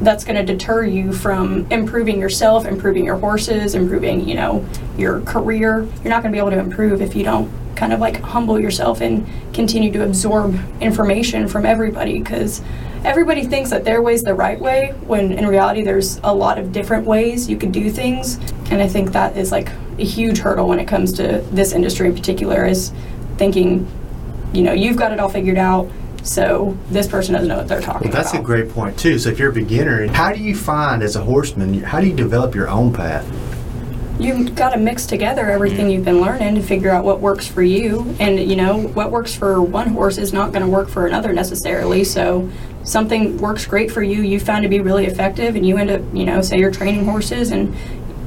that's 0.00 0.24
going 0.24 0.36
to 0.36 0.52
deter 0.52 0.84
you 0.84 1.12
from 1.12 1.66
improving 1.70 2.18
yourself, 2.18 2.66
improving 2.66 3.04
your 3.04 3.16
horses, 3.16 3.74
improving, 3.74 4.28
you 4.28 4.34
know, 4.34 4.66
your 4.96 5.20
career. 5.22 5.82
You're 6.02 6.10
not 6.10 6.22
going 6.22 6.32
to 6.32 6.36
be 6.36 6.38
able 6.38 6.50
to 6.50 6.58
improve 6.58 7.00
if 7.00 7.14
you 7.14 7.24
don't 7.24 7.50
kind 7.76 7.92
of 7.92 8.00
like 8.00 8.20
humble 8.20 8.58
yourself 8.58 9.00
and 9.00 9.26
continue 9.52 9.92
to 9.92 10.04
absorb 10.04 10.58
information 10.80 11.48
from 11.48 11.66
everybody 11.66 12.18
because 12.18 12.62
everybody 13.04 13.44
thinks 13.44 13.70
that 13.70 13.84
their 13.84 14.00
way's 14.00 14.22
the 14.22 14.34
right 14.34 14.60
way 14.60 14.94
when 15.06 15.32
in 15.32 15.46
reality 15.46 15.82
there's 15.82 16.18
a 16.22 16.32
lot 16.32 16.58
of 16.58 16.72
different 16.72 17.04
ways 17.04 17.48
you 17.48 17.56
could 17.56 17.72
do 17.72 17.90
things 17.90 18.36
and 18.70 18.80
i 18.80 18.88
think 18.88 19.12
that 19.12 19.36
is 19.36 19.50
like 19.52 19.68
a 19.98 20.04
huge 20.04 20.38
hurdle 20.38 20.68
when 20.68 20.78
it 20.78 20.86
comes 20.86 21.12
to 21.14 21.38
this 21.52 21.72
industry 21.72 22.08
in 22.08 22.14
particular 22.14 22.64
is 22.64 22.92
thinking 23.36 23.86
you 24.52 24.62
know 24.62 24.72
you've 24.72 24.96
got 24.96 25.12
it 25.12 25.20
all 25.20 25.28
figured 25.28 25.58
out 25.58 25.90
so 26.22 26.76
this 26.88 27.06
person 27.06 27.34
doesn't 27.34 27.48
know 27.48 27.58
what 27.58 27.68
they're 27.68 27.82
talking 27.82 28.08
Well, 28.08 28.16
that's 28.16 28.30
about 28.30 28.40
a 28.40 28.44
great 28.44 28.70
point 28.70 28.98
too. 28.98 29.18
So 29.18 29.28
if 29.28 29.38
you're 29.38 29.50
a 29.50 29.52
beginner, 29.52 30.06
how 30.10 30.32
do 30.32 30.40
you 30.40 30.56
find 30.56 31.02
as 31.02 31.16
a 31.16 31.22
horseman, 31.22 31.82
how 31.82 32.00
do 32.00 32.06
you 32.06 32.16
develop 32.16 32.54
your 32.54 32.66
own 32.66 32.94
path? 32.94 33.30
you've 34.18 34.54
got 34.54 34.70
to 34.70 34.78
mix 34.78 35.06
together 35.06 35.50
everything 35.50 35.86
mm. 35.86 35.92
you've 35.92 36.04
been 36.04 36.20
learning 36.20 36.54
to 36.54 36.62
figure 36.62 36.90
out 36.90 37.04
what 37.04 37.20
works 37.20 37.46
for 37.46 37.62
you 37.62 38.14
and 38.20 38.38
you 38.38 38.54
know 38.54 38.78
what 38.78 39.10
works 39.10 39.34
for 39.34 39.60
one 39.60 39.88
horse 39.88 40.18
is 40.18 40.32
not 40.32 40.52
going 40.52 40.62
to 40.62 40.68
work 40.68 40.88
for 40.88 41.06
another 41.06 41.32
necessarily 41.32 42.04
so 42.04 42.48
something 42.84 43.36
works 43.38 43.66
great 43.66 43.90
for 43.90 44.02
you 44.02 44.22
you 44.22 44.38
found 44.38 44.62
to 44.62 44.68
be 44.68 44.80
really 44.80 45.06
effective 45.06 45.56
and 45.56 45.66
you 45.66 45.76
end 45.78 45.90
up 45.90 46.00
you 46.12 46.24
know 46.24 46.40
say 46.40 46.56
you're 46.58 46.70
training 46.70 47.04
horses 47.04 47.50
and 47.50 47.74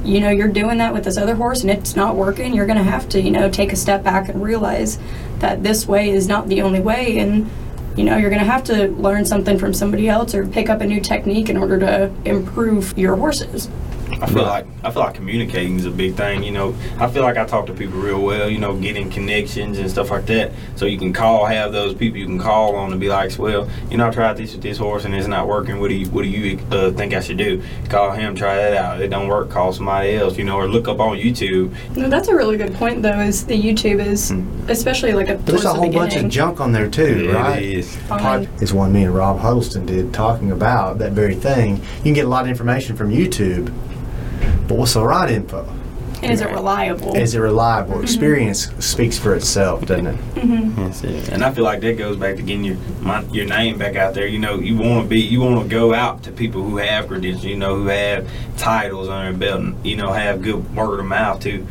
you 0.08 0.20
know 0.20 0.30
you're 0.30 0.48
doing 0.48 0.78
that 0.78 0.92
with 0.92 1.04
this 1.04 1.18
other 1.18 1.34
horse 1.34 1.60
and 1.60 1.70
it's 1.70 1.94
not 1.94 2.16
working 2.16 2.54
you're 2.54 2.66
going 2.66 2.78
to 2.78 2.84
have 2.84 3.08
to 3.10 3.20
you 3.20 3.30
know 3.30 3.50
take 3.50 3.72
a 3.72 3.76
step 3.76 4.02
back 4.02 4.28
and 4.28 4.42
realize 4.42 4.98
that 5.40 5.62
this 5.62 5.86
way 5.86 6.10
is 6.10 6.28
not 6.28 6.48
the 6.48 6.62
only 6.62 6.80
way. 6.80 7.18
And 7.18 7.50
you 7.96 8.04
know 8.04 8.16
you're 8.16 8.30
going 8.30 8.44
to 8.44 8.50
have 8.50 8.64
to 8.64 8.88
learn 8.88 9.24
something 9.24 9.58
from 9.58 9.74
somebody 9.74 10.08
else 10.08 10.34
or 10.34 10.46
pick 10.46 10.68
up 10.68 10.80
a 10.80 10.86
new 10.86 11.00
technique 11.00 11.48
in 11.48 11.56
order 11.56 11.78
to 11.80 12.12
improve 12.24 12.96
your 12.96 13.16
horses 13.16 13.68
I 14.20 14.26
feel 14.26 14.42
like 14.42 14.66
I 14.82 14.90
feel 14.90 15.02
like 15.02 15.14
communicating 15.14 15.76
is 15.76 15.84
a 15.84 15.90
big 15.90 16.14
thing. 16.14 16.42
You 16.42 16.50
know, 16.52 16.74
I 16.98 17.08
feel 17.08 17.22
like 17.22 17.36
I 17.36 17.44
talk 17.44 17.66
to 17.66 17.74
people 17.74 17.98
real 18.00 18.22
well. 18.22 18.48
You 18.48 18.58
know, 18.58 18.76
getting 18.78 19.10
connections 19.10 19.78
and 19.78 19.90
stuff 19.90 20.10
like 20.10 20.26
that. 20.26 20.52
So 20.76 20.86
you 20.86 20.98
can 20.98 21.12
call, 21.12 21.44
have 21.46 21.72
those 21.72 21.94
people 21.94 22.18
you 22.18 22.26
can 22.26 22.38
call 22.38 22.74
on 22.76 22.90
and 22.92 23.00
be 23.00 23.08
like, 23.08 23.38
well, 23.38 23.68
you 23.90 23.96
know, 23.96 24.08
I 24.08 24.10
tried 24.10 24.36
this 24.36 24.52
with 24.52 24.62
this 24.62 24.78
horse 24.78 25.04
and 25.04 25.14
it's 25.14 25.26
not 25.28 25.46
working. 25.46 25.80
What 25.80 25.88
do 25.88 25.94
you 25.94 26.08
What 26.08 26.22
do 26.22 26.28
you 26.28 26.58
uh, 26.70 26.90
think 26.92 27.14
I 27.14 27.20
should 27.20 27.36
do? 27.38 27.62
Call 27.88 28.10
him, 28.12 28.34
try 28.34 28.56
that 28.56 28.74
out. 28.76 29.00
It 29.00 29.08
don't 29.08 29.28
work. 29.28 29.50
Call 29.50 29.72
somebody 29.72 30.14
else. 30.14 30.36
You 30.38 30.44
know, 30.44 30.56
or 30.56 30.68
look 30.68 30.88
up 30.88 31.00
on 31.00 31.16
YouTube. 31.16 31.74
No, 31.96 32.08
that's 32.08 32.28
a 32.28 32.34
really 32.34 32.56
good 32.56 32.74
point, 32.74 33.02
though. 33.02 33.18
Is 33.20 33.44
the 33.46 33.60
YouTube 33.60 34.04
is 34.04 34.32
especially 34.68 35.12
like 35.12 35.28
a 35.28 35.36
there's 35.38 35.64
a 35.64 35.72
whole 35.72 35.90
bunch 35.92 36.14
of 36.16 36.28
junk 36.28 36.60
on 36.60 36.72
there 36.72 36.88
too, 36.88 37.28
It 37.30 37.34
right? 37.34 37.62
is. 37.62 37.96
Fine. 38.08 38.44
is 38.60 38.72
one 38.72 38.92
me 38.92 39.04
and 39.04 39.14
Rob 39.14 39.38
Huddleston 39.38 39.86
did 39.86 40.12
talking 40.12 40.50
about 40.50 40.98
that 40.98 41.12
very 41.12 41.34
thing. 41.34 41.76
You 41.76 42.02
can 42.04 42.12
get 42.14 42.24
a 42.24 42.28
lot 42.28 42.44
of 42.44 42.48
information 42.50 42.96
from 42.96 43.10
YouTube, 43.10 43.72
but 44.68 44.76
what's 44.76 44.94
the 44.94 45.02
right 45.02 45.30
info? 45.30 45.66
And 46.20 46.32
is 46.32 46.40
it 46.40 46.50
reliable? 46.50 47.14
Is 47.14 47.36
it 47.36 47.38
reliable? 47.38 48.02
Experience 48.02 48.70
speaks 48.84 49.16
for 49.16 49.36
itself, 49.36 49.86
doesn't 49.86 50.08
it? 50.08 50.74
That's 50.74 51.04
it. 51.04 51.28
And 51.28 51.44
I 51.44 51.52
feel 51.52 51.62
like 51.62 51.80
that 51.82 51.96
goes 51.96 52.16
back 52.16 52.34
to 52.36 52.42
getting 52.42 52.64
your 52.64 52.76
my, 53.00 53.22
your 53.26 53.46
name 53.46 53.78
back 53.78 53.94
out 53.94 54.14
there. 54.14 54.26
You 54.26 54.40
know, 54.40 54.58
you 54.58 54.76
want 54.76 55.04
to 55.04 55.08
be, 55.08 55.20
you 55.20 55.40
want 55.40 55.62
to 55.62 55.68
go 55.68 55.94
out 55.94 56.24
to 56.24 56.32
people 56.32 56.62
who 56.62 56.78
have 56.78 57.06
credentials, 57.06 57.44
you 57.44 57.56
know, 57.56 57.76
who 57.76 57.86
have 57.86 58.28
titles 58.56 59.08
on 59.08 59.26
their 59.26 59.32
belt, 59.32 59.60
and, 59.60 59.86
you 59.86 59.94
know, 59.94 60.12
have 60.12 60.42
good 60.42 60.74
word 60.74 60.98
of 60.98 61.06
mouth 61.06 61.40
too. 61.40 61.64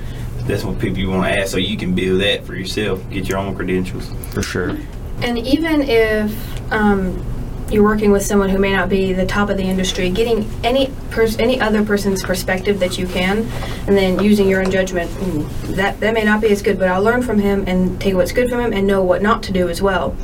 That's 0.43 0.63
what 0.63 0.79
people 0.79 0.99
you 0.99 1.09
want 1.09 1.25
to 1.25 1.41
ask, 1.41 1.51
so 1.51 1.57
you 1.57 1.75
can 1.75 1.93
build 1.93 2.21
that 2.21 2.45
for 2.45 2.55
yourself, 2.55 3.01
get 3.09 3.27
your 3.27 3.39
own 3.39 3.53
credentials. 3.53 4.09
For 4.31 4.41
sure. 4.41 4.77
And 5.21 5.37
even 5.39 5.81
if 5.81 6.71
um, 6.71 7.21
you're 7.69 7.83
working 7.83 8.11
with 8.11 8.25
someone 8.25 8.49
who 8.49 8.57
may 8.57 8.71
not 8.71 8.89
be 8.89 9.13
the 9.13 9.25
top 9.25 9.49
of 9.49 9.57
the 9.57 9.63
industry, 9.63 10.09
getting 10.09 10.49
any 10.63 10.91
pers- 11.09 11.37
any 11.37 11.59
other 11.59 11.83
person's 11.83 12.23
perspective 12.23 12.79
that 12.79 12.97
you 12.97 13.07
can, 13.07 13.39
and 13.87 13.97
then 13.97 14.23
using 14.23 14.47
your 14.47 14.61
own 14.61 14.71
judgment, 14.71 15.09
"Mm, 15.11 15.75
that 15.75 15.99
that 15.99 16.13
may 16.13 16.23
not 16.23 16.41
be 16.41 16.49
as 16.49 16.61
good, 16.61 16.79
but 16.79 16.87
I'll 16.87 17.03
learn 17.03 17.21
from 17.21 17.39
him 17.39 17.63
and 17.67 17.99
take 17.99 18.15
what's 18.15 18.31
good 18.31 18.49
from 18.49 18.59
him 18.59 18.73
and 18.73 18.87
know 18.87 19.03
what 19.03 19.21
not 19.21 19.43
to 19.43 19.51
do 19.51 19.69
as 19.69 19.81
well. 19.81 20.15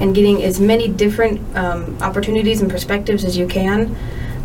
And 0.00 0.14
getting 0.14 0.42
as 0.42 0.58
many 0.60 0.88
different 0.88 1.40
um, 1.54 1.96
opportunities 2.00 2.60
and 2.60 2.70
perspectives 2.70 3.24
as 3.24 3.36
you 3.36 3.46
can 3.46 3.94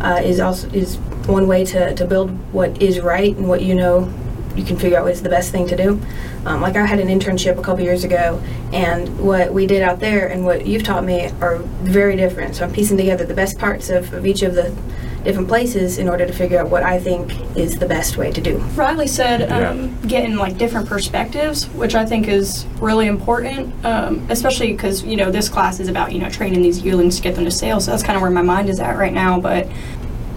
uh, 0.00 0.20
is 0.22 0.40
also 0.40 0.68
is 0.70 0.96
one 1.26 1.46
way 1.46 1.64
to, 1.64 1.94
to 1.94 2.04
build 2.04 2.30
what 2.52 2.82
is 2.82 3.00
right 3.00 3.36
and 3.36 3.48
what 3.48 3.62
you 3.62 3.74
know 3.74 4.12
you 4.56 4.64
can 4.64 4.76
figure 4.76 4.98
out 4.98 5.04
what 5.04 5.12
is 5.12 5.22
the 5.22 5.28
best 5.28 5.52
thing 5.52 5.66
to 5.68 5.76
do. 5.76 6.00
Um, 6.44 6.60
like 6.60 6.76
I 6.76 6.84
had 6.86 7.00
an 7.00 7.08
internship 7.08 7.58
a 7.58 7.62
couple 7.62 7.84
years 7.84 8.04
ago, 8.04 8.42
and 8.72 9.18
what 9.18 9.52
we 9.52 9.66
did 9.66 9.82
out 9.82 10.00
there 10.00 10.28
and 10.28 10.44
what 10.44 10.66
you've 10.66 10.82
taught 10.82 11.04
me 11.04 11.30
are 11.40 11.58
very 11.82 12.16
different. 12.16 12.56
So 12.56 12.64
I'm 12.64 12.72
piecing 12.72 12.96
together 12.96 13.24
the 13.24 13.34
best 13.34 13.58
parts 13.58 13.90
of, 13.90 14.12
of 14.12 14.26
each 14.26 14.42
of 14.42 14.54
the 14.54 14.74
different 15.24 15.48
places 15.48 15.98
in 15.98 16.08
order 16.08 16.26
to 16.26 16.32
figure 16.32 16.58
out 16.58 16.68
what 16.68 16.82
I 16.82 16.98
think 16.98 17.32
is 17.56 17.78
the 17.78 17.86
best 17.86 18.16
way 18.16 18.32
to 18.32 18.40
do. 18.40 18.58
Riley 18.74 19.06
said 19.06 19.50
um, 19.52 20.00
getting 20.02 20.36
like 20.36 20.58
different 20.58 20.88
perspectives, 20.88 21.68
which 21.70 21.94
I 21.94 22.04
think 22.04 22.28
is 22.28 22.66
really 22.80 23.06
important, 23.06 23.72
um, 23.84 24.26
especially 24.30 24.72
because 24.72 25.04
you 25.04 25.16
know 25.16 25.30
this 25.30 25.48
class 25.48 25.80
is 25.80 25.88
about 25.88 26.12
you 26.12 26.18
know 26.18 26.28
training 26.28 26.62
these 26.62 26.80
yearlings 26.82 27.16
to 27.16 27.22
get 27.22 27.34
them 27.34 27.44
to 27.44 27.50
sales. 27.50 27.84
So 27.84 27.92
that's 27.92 28.02
kind 28.02 28.16
of 28.16 28.22
where 28.22 28.30
my 28.30 28.42
mind 28.42 28.68
is 28.68 28.80
at 28.80 28.96
right 28.96 29.12
now. 29.12 29.40
But 29.40 29.68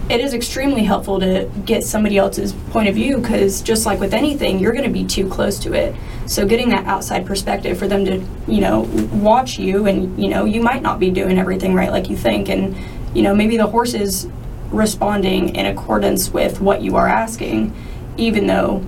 it 0.08 0.20
is 0.20 0.34
extremely 0.34 0.84
helpful 0.84 1.18
to 1.18 1.50
get 1.64 1.82
somebody 1.82 2.16
else's 2.16 2.52
point 2.70 2.88
of 2.88 2.94
view 2.94 3.18
because 3.18 3.60
just 3.60 3.86
like 3.86 3.98
with 3.98 4.14
anything, 4.14 4.60
you're 4.60 4.72
going 4.72 4.84
to 4.84 4.90
be 4.90 5.04
too 5.04 5.28
close 5.28 5.58
to 5.60 5.72
it. 5.72 5.96
So 6.26 6.46
getting 6.46 6.68
that 6.68 6.86
outside 6.86 7.26
perspective 7.26 7.76
for 7.76 7.88
them 7.88 8.04
to 8.04 8.24
you 8.46 8.60
know 8.60 8.80
watch 9.12 9.58
you 9.58 9.86
and 9.86 10.20
you 10.22 10.28
know 10.28 10.44
you 10.44 10.62
might 10.62 10.82
not 10.82 11.00
be 11.00 11.10
doing 11.10 11.38
everything 11.38 11.74
right 11.74 11.90
like 11.90 12.08
you 12.08 12.16
think, 12.16 12.48
and 12.48 12.76
you 13.16 13.22
know 13.22 13.34
maybe 13.34 13.56
the 13.56 13.66
horse 13.66 13.94
is 13.94 14.28
responding 14.70 15.54
in 15.56 15.66
accordance 15.66 16.30
with 16.30 16.60
what 16.60 16.82
you 16.82 16.96
are 16.96 17.08
asking, 17.08 17.74
even 18.16 18.46
though 18.46 18.78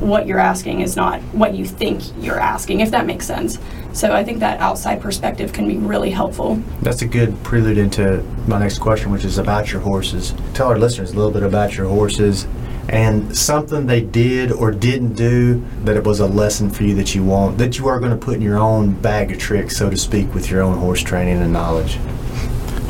what 0.00 0.26
you're 0.26 0.38
asking 0.38 0.80
is 0.80 0.94
not 0.94 1.20
what 1.32 1.54
you 1.54 1.64
think 1.64 2.02
you're 2.22 2.38
asking, 2.38 2.80
if 2.80 2.90
that 2.90 3.06
makes 3.06 3.26
sense. 3.26 3.58
So 3.98 4.12
I 4.12 4.22
think 4.22 4.38
that 4.38 4.60
outside 4.60 5.00
perspective 5.00 5.52
can 5.52 5.66
be 5.66 5.76
really 5.76 6.10
helpful. 6.10 6.54
That's 6.82 7.02
a 7.02 7.06
good 7.06 7.34
prelude 7.42 7.78
into 7.78 8.22
my 8.46 8.60
next 8.60 8.78
question, 8.78 9.10
which 9.10 9.24
is 9.24 9.38
about 9.38 9.72
your 9.72 9.80
horses. 9.80 10.34
Tell 10.54 10.68
our 10.68 10.78
listeners 10.78 11.10
a 11.10 11.16
little 11.16 11.32
bit 11.32 11.42
about 11.42 11.76
your 11.76 11.88
horses 11.88 12.46
and 12.90 13.36
something 13.36 13.88
they 13.88 14.00
did 14.00 14.52
or 14.52 14.70
didn't 14.70 15.14
do 15.14 15.64
that 15.82 15.96
it 15.96 16.04
was 16.04 16.20
a 16.20 16.28
lesson 16.28 16.70
for 16.70 16.84
you 16.84 16.94
that 16.94 17.16
you 17.16 17.24
want, 17.24 17.58
that 17.58 17.76
you 17.76 17.88
are 17.88 17.98
going 17.98 18.12
to 18.12 18.16
put 18.16 18.36
in 18.36 18.40
your 18.40 18.58
own 18.58 18.92
bag 18.92 19.32
of 19.32 19.38
tricks, 19.40 19.76
so 19.76 19.90
to 19.90 19.96
speak, 19.96 20.32
with 20.32 20.48
your 20.48 20.62
own 20.62 20.78
horse 20.78 21.02
training 21.02 21.42
and 21.42 21.52
knowledge. 21.52 21.98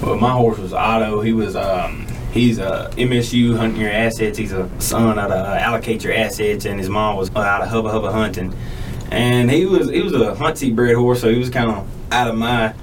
Well, 0.02 0.16
my 0.16 0.32
horse 0.32 0.58
was 0.58 0.74
Otto. 0.74 1.22
He 1.22 1.32
was 1.32 1.56
um, 1.56 2.06
he's 2.32 2.58
a 2.58 2.90
MSU 2.98 3.56
hunting 3.56 3.80
your 3.80 3.90
assets. 3.90 4.36
He's 4.36 4.52
a 4.52 4.68
son 4.78 5.18
out 5.18 5.30
of 5.30 5.46
uh, 5.46 5.58
allocate 5.58 6.04
your 6.04 6.12
assets, 6.12 6.66
and 6.66 6.78
his 6.78 6.90
mom 6.90 7.16
was 7.16 7.34
out 7.34 7.62
of 7.62 7.68
Hubba 7.68 7.90
Hubba 7.90 8.12
hunting. 8.12 8.54
And 9.10 9.50
he 9.50 9.64
was 9.66 9.90
he 9.90 10.02
was 10.02 10.12
a 10.12 10.34
Huntsy 10.34 10.74
bred 10.74 10.96
horse, 10.96 11.20
so 11.20 11.30
he 11.30 11.38
was 11.38 11.50
kind 11.50 11.70
of 11.70 11.88
out 12.12 12.28
of 12.28 12.36
my 12.36 12.74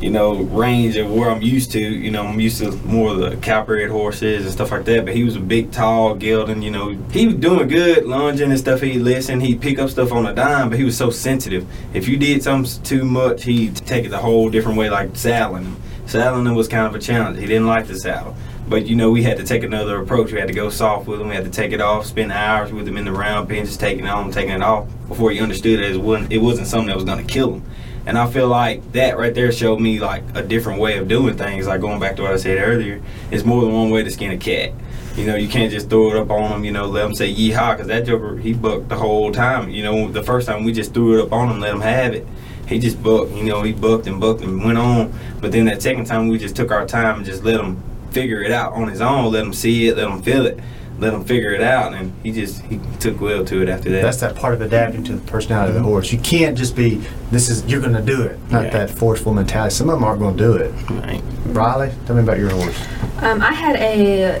you 0.00 0.10
know 0.10 0.34
range 0.34 0.96
of 0.96 1.10
where 1.12 1.30
I'm 1.30 1.42
used 1.42 1.72
to. 1.72 1.80
You 1.80 2.10
know, 2.10 2.26
I'm 2.26 2.40
used 2.40 2.58
to 2.58 2.72
more 2.84 3.10
of 3.12 3.18
the 3.18 3.36
cow 3.36 3.64
bred 3.64 3.90
horses 3.90 4.44
and 4.44 4.52
stuff 4.52 4.70
like 4.70 4.84
that. 4.84 5.04
But 5.04 5.14
he 5.14 5.24
was 5.24 5.36
a 5.36 5.40
big, 5.40 5.72
tall 5.72 6.14
gelding. 6.14 6.62
You 6.62 6.70
know, 6.70 6.88
he 7.10 7.26
was 7.26 7.36
doing 7.36 7.68
good, 7.68 8.04
lunging 8.04 8.50
and 8.50 8.58
stuff. 8.58 8.80
He'd 8.80 8.98
listen, 9.00 9.40
he'd 9.40 9.60
pick 9.60 9.78
up 9.78 9.90
stuff 9.90 10.12
on 10.12 10.26
a 10.26 10.34
dime, 10.34 10.70
but 10.70 10.78
he 10.78 10.84
was 10.84 10.96
so 10.96 11.10
sensitive. 11.10 11.66
If 11.94 12.08
you 12.08 12.16
did 12.16 12.42
something 12.42 12.82
too 12.82 13.04
much, 13.04 13.44
he'd 13.44 13.76
take 13.76 14.04
it 14.04 14.12
a 14.12 14.18
whole 14.18 14.50
different 14.50 14.78
way, 14.78 14.90
like 14.90 15.16
saddling. 15.16 15.76
Saddling 16.06 16.46
him 16.46 16.54
was 16.54 16.68
kind 16.68 16.86
of 16.86 16.94
a 16.94 16.98
challenge. 16.98 17.38
He 17.38 17.46
didn't 17.46 17.66
like 17.66 17.86
the 17.86 17.98
saddle. 17.98 18.36
But 18.68 18.86
you 18.86 18.96
know, 18.96 19.10
we 19.10 19.22
had 19.22 19.36
to 19.38 19.44
take 19.44 19.62
another 19.64 20.00
approach. 20.00 20.32
We 20.32 20.38
had 20.38 20.48
to 20.48 20.54
go 20.54 20.70
soft 20.70 21.06
with 21.06 21.20
him. 21.20 21.28
We 21.28 21.34
had 21.34 21.44
to 21.44 21.50
take 21.50 21.72
it 21.72 21.80
off, 21.80 22.06
spend 22.06 22.32
hours 22.32 22.72
with 22.72 22.86
him 22.86 22.96
in 22.96 23.04
the 23.04 23.12
round 23.12 23.48
pen, 23.48 23.64
just 23.64 23.80
taking 23.80 24.04
it 24.04 24.08
on, 24.08 24.30
taking 24.30 24.52
it 24.52 24.62
off 24.62 24.88
before 25.12 25.30
he 25.30 25.40
understood 25.40 25.80
it. 25.80 25.92
It 25.92 26.00
wasn't, 26.00 26.32
it 26.32 26.38
wasn't 26.38 26.66
something 26.66 26.88
that 26.88 26.96
was 26.96 27.04
to 27.04 27.22
kill 27.24 27.54
him. 27.54 27.64
And 28.04 28.18
I 28.18 28.28
feel 28.28 28.48
like 28.48 28.92
that 28.92 29.16
right 29.16 29.32
there 29.32 29.52
showed 29.52 29.80
me 29.80 30.00
like 30.00 30.24
a 30.34 30.42
different 30.42 30.80
way 30.80 30.98
of 30.98 31.06
doing 31.06 31.36
things. 31.36 31.66
Like 31.66 31.80
going 31.80 32.00
back 32.00 32.16
to 32.16 32.22
what 32.22 32.32
I 32.32 32.36
said 32.36 32.58
earlier, 32.58 33.00
it's 33.30 33.44
more 33.44 33.62
than 33.62 33.72
one 33.72 33.90
way 33.90 34.02
to 34.02 34.10
skin 34.10 34.32
a 34.32 34.36
cat. 34.36 34.72
You 35.14 35.26
know, 35.26 35.36
you 35.36 35.48
can't 35.48 35.70
just 35.70 35.88
throw 35.88 36.10
it 36.10 36.16
up 36.16 36.30
on 36.30 36.52
him. 36.52 36.64
You 36.64 36.72
know, 36.72 36.86
let 36.86 37.04
him 37.04 37.14
say 37.14 37.32
yeehaw, 37.32 37.74
because 37.74 37.86
that 37.88 38.06
joker 38.06 38.36
he 38.38 38.54
bucked 38.54 38.88
the 38.88 38.96
whole 38.96 39.30
time. 39.30 39.70
You 39.70 39.84
know, 39.84 40.10
the 40.10 40.22
first 40.22 40.48
time 40.48 40.64
we 40.64 40.72
just 40.72 40.94
threw 40.94 41.18
it 41.18 41.22
up 41.22 41.32
on 41.32 41.50
him, 41.50 41.60
let 41.60 41.74
him 41.74 41.82
have 41.82 42.14
it. 42.14 42.26
He 42.66 42.78
just 42.78 43.00
bucked. 43.02 43.32
You 43.32 43.44
know, 43.44 43.62
he 43.62 43.72
bucked 43.72 44.06
and 44.06 44.18
bucked 44.18 44.40
and 44.40 44.64
went 44.64 44.78
on. 44.78 45.12
But 45.40 45.52
then 45.52 45.66
that 45.66 45.82
second 45.82 46.06
time 46.06 46.28
we 46.28 46.38
just 46.38 46.56
took 46.56 46.70
our 46.70 46.86
time 46.86 47.18
and 47.18 47.24
just 47.26 47.44
let 47.44 47.60
him 47.60 47.82
figure 48.10 48.42
it 48.42 48.50
out 48.50 48.72
on 48.72 48.88
his 48.88 49.00
own. 49.00 49.32
Let 49.32 49.44
him 49.44 49.52
see 49.52 49.88
it. 49.88 49.96
Let 49.96 50.08
him 50.08 50.22
feel 50.22 50.46
it. 50.46 50.58
Let 51.02 51.12
him 51.14 51.24
figure 51.24 51.50
it 51.50 51.60
out. 51.62 51.92
And 51.94 52.12
he 52.22 52.30
just 52.32 52.62
he 52.62 52.80
took 53.00 53.20
well 53.20 53.44
to 53.44 53.60
it 53.60 53.68
after 53.68 53.90
that. 53.90 54.02
That's 54.02 54.20
that 54.20 54.36
part 54.36 54.54
of 54.54 54.60
adapting 54.60 55.02
to 55.04 55.16
the 55.16 55.30
personality 55.30 55.70
of 55.70 55.74
the 55.74 55.82
horse. 55.82 56.12
You 56.12 56.18
can't 56.20 56.56
just 56.56 56.76
be, 56.76 57.02
this 57.30 57.48
is, 57.50 57.64
you're 57.66 57.80
going 57.80 57.94
to 57.94 58.02
do 58.02 58.22
it. 58.22 58.38
Not 58.50 58.64
Yeah. 58.64 58.70
that 58.70 58.90
forceful 58.90 59.34
mentality. 59.34 59.74
Some 59.74 59.88
of 59.90 59.96
them 59.96 60.04
aren't 60.04 60.20
going 60.20 60.36
to 60.36 60.42
do 60.42 60.52
it. 60.54 60.72
right. 60.90 61.22
Riley, 61.46 61.90
tell 62.06 62.14
me 62.16 62.22
about 62.22 62.38
your 62.38 62.50
horse. 62.50 62.78
Um, 63.18 63.42
I 63.42 63.52
had 63.52 63.76
a 63.76 64.40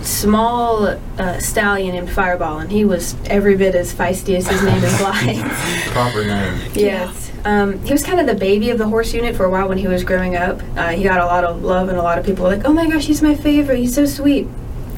small 0.00 0.86
uh, 1.18 1.38
stallion 1.40 1.94
named 1.94 2.10
Fireball, 2.10 2.58
and 2.60 2.70
he 2.72 2.84
was 2.84 3.14
every 3.26 3.56
bit 3.56 3.74
as 3.74 3.92
feisty 3.92 4.36
as 4.36 4.46
his 4.48 4.62
name 4.62 4.82
implies. 4.84 5.42
Proper 5.92 6.24
name. 6.24 6.60
yes. 6.74 7.30
Um, 7.44 7.78
he 7.84 7.92
was 7.92 8.02
kind 8.02 8.18
of 8.20 8.26
the 8.26 8.34
baby 8.34 8.70
of 8.70 8.78
the 8.78 8.86
horse 8.88 9.12
unit 9.14 9.36
for 9.36 9.44
a 9.44 9.50
while 9.50 9.68
when 9.68 9.78
he 9.78 9.86
was 9.86 10.04
growing 10.04 10.36
up. 10.36 10.60
Uh, 10.76 10.88
he 10.88 11.02
got 11.04 11.20
a 11.20 11.26
lot 11.26 11.44
of 11.44 11.62
love, 11.62 11.88
and 11.88 11.98
a 11.98 12.02
lot 12.02 12.18
of 12.18 12.24
people 12.24 12.44
were 12.44 12.56
like, 12.56 12.64
oh 12.64 12.72
my 12.72 12.88
gosh, 12.88 13.06
he's 13.06 13.22
my 13.22 13.34
favorite. 13.34 13.78
He's 13.78 13.94
so 13.94 14.06
sweet. 14.06 14.46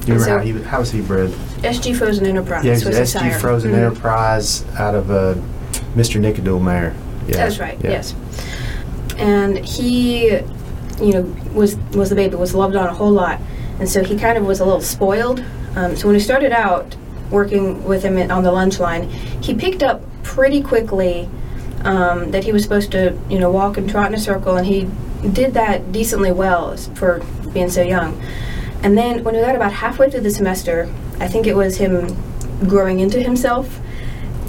You 0.07 0.15
remember 0.15 0.25
So- 0.25 0.39
how, 0.39 0.45
he, 0.45 0.53
how 0.63 0.79
was 0.81 0.91
he 0.91 1.01
bred? 1.01 1.31
SG 1.63 1.95
Frozen 1.95 2.27
Enterprise 2.27 2.65
Yeah, 2.65 2.73
was 2.73 2.83
his 2.85 2.97
SG 3.15 3.19
sire. 3.21 3.39
Frozen 3.39 3.73
Mhm. 3.73 3.77
Enterprise 3.77 4.65
out 4.79 4.95
of 4.95 5.11
uh, 5.11 5.35
Mr. 5.95 6.21
Nicodule 6.21 6.61
Mare. 6.61 6.95
Yeah. 7.29 7.37
That's 7.37 7.59
right. 7.61 7.79
Yeah. 7.85 7.91
Yes. 7.91 8.15
And 9.19 9.59
he, 9.59 10.29
you 11.01 11.13
know, 11.13 11.37
was 11.55 11.77
was 11.95 12.09
the 12.09 12.17
baby, 12.17 12.37
was 12.37 12.55
loved 12.55 12.77
on 12.77 12.89
a 12.89 12.95
whole 12.95 13.11
lot, 13.11 13.39
and 13.79 13.89
so 13.89 14.03
he 14.03 14.17
kind 14.17 14.39
of 14.39 14.47
was 14.47 14.61
a 14.61 14.65
little 14.65 14.81
spoiled. 14.81 15.45
Um, 15.77 15.95
so 15.97 16.07
when 16.09 16.15
he 16.15 16.21
started 16.21 16.53
out 16.53 16.97
working 17.31 17.85
with 17.85 18.03
him 18.03 18.17
in- 18.19 18.31
on 18.31 18.43
the 18.43 18.51
lunge 18.53 18.81
line, 18.81 19.09
he 19.41 19.55
picked 19.55 19.83
up 19.83 20.01
pretty 20.23 20.63
quickly 20.63 21.29
um, 21.85 22.31
that 22.31 22.45
he 22.45 22.53
was 22.53 22.63
supposed 22.63 22.91
to, 22.93 23.17
you 23.29 23.39
know, 23.39 23.51
walk 23.51 23.77
and 23.79 23.89
trot 23.89 24.09
in 24.09 24.15
a 24.15 24.19
circle, 24.19 24.57
and 24.57 24.67
he 24.67 24.89
did 25.33 25.55
that 25.55 25.93
decently 25.93 26.33
well 26.33 26.73
s- 26.73 26.89
for 26.95 27.23
being 27.53 27.69
so 27.71 27.83
young. 27.83 28.21
And 28.83 28.97
then 28.97 29.23
when 29.25 29.35
we 29.35 29.41
got 29.41 29.55
about 29.55 29.73
halfway 29.73 30.11
through 30.11 30.21
the 30.21 30.31
semester, 30.31 30.93
I 31.19 31.29
think 31.29 31.47
it 31.47 31.55
was 31.55 31.77
him 31.77 32.17
growing 32.67 33.01
into 33.01 33.21
himself. 33.21 33.81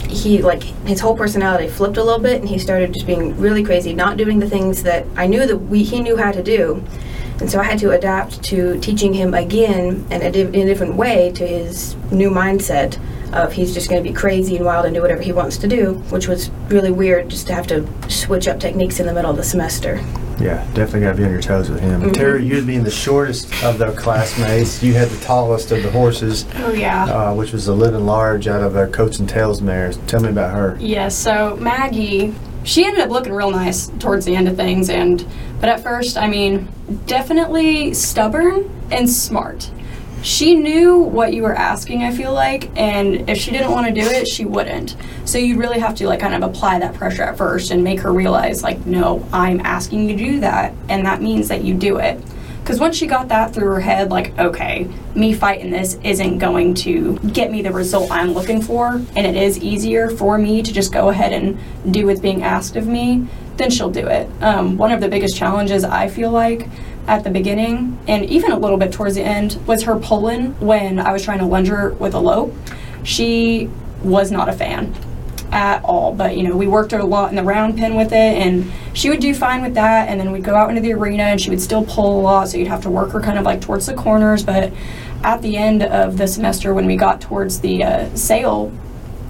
He 0.07 0.41
like 0.41 0.63
his 0.63 0.99
whole 0.99 1.15
personality 1.15 1.67
flipped 1.67 1.97
a 1.97 2.03
little 2.03 2.19
bit 2.19 2.39
and 2.41 2.49
he 2.49 2.57
started 2.57 2.93
just 2.93 3.05
being 3.05 3.37
really 3.37 3.63
crazy 3.63 3.93
not 3.93 4.17
doing 4.17 4.39
the 4.39 4.49
things 4.49 4.83
that 4.83 5.05
i 5.15 5.25
knew 5.25 5.45
that 5.45 5.55
we 5.55 5.83
he 5.83 6.01
knew 6.01 6.17
how 6.17 6.31
to 6.31 6.43
do. 6.43 6.83
And 7.39 7.49
so 7.49 7.59
i 7.59 7.63
had 7.63 7.79
to 7.79 7.91
adapt 7.91 8.43
to 8.43 8.79
teaching 8.81 9.13
him 9.13 9.33
again 9.33 10.05
and 10.11 10.21
a 10.23 10.39
in 10.39 10.55
a 10.55 10.65
different 10.65 10.95
way 10.95 11.31
to 11.33 11.47
his 11.47 11.95
new 12.11 12.29
mindset 12.29 12.99
of 13.33 13.53
he's 13.53 13.73
just 13.73 13.89
going 13.89 14.03
to 14.03 14.09
be 14.09 14.13
crazy 14.13 14.57
and 14.57 14.65
wild 14.65 14.85
and 14.85 14.93
do 14.93 15.01
whatever 15.01 15.21
he 15.21 15.31
wants 15.31 15.57
to 15.57 15.67
do 15.67 15.93
which 16.09 16.27
was 16.27 16.49
really 16.67 16.91
weird 16.91 17.29
just 17.29 17.47
to 17.47 17.53
have 17.53 17.67
to 17.67 17.87
switch 18.09 18.49
up 18.49 18.59
techniques 18.59 18.99
in 18.99 19.05
the 19.05 19.13
middle 19.13 19.31
of 19.31 19.37
the 19.37 19.43
semester 19.43 20.03
Yeah, 20.41 20.65
definitely 20.73 21.01
got 21.01 21.11
to 21.11 21.17
be 21.17 21.25
on 21.25 21.31
your 21.31 21.41
toes 21.41 21.69
with 21.69 21.79
him. 21.79 22.01
Mm-hmm. 22.01 22.11
Terry, 22.11 22.45
you 22.45 22.63
being 22.63 22.83
the 22.83 22.91
shortest 22.91 23.51
of 23.63 23.77
the 23.77 23.91
classmates, 23.93 24.81
you 24.81 24.93
had 24.93 25.09
the 25.09 25.23
tallest 25.23 25.71
of 25.71 25.83
the 25.83 25.91
horses, 25.91 26.45
Oh 26.55 26.71
yeah. 26.73 27.05
uh, 27.05 27.33
which 27.33 27.51
was 27.53 27.65
the 27.65 27.75
living 27.75 28.05
large 28.05 28.47
out 28.47 28.61
of 28.61 28.75
uh, 28.75 28.87
Coats 28.87 29.19
and 29.19 29.29
Tails 29.29 29.61
mares. 29.61 29.97
Tell 30.07 30.21
me 30.21 30.29
about 30.29 30.53
her. 30.53 30.77
Yes, 30.79 31.15
so 31.15 31.55
Maggie, 31.57 32.33
she 32.63 32.85
ended 32.85 33.01
up 33.01 33.09
looking 33.09 33.33
real 33.33 33.51
nice 33.51 33.87
towards 33.99 34.25
the 34.25 34.35
end 34.35 34.47
of 34.47 34.55
things 34.55 34.89
and 34.89 35.25
but 35.59 35.69
at 35.69 35.83
first, 35.83 36.17
I 36.17 36.27
mean, 36.27 36.67
definitely 37.05 37.93
stubborn 37.93 38.67
and 38.89 39.07
smart. 39.07 39.69
She 40.23 40.53
knew 40.53 40.99
what 40.99 41.33
you 41.33 41.41
were 41.41 41.55
asking, 41.55 42.03
I 42.03 42.11
feel 42.11 42.31
like, 42.31 42.69
and 42.77 43.27
if 43.27 43.39
she 43.39 43.49
didn't 43.49 43.71
want 43.71 43.87
to 43.87 43.93
do 43.93 44.07
it, 44.07 44.27
she 44.27 44.45
wouldn't. 44.45 44.95
So 45.25 45.39
you 45.39 45.57
really 45.57 45.79
have 45.79 45.95
to 45.95 46.07
like 46.07 46.19
kind 46.19 46.35
of 46.35 46.47
apply 46.47 46.77
that 46.79 46.93
pressure 46.93 47.23
at 47.23 47.37
first 47.37 47.71
and 47.71 47.83
make 47.83 47.99
her 48.01 48.13
realize 48.13 48.61
like, 48.61 48.85
no, 48.85 49.27
I'm 49.33 49.59
asking 49.61 50.09
you 50.09 50.17
to 50.17 50.23
do 50.23 50.39
that, 50.41 50.73
and 50.89 51.05
that 51.05 51.21
means 51.21 51.47
that 51.47 51.63
you 51.63 51.73
do 51.73 51.97
it. 51.97 52.21
Because 52.61 52.79
once 52.79 52.95
she 52.95 53.07
got 53.07 53.29
that 53.29 53.55
through 53.55 53.67
her 53.69 53.79
head, 53.79 54.11
like, 54.11 54.37
okay, 54.37 54.87
me 55.15 55.33
fighting 55.33 55.71
this 55.71 55.97
isn't 56.03 56.37
going 56.37 56.75
to 56.75 57.17
get 57.33 57.51
me 57.51 57.63
the 57.63 57.71
result 57.71 58.11
I'm 58.11 58.33
looking 58.33 58.61
for, 58.61 59.01
and 59.15 59.25
it 59.25 59.35
is 59.35 59.57
easier 59.57 60.11
for 60.11 60.37
me 60.37 60.61
to 60.61 60.71
just 60.71 60.93
go 60.93 61.09
ahead 61.09 61.33
and 61.33 61.57
do 61.91 62.05
what's 62.05 62.19
being 62.19 62.43
asked 62.43 62.75
of 62.75 62.85
me, 62.85 63.27
then 63.57 63.71
she'll 63.71 63.89
do 63.89 64.07
it. 64.07 64.29
Um, 64.41 64.77
one 64.77 64.91
of 64.91 65.01
the 65.01 65.09
biggest 65.09 65.35
challenges 65.35 65.83
I 65.83 66.07
feel 66.07 66.29
like 66.29 66.67
at 67.07 67.23
the 67.23 67.29
beginning, 67.29 67.99
and 68.07 68.25
even 68.25 68.51
a 68.51 68.57
little 68.57 68.77
bit 68.77 68.91
towards 68.91 69.15
the 69.15 69.23
end, 69.23 69.59
was 69.67 69.83
her 69.83 69.97
pulling 69.97 70.59
when 70.59 70.99
I 70.99 71.11
was 71.11 71.23
trying 71.23 71.39
to 71.39 71.45
lunge 71.45 71.67
her 71.67 71.91
with 71.91 72.13
a 72.13 72.19
lope. 72.19 72.53
She 73.03 73.69
was 74.03 74.31
not 74.31 74.49
a 74.49 74.53
fan 74.53 74.93
at 75.51 75.83
all. 75.83 76.13
But 76.13 76.37
you 76.37 76.43
know, 76.43 76.55
we 76.55 76.67
worked 76.67 76.91
her 76.91 76.99
a 76.99 77.05
lot 77.05 77.29
in 77.29 77.35
the 77.35 77.43
round 77.43 77.77
pen 77.77 77.95
with 77.95 78.11
it, 78.11 78.15
and 78.15 78.71
she 78.93 79.09
would 79.09 79.19
do 79.19 79.33
fine 79.33 79.61
with 79.61 79.73
that. 79.75 80.09
And 80.09 80.19
then 80.19 80.31
we'd 80.31 80.43
go 80.43 80.55
out 80.55 80.69
into 80.69 80.81
the 80.81 80.93
arena, 80.93 81.23
and 81.23 81.41
she 81.41 81.49
would 81.49 81.61
still 81.61 81.85
pull 81.85 82.19
a 82.19 82.21
lot. 82.21 82.49
So 82.49 82.57
you'd 82.57 82.67
have 82.67 82.83
to 82.83 82.89
work 82.89 83.11
her 83.11 83.21
kind 83.21 83.37
of 83.37 83.45
like 83.45 83.61
towards 83.61 83.85
the 83.85 83.93
corners. 83.93 84.43
But 84.43 84.71
at 85.23 85.41
the 85.41 85.57
end 85.57 85.83
of 85.83 86.17
the 86.17 86.27
semester, 86.27 86.73
when 86.73 86.85
we 86.85 86.95
got 86.95 87.21
towards 87.21 87.59
the 87.59 87.83
uh, 87.83 88.15
sale 88.15 88.71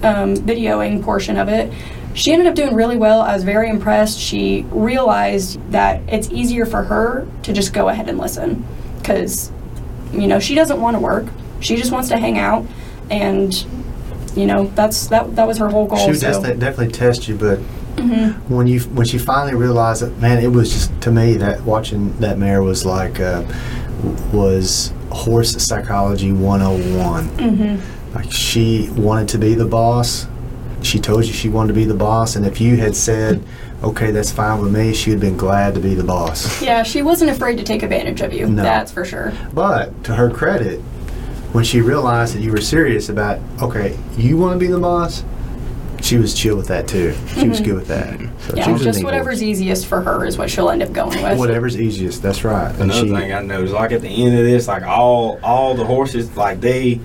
um, 0.02 0.34
videoing 0.34 1.02
portion 1.02 1.36
of 1.36 1.48
it. 1.48 1.72
She 2.14 2.32
ended 2.32 2.46
up 2.46 2.54
doing 2.54 2.74
really 2.74 2.96
well. 2.96 3.20
I 3.20 3.34
was 3.34 3.44
very 3.44 3.70
impressed. 3.70 4.18
She 4.18 4.66
realized 4.70 5.58
that 5.72 6.02
it's 6.08 6.30
easier 6.30 6.66
for 6.66 6.82
her 6.82 7.26
to 7.42 7.52
just 7.52 7.72
go 7.72 7.88
ahead 7.88 8.08
and 8.08 8.18
listen 8.18 8.64
because, 8.98 9.50
you 10.12 10.26
know, 10.26 10.38
she 10.38 10.54
doesn't 10.54 10.80
want 10.80 10.96
to 10.96 11.00
work. 11.00 11.26
She 11.60 11.76
just 11.76 11.92
wants 11.92 12.08
to 12.08 12.18
hang 12.18 12.38
out, 12.38 12.66
and 13.10 13.54
you 14.34 14.46
know 14.46 14.66
that's 14.74 15.06
that. 15.08 15.36
That 15.36 15.46
was 15.46 15.58
her 15.58 15.68
whole 15.68 15.86
goal. 15.86 15.98
She 15.98 16.10
would 16.10 16.20
so. 16.20 16.26
just 16.28 16.42
definitely 16.42 16.88
test 16.92 17.28
you, 17.28 17.36
but 17.36 17.60
Mm-hmm. 17.96 18.54
when 18.54 18.66
you 18.66 18.80
when 18.80 19.06
she 19.06 19.18
finally 19.18 19.54
realized 19.54 20.00
that, 20.00 20.16
man, 20.18 20.42
it 20.42 20.48
was 20.48 20.72
just 20.72 20.98
to 21.02 21.12
me 21.12 21.34
that 21.34 21.60
watching 21.62 22.16
that 22.20 22.38
mare 22.38 22.62
was 22.62 22.86
like 22.86 23.20
uh, 23.20 23.44
was 24.32 24.94
horse 25.10 25.62
psychology 25.62 26.32
101. 26.32 27.28
Mm-hmm. 27.28 28.14
Like 28.14 28.32
she 28.32 28.88
wanted 28.96 29.28
to 29.28 29.38
be 29.38 29.54
the 29.54 29.66
boss. 29.66 30.26
She 30.82 30.98
told 30.98 31.24
you 31.24 31.32
she 31.32 31.48
wanted 31.48 31.68
to 31.68 31.74
be 31.74 31.84
the 31.84 31.94
boss, 31.94 32.36
and 32.36 32.44
if 32.44 32.60
you 32.60 32.76
had 32.76 32.94
said, 32.96 33.42
"Okay, 33.82 34.10
that's 34.10 34.32
fine 34.32 34.60
with 34.60 34.72
me," 34.72 34.92
she 34.92 35.10
would 35.10 35.14
have 35.22 35.30
been 35.30 35.36
glad 35.36 35.74
to 35.74 35.80
be 35.80 35.94
the 35.94 36.04
boss. 36.04 36.60
Yeah, 36.62 36.82
she 36.82 37.02
wasn't 37.02 37.30
afraid 37.30 37.56
to 37.58 37.64
take 37.64 37.82
advantage 37.82 38.20
of 38.20 38.32
you. 38.32 38.46
No. 38.48 38.62
That's 38.62 38.90
for 38.92 39.04
sure. 39.04 39.32
But 39.54 40.04
to 40.04 40.14
her 40.14 40.28
credit, 40.30 40.80
when 41.52 41.64
she 41.64 41.80
realized 41.80 42.34
that 42.34 42.40
you 42.40 42.50
were 42.50 42.60
serious 42.60 43.08
about, 43.08 43.38
okay, 43.62 43.96
you 44.16 44.36
want 44.36 44.54
to 44.54 44.58
be 44.58 44.66
the 44.72 44.78
boss, 44.80 45.22
she 46.00 46.16
was 46.18 46.34
chill 46.34 46.56
with 46.56 46.66
that 46.68 46.88
too. 46.88 47.14
She 47.38 47.46
was 47.48 47.60
good 47.60 47.74
with 47.74 47.86
that. 47.88 48.08
So 48.08 48.16
she 48.16 48.24
Mm-hmm. 48.26 48.56
Yeah, 48.56 48.72
was 48.72 48.82
just 48.82 49.04
whatever's 49.04 49.38
horse. 49.38 49.42
easiest 49.42 49.86
for 49.86 50.00
her 50.00 50.24
is 50.24 50.36
what 50.36 50.50
she'll 50.50 50.70
end 50.70 50.82
up 50.82 50.92
going 50.92 51.22
with. 51.22 51.38
Whatever's 51.38 51.80
easiest. 51.80 52.22
That's 52.22 52.42
right. 52.42 52.72
And 52.72 52.82
Another 52.90 53.06
she, 53.06 53.14
thing 53.14 53.32
I 53.32 53.40
know 53.42 53.62
is 53.62 53.70
like 53.70 53.92
at 53.92 54.00
the 54.00 54.08
end 54.08 54.36
of 54.36 54.44
this, 54.44 54.66
like 54.66 54.82
all 54.82 55.38
all 55.44 55.74
the 55.74 55.84
horses, 55.84 56.36
like 56.36 56.60
they, 56.60 56.98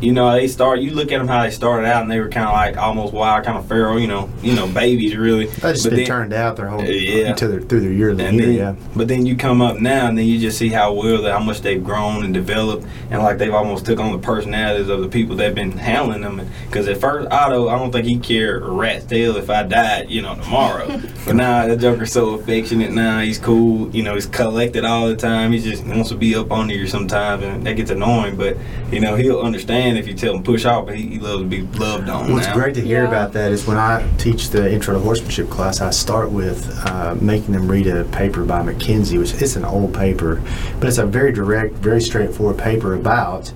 you 0.00 0.12
know, 0.12 0.32
they 0.32 0.48
start. 0.48 0.80
You 0.80 0.92
look 0.92 1.12
at 1.12 1.18
them 1.18 1.28
how 1.28 1.42
they 1.42 1.50
started 1.50 1.86
out, 1.86 2.02
and 2.02 2.10
they 2.10 2.20
were 2.20 2.28
kind 2.28 2.46
of 2.46 2.52
like 2.52 2.76
almost 2.76 3.12
wild, 3.12 3.44
kind 3.44 3.58
of 3.58 3.66
feral, 3.66 3.98
you 3.98 4.06
know, 4.06 4.28
you 4.42 4.54
know, 4.54 4.66
babies 4.66 5.16
really. 5.16 5.46
They 5.46 5.72
just 5.72 5.84
But 5.84 5.90
been 5.90 5.96
then- 6.00 6.06
turned 6.06 6.32
out 6.32 6.56
their 6.56 6.68
whole 6.68 6.84
Yeah. 6.84 7.28
until 7.30 7.50
they're 7.50 7.60
through 7.60 7.80
their 7.80 7.92
yearly 7.92 8.24
And 8.24 8.36
year. 8.38 8.46
then, 8.46 8.56
Yeah. 8.56 8.74
But 8.96 9.08
then 9.08 9.26
you 9.26 9.36
come 9.36 9.60
up 9.60 9.78
now, 9.80 10.06
and 10.08 10.16
then 10.18 10.26
you 10.26 10.38
just 10.38 10.58
see 10.58 10.68
how 10.68 10.92
well, 10.92 11.22
how 11.24 11.38
much 11.40 11.60
they've 11.62 11.82
grown 11.82 12.24
and 12.24 12.32
developed, 12.34 12.86
and 13.10 13.22
like 13.22 13.38
they've 13.38 13.54
almost 13.54 13.84
took 13.86 14.00
on 14.00 14.12
the 14.12 14.18
personalities 14.18 14.88
of 14.88 15.00
the 15.02 15.08
people 15.08 15.36
that've 15.36 15.54
been 15.54 15.72
handling 15.72 16.22
them. 16.22 16.40
Because 16.68 16.88
at 16.88 16.98
first, 16.98 17.28
Otto, 17.30 17.68
I 17.68 17.78
don't 17.78 17.92
think 17.92 18.06
he 18.06 18.18
cared 18.18 18.62
a 18.62 18.66
rat's 18.70 19.04
tail 19.04 19.36
if 19.36 19.50
I 19.50 19.62
died, 19.64 20.06
you 20.08 20.22
know, 20.22 20.34
tomorrow. 20.34 20.86
but 21.26 21.36
now 21.36 21.66
the 21.66 21.76
Joker's 21.76 22.12
so 22.12 22.30
affectionate. 22.34 22.90
Now 22.92 23.20
he's 23.20 23.38
cool. 23.38 23.90
You 23.94 24.02
know, 24.02 24.14
he's 24.14 24.26
collected 24.26 24.84
all 24.84 25.08
the 25.08 25.16
time. 25.16 25.52
He 25.52 25.58
just 25.58 25.84
wants 25.84 26.08
to 26.10 26.14
be 26.16 26.34
up 26.34 26.50
on 26.52 26.70
you 26.70 26.86
sometimes, 26.86 27.42
and 27.44 27.64
that 27.66 27.76
gets 27.76 27.90
annoying. 27.90 28.36
But 28.36 28.56
you 28.90 29.00
know, 29.00 29.14
he'll 29.16 29.40
understand 29.40 29.89
if 29.96 30.06
you 30.08 30.14
tell 30.14 30.34
him 30.36 30.42
push 30.42 30.64
off. 30.64 30.86
But 30.86 30.96
he, 30.96 31.06
he 31.08 31.18
loves 31.18 31.42
to 31.42 31.48
be 31.48 31.62
loved 31.78 32.08
on. 32.08 32.32
What's 32.32 32.46
now. 32.46 32.54
great 32.54 32.74
to 32.74 32.80
hear 32.80 33.02
Yeah. 33.02 33.08
about 33.08 33.32
that 33.34 33.52
is 33.52 33.66
when 33.66 33.76
I 33.76 34.06
teach 34.18 34.50
the 34.50 34.72
intro 34.72 34.94
to 34.94 35.00
horsemanship 35.00 35.48
class, 35.50 35.80
I 35.80 35.90
start 35.90 36.30
with 36.30 36.68
uh, 36.86 37.14
making 37.20 37.54
them 37.54 37.68
read 37.70 37.86
a 37.86 38.04
paper 38.04 38.44
by 38.44 38.62
McKinsey, 38.62 39.18
which 39.18 39.34
it's 39.40 39.56
an 39.56 39.64
old 39.64 39.94
paper, 39.94 40.42
but 40.78 40.88
it's 40.88 40.98
a 40.98 41.06
very 41.06 41.32
direct, 41.32 41.74
very 41.74 42.00
straightforward 42.00 42.58
paper 42.58 42.94
about 42.94 43.52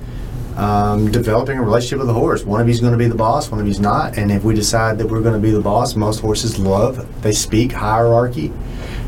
um, 0.57 1.11
developing 1.11 1.59
a 1.59 1.63
relationship 1.63 1.99
with 1.99 2.09
a 2.09 2.13
horse. 2.13 2.45
One 2.45 2.61
of 2.61 2.69
you's 2.69 2.81
going 2.81 2.93
to 2.93 2.99
be 2.99 3.09
the 3.09 3.15
boss, 3.17 3.51
one 3.51 3.61
of 3.61 3.67
you's 3.67 3.81
not. 3.81 4.17
And 4.17 4.31
if 4.31 4.45
we 4.45 4.55
decide 4.55 4.99
that 4.99 5.09
we're 5.09 5.21
going 5.21 5.35
to 5.35 5.41
be 5.41 5.51
the 5.51 5.61
boss, 5.61 5.97
most 5.97 6.21
horses 6.21 6.59
love, 6.61 7.23
they 7.23 7.33
speak 7.33 7.73
hierarchy 7.73 8.53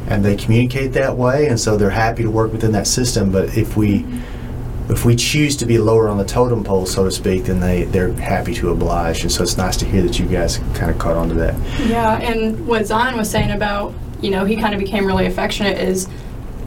and 0.08 0.24
they 0.24 0.36
communicate 0.36 0.92
that 0.92 1.16
way, 1.16 1.46
and 1.48 1.58
so 1.58 1.76
they're 1.76 1.90
happy 1.90 2.22
to 2.22 2.30
work 2.30 2.52
within 2.52 2.72
that 2.72 2.86
system. 2.86 3.30
But 3.32 3.56
if 3.56 3.76
we 3.76 4.04
if 4.88 5.04
we 5.04 5.16
choose 5.16 5.56
to 5.56 5.66
be 5.66 5.78
lower 5.78 6.08
on 6.08 6.16
the 6.16 6.24
totem 6.24 6.62
pole, 6.62 6.86
so 6.86 7.04
to 7.04 7.10
speak, 7.10 7.44
then 7.44 7.60
they 7.60 7.84
they're 7.84 8.12
happy 8.12 8.54
to 8.54 8.70
oblige, 8.70 9.22
and 9.22 9.32
so 9.32 9.42
it's 9.42 9.56
nice 9.56 9.76
to 9.78 9.84
hear 9.84 10.02
that 10.02 10.18
you 10.18 10.26
guys 10.26 10.58
kind 10.74 10.90
of 10.90 10.98
caught 10.98 11.16
on 11.16 11.28
to 11.28 11.34
that. 11.34 11.54
Yeah, 11.88 12.18
and 12.18 12.66
what 12.66 12.86
Zion 12.86 13.16
was 13.16 13.30
saying 13.30 13.50
about, 13.50 13.92
you 14.20 14.30
know, 14.30 14.44
he 14.44 14.56
kind 14.56 14.74
of 14.74 14.80
became 14.80 15.04
really 15.04 15.26
affectionate 15.26 15.78
is, 15.78 16.08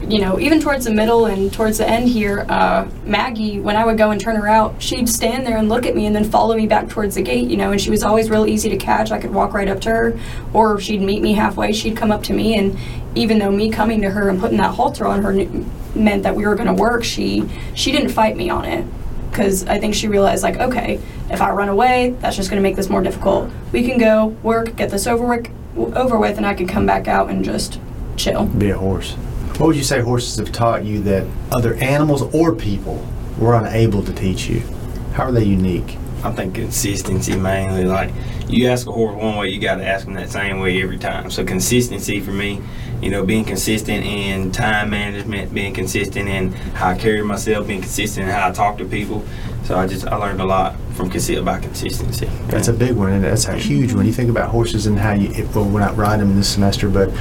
you 0.01 0.19
know, 0.19 0.39
even 0.39 0.59
towards 0.59 0.85
the 0.85 0.91
middle 0.91 1.25
and 1.27 1.51
towards 1.51 1.77
the 1.77 1.87
end 1.87 2.09
here, 2.09 2.45
uh, 2.49 2.87
Maggie, 3.03 3.59
when 3.59 3.75
I 3.75 3.85
would 3.85 3.97
go 3.97 4.11
and 4.11 4.19
turn 4.19 4.35
her 4.35 4.47
out, 4.47 4.81
she'd 4.81 5.07
stand 5.07 5.45
there 5.45 5.57
and 5.57 5.69
look 5.69 5.85
at 5.85 5.95
me 5.95 6.05
and 6.05 6.15
then 6.15 6.23
follow 6.23 6.55
me 6.55 6.67
back 6.67 6.89
towards 6.89 7.15
the 7.15 7.21
gate, 7.21 7.49
you 7.49 7.57
know, 7.57 7.71
and 7.71 7.79
she 7.79 7.89
was 7.89 8.03
always 8.03 8.29
real 8.29 8.47
easy 8.47 8.69
to 8.69 8.77
catch. 8.77 9.11
I 9.11 9.19
could 9.19 9.33
walk 9.33 9.53
right 9.53 9.67
up 9.67 9.81
to 9.81 9.89
her, 9.89 10.19
or 10.53 10.79
she'd 10.79 11.01
meet 11.01 11.21
me 11.21 11.33
halfway, 11.33 11.73
she'd 11.73 11.97
come 11.97 12.11
up 12.11 12.23
to 12.23 12.33
me, 12.33 12.57
and 12.57 12.77
even 13.15 13.39
though 13.39 13.51
me 13.51 13.69
coming 13.69 14.01
to 14.01 14.09
her 14.09 14.29
and 14.29 14.39
putting 14.39 14.57
that 14.57 14.75
halter 14.75 15.05
on 15.05 15.21
her 15.23 15.31
meant 15.95 16.23
that 16.23 16.35
we 16.35 16.45
were 16.45 16.55
going 16.55 16.67
to 16.67 16.81
work, 16.81 17.03
she 17.03 17.47
she 17.73 17.91
didn't 17.91 18.09
fight 18.09 18.37
me 18.37 18.49
on 18.49 18.65
it 18.65 18.85
because 19.29 19.65
I 19.65 19.79
think 19.79 19.95
she 19.95 20.07
realized 20.07 20.43
like, 20.43 20.57
okay, 20.57 20.99
if 21.29 21.41
I 21.41 21.51
run 21.51 21.69
away, 21.69 22.15
that's 22.19 22.35
just 22.35 22.49
going 22.49 22.61
to 22.61 22.67
make 22.67 22.75
this 22.75 22.89
more 22.89 23.01
difficult. 23.01 23.49
We 23.71 23.87
can 23.87 23.97
go 23.97 24.27
work, 24.43 24.75
get 24.75 24.89
this 24.89 25.07
over 25.07 25.25
with, 25.25 25.49
over 25.95 26.17
with, 26.17 26.37
and 26.37 26.45
I 26.45 26.53
can 26.53 26.67
come 26.67 26.85
back 26.85 27.07
out 27.07 27.29
and 27.29 27.45
just 27.45 27.79
chill. 28.17 28.47
Be 28.47 28.71
a 28.71 28.77
horse. 28.77 29.13
What 29.57 29.67
would 29.67 29.75
you 29.75 29.83
say 29.83 30.01
horses 30.01 30.37
have 30.37 30.51
taught 30.51 30.83
you 30.85 31.01
that 31.03 31.27
other 31.51 31.75
animals 31.75 32.21
or 32.33 32.55
people 32.55 33.05
were 33.37 33.55
unable 33.55 34.03
to 34.03 34.13
teach 34.13 34.47
you? 34.47 34.61
How 35.13 35.25
are 35.25 35.31
they 35.31 35.43
unique? 35.43 35.97
I 36.23 36.31
think 36.31 36.55
consistency 36.55 37.35
mainly. 37.35 37.85
Like 37.85 38.11
you 38.47 38.67
ask 38.67 38.87
a 38.87 38.91
horse 38.91 39.15
one 39.15 39.37
way, 39.37 39.49
you 39.49 39.59
got 39.59 39.75
to 39.75 39.85
ask 39.85 40.05
them 40.05 40.15
that 40.15 40.29
same 40.29 40.59
way 40.59 40.81
every 40.81 40.97
time. 40.97 41.29
So 41.31 41.45
consistency 41.45 42.19
for 42.19 42.31
me, 42.31 42.61
you 43.01 43.09
know, 43.09 43.25
being 43.25 43.45
consistent 43.45 44.05
in 44.05 44.51
time 44.51 44.89
management, 44.89 45.53
being 45.53 45.73
consistent 45.73 46.27
in 46.27 46.51
how 46.51 46.89
I 46.89 46.97
carry 46.97 47.21
myself, 47.23 47.67
being 47.67 47.81
consistent 47.81 48.27
in 48.27 48.33
how 48.33 48.49
I 48.49 48.51
talk 48.51 48.77
to 48.79 48.85
people. 48.85 49.25
So 49.63 49.77
I 49.77 49.87
just 49.87 50.07
I 50.07 50.15
learned 50.15 50.41
a 50.41 50.45
lot 50.45 50.75
from 50.95 51.09
consi- 51.09 51.39
about 51.39 51.61
consistency. 51.61 52.25
That's 52.47 52.67
a 52.67 52.73
big 52.73 52.95
one, 52.95 53.13
and 53.13 53.23
that's 53.23 53.47
a 53.47 53.55
huge 53.55 53.93
one. 53.93 54.05
You 54.05 54.13
think 54.13 54.29
about 54.29 54.49
horses 54.49 54.87
and 54.87 54.97
how 54.97 55.13
you. 55.13 55.47
Well, 55.53 55.65
we're 55.65 55.79
not 55.79 55.95
riding 55.95 56.27
them 56.27 56.35
this 56.35 56.49
semester, 56.49 56.89
but 56.89 57.11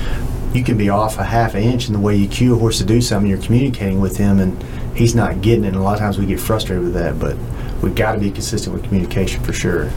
you 0.54 0.64
can 0.64 0.78
be 0.78 0.88
off 0.88 1.18
a 1.18 1.24
half 1.24 1.54
inch 1.54 1.88
in 1.88 1.92
the 1.92 2.00
way 2.00 2.16
you 2.16 2.26
cue 2.26 2.54
a 2.54 2.58
horse 2.58 2.78
to 2.78 2.84
do 2.84 3.00
something. 3.00 3.28
You're 3.28 3.40
communicating 3.42 4.00
with 4.00 4.16
him, 4.16 4.40
and 4.40 4.60
he's 4.96 5.14
not 5.14 5.42
getting 5.42 5.64
it. 5.64 5.68
And 5.68 5.76
a 5.76 5.82
lot 5.82 5.92
of 5.94 6.00
times 6.00 6.18
we 6.18 6.26
get 6.26 6.40
frustrated 6.40 6.82
with 6.82 6.94
that, 6.94 7.18
but 7.18 7.36
we've 7.82 7.94
got 7.94 8.12
to 8.12 8.18
be 8.18 8.30
consistent 8.30 8.74
with 8.74 8.82
communication 8.84 9.42
for 9.44 9.52
sure. 9.52 9.90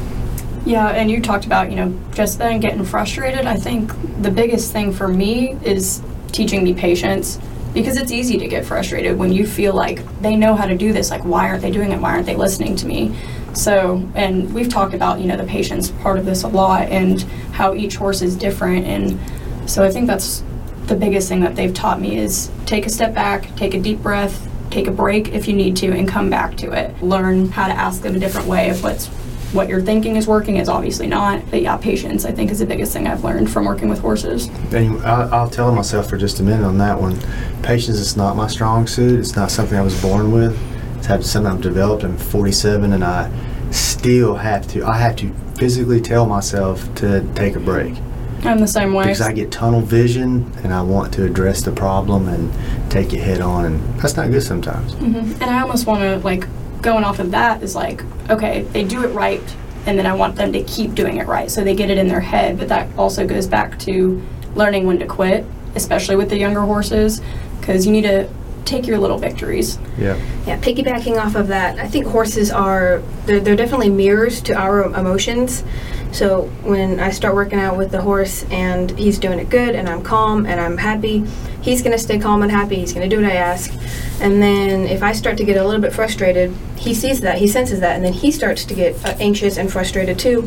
Yeah, 0.65 0.87
and 0.89 1.09
you 1.09 1.21
talked 1.21 1.45
about, 1.45 1.69
you 1.71 1.75
know, 1.75 1.99
just 2.13 2.37
then 2.37 2.59
getting 2.59 2.85
frustrated. 2.85 3.47
I 3.47 3.55
think 3.55 3.91
the 4.21 4.29
biggest 4.29 4.71
thing 4.71 4.93
for 4.93 5.07
me 5.07 5.57
is 5.63 6.01
teaching 6.31 6.63
me 6.63 6.73
patience 6.73 7.39
because 7.73 7.97
it's 7.97 8.11
easy 8.11 8.37
to 8.37 8.47
get 8.47 8.65
frustrated 8.65 9.17
when 9.17 9.31
you 9.31 9.47
feel 9.47 9.73
like 9.73 10.03
they 10.21 10.35
know 10.35 10.55
how 10.55 10.65
to 10.65 10.77
do 10.77 10.93
this. 10.93 11.09
Like, 11.09 11.23
why 11.23 11.47
aren't 11.47 11.61
they 11.61 11.71
doing 11.71 11.91
it? 11.91 11.99
Why 11.99 12.11
aren't 12.13 12.25
they 12.25 12.35
listening 12.35 12.75
to 12.77 12.85
me? 12.85 13.15
So, 13.53 14.07
and 14.13 14.53
we've 14.53 14.69
talked 14.69 14.93
about, 14.93 15.19
you 15.19 15.27
know, 15.27 15.37
the 15.37 15.45
patience 15.45 15.89
part 15.89 16.19
of 16.19 16.25
this 16.25 16.43
a 16.43 16.47
lot 16.47 16.89
and 16.89 17.21
how 17.53 17.73
each 17.73 17.95
horse 17.95 18.21
is 18.21 18.35
different. 18.35 18.85
And 18.85 19.69
so 19.69 19.83
I 19.83 19.89
think 19.89 20.07
that's 20.07 20.43
the 20.85 20.95
biggest 20.95 21.27
thing 21.29 21.39
that 21.41 21.55
they've 21.55 21.73
taught 21.73 21.99
me 21.99 22.17
is 22.17 22.51
take 22.65 22.85
a 22.85 22.89
step 22.89 23.13
back, 23.13 23.55
take 23.55 23.73
a 23.73 23.79
deep 23.79 24.01
breath, 24.01 24.47
take 24.69 24.87
a 24.87 24.91
break 24.91 25.29
if 25.29 25.47
you 25.47 25.53
need 25.53 25.75
to, 25.77 25.91
and 25.91 26.07
come 26.07 26.29
back 26.29 26.55
to 26.57 26.71
it. 26.71 27.01
Learn 27.01 27.49
how 27.49 27.67
to 27.67 27.73
ask 27.73 28.01
them 28.01 28.15
a 28.15 28.19
different 28.19 28.47
way 28.47 28.69
of 28.69 28.83
what's 28.83 29.09
what 29.53 29.67
you're 29.67 29.81
thinking 29.81 30.15
is 30.15 30.27
working 30.27 30.57
is 30.57 30.69
obviously 30.69 31.07
not. 31.07 31.49
But 31.49 31.61
yeah, 31.61 31.77
patience 31.77 32.25
I 32.25 32.31
think 32.31 32.51
is 32.51 32.59
the 32.59 32.65
biggest 32.65 32.93
thing 32.93 33.07
I've 33.07 33.23
learned 33.23 33.51
from 33.51 33.65
working 33.65 33.89
with 33.89 33.99
horses. 33.99 34.47
And 34.73 35.01
I'll, 35.05 35.33
I'll 35.33 35.49
tell 35.49 35.73
myself 35.73 36.09
for 36.09 36.17
just 36.17 36.39
a 36.39 36.43
minute 36.43 36.65
on 36.65 36.77
that 36.77 36.99
one. 36.99 37.19
Patience 37.61 37.97
is 37.97 38.15
not 38.15 38.35
my 38.35 38.47
strong 38.47 38.87
suit. 38.87 39.19
It's 39.19 39.35
not 39.35 39.51
something 39.51 39.77
I 39.77 39.81
was 39.81 39.99
born 40.01 40.31
with. 40.31 40.57
It's 40.97 41.29
something 41.29 41.51
I've 41.51 41.61
developed. 41.61 42.03
I'm 42.03 42.15
47, 42.15 42.93
and 42.93 43.03
I 43.03 43.31
still 43.71 44.35
have 44.35 44.67
to. 44.69 44.85
I 44.85 44.97
have 44.97 45.15
to 45.17 45.33
physically 45.55 45.99
tell 45.99 46.25
myself 46.25 46.93
to 46.95 47.27
take 47.33 47.55
a 47.55 47.59
break 47.59 47.95
I'm 48.43 48.59
the 48.59 48.67
same 48.67 48.93
way. 48.93 49.05
because 49.05 49.21
I 49.21 49.33
get 49.33 49.51
tunnel 49.51 49.81
vision, 49.81 50.51
and 50.63 50.73
I 50.73 50.81
want 50.81 51.13
to 51.15 51.25
address 51.25 51.61
the 51.61 51.71
problem 51.71 52.27
and 52.27 52.51
take 52.91 53.13
it 53.13 53.19
head 53.19 53.41
on, 53.41 53.65
and 53.65 53.99
that's 53.99 54.15
not 54.15 54.31
good 54.31 54.41
sometimes. 54.41 54.93
Mm-hmm. 54.95 55.41
And 55.41 55.43
I 55.43 55.61
almost 55.61 55.85
want 55.85 56.01
to 56.01 56.17
like 56.19 56.47
going 56.81 57.03
off 57.03 57.19
of 57.19 57.31
that 57.31 57.61
is 57.61 57.75
like 57.75 58.03
okay, 58.29 58.61
they 58.63 58.83
do 58.83 59.03
it 59.03 59.09
right, 59.09 59.43
and 59.85 59.97
then 59.97 60.05
I 60.05 60.13
want 60.13 60.35
them 60.35 60.53
to 60.53 60.63
keep 60.63 60.95
doing 60.95 61.17
it 61.17 61.27
right, 61.27 61.51
so 61.51 61.63
they 61.63 61.75
get 61.75 61.89
it 61.89 61.97
in 61.97 62.07
their 62.07 62.21
head. 62.21 62.57
But 62.57 62.69
that 62.69 62.95
also 62.97 63.27
goes 63.27 63.47
back 63.47 63.77
to 63.79 64.21
learning 64.55 64.87
when 64.87 64.99
to 64.99 65.05
quit, 65.05 65.45
especially 65.75 66.15
with 66.15 66.29
the 66.29 66.37
younger 66.37 66.61
horses, 66.61 67.21
because 67.59 67.85
you 67.85 67.91
need 67.91 68.03
to 68.03 68.29
take 68.65 68.87
your 68.87 68.99
little 68.99 69.17
victories. 69.17 69.77
Yeah. 69.97 70.17
Yeah, 70.45 70.59
piggybacking 70.59 71.17
off 71.17 71.35
of 71.35 71.47
that, 71.47 71.79
I 71.79 71.87
think 71.87 72.05
horses 72.05 72.51
are 72.51 73.01
they're, 73.25 73.39
they're 73.39 73.55
definitely 73.55 73.89
mirrors 73.89 74.41
to 74.43 74.53
our 74.53 74.83
emotions. 74.83 75.63
So 76.11 76.43
when 76.63 76.99
I 76.99 77.11
start 77.11 77.35
working 77.35 77.59
out 77.59 77.77
with 77.77 77.91
the 77.91 78.01
horse 78.01 78.43
and 78.51 78.91
he's 78.99 79.17
doing 79.17 79.39
it 79.39 79.49
good 79.49 79.75
and 79.75 79.87
I'm 79.87 80.03
calm 80.03 80.45
and 80.45 80.59
I'm 80.59 80.77
happy, 80.77 81.25
he's 81.61 81.81
going 81.81 81.93
to 81.93 81.97
stay 81.97 82.19
calm 82.19 82.41
and 82.43 82.51
happy. 82.51 82.75
He's 82.75 82.93
going 82.93 83.09
to 83.09 83.15
do 83.15 83.21
what 83.21 83.31
I 83.31 83.35
ask. 83.35 83.71
And 84.19 84.41
then 84.41 84.87
if 84.87 85.03
I 85.03 85.13
start 85.13 85.37
to 85.37 85.45
get 85.45 85.55
a 85.55 85.63
little 85.63 85.81
bit 85.81 85.93
frustrated, 85.93 86.53
he 86.75 86.93
sees 86.93 87.21
that, 87.21 87.37
he 87.37 87.47
senses 87.47 87.79
that, 87.79 87.95
and 87.95 88.03
then 88.03 88.13
he 88.13 88.29
starts 88.29 88.65
to 88.65 88.73
get 88.73 88.93
uh, 89.05 89.15
anxious 89.19 89.57
and 89.57 89.71
frustrated 89.71 90.19
too, 90.19 90.41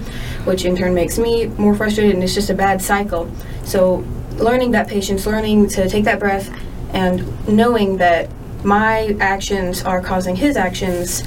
which 0.44 0.64
in 0.64 0.76
turn 0.76 0.94
makes 0.94 1.18
me 1.18 1.46
more 1.46 1.74
frustrated 1.74 2.14
and 2.14 2.22
it's 2.22 2.34
just 2.34 2.50
a 2.50 2.54
bad 2.54 2.82
cycle. 2.82 3.30
So 3.64 4.04
learning 4.36 4.72
that 4.72 4.86
patience, 4.86 5.26
learning 5.26 5.68
to 5.68 5.88
take 5.88 6.04
that 6.04 6.18
breath 6.18 6.50
and 6.92 7.48
knowing 7.48 7.96
that 7.96 8.28
my 8.64 9.16
actions 9.18 9.82
are 9.82 10.00
causing 10.00 10.36
his 10.36 10.56
actions 10.56 11.22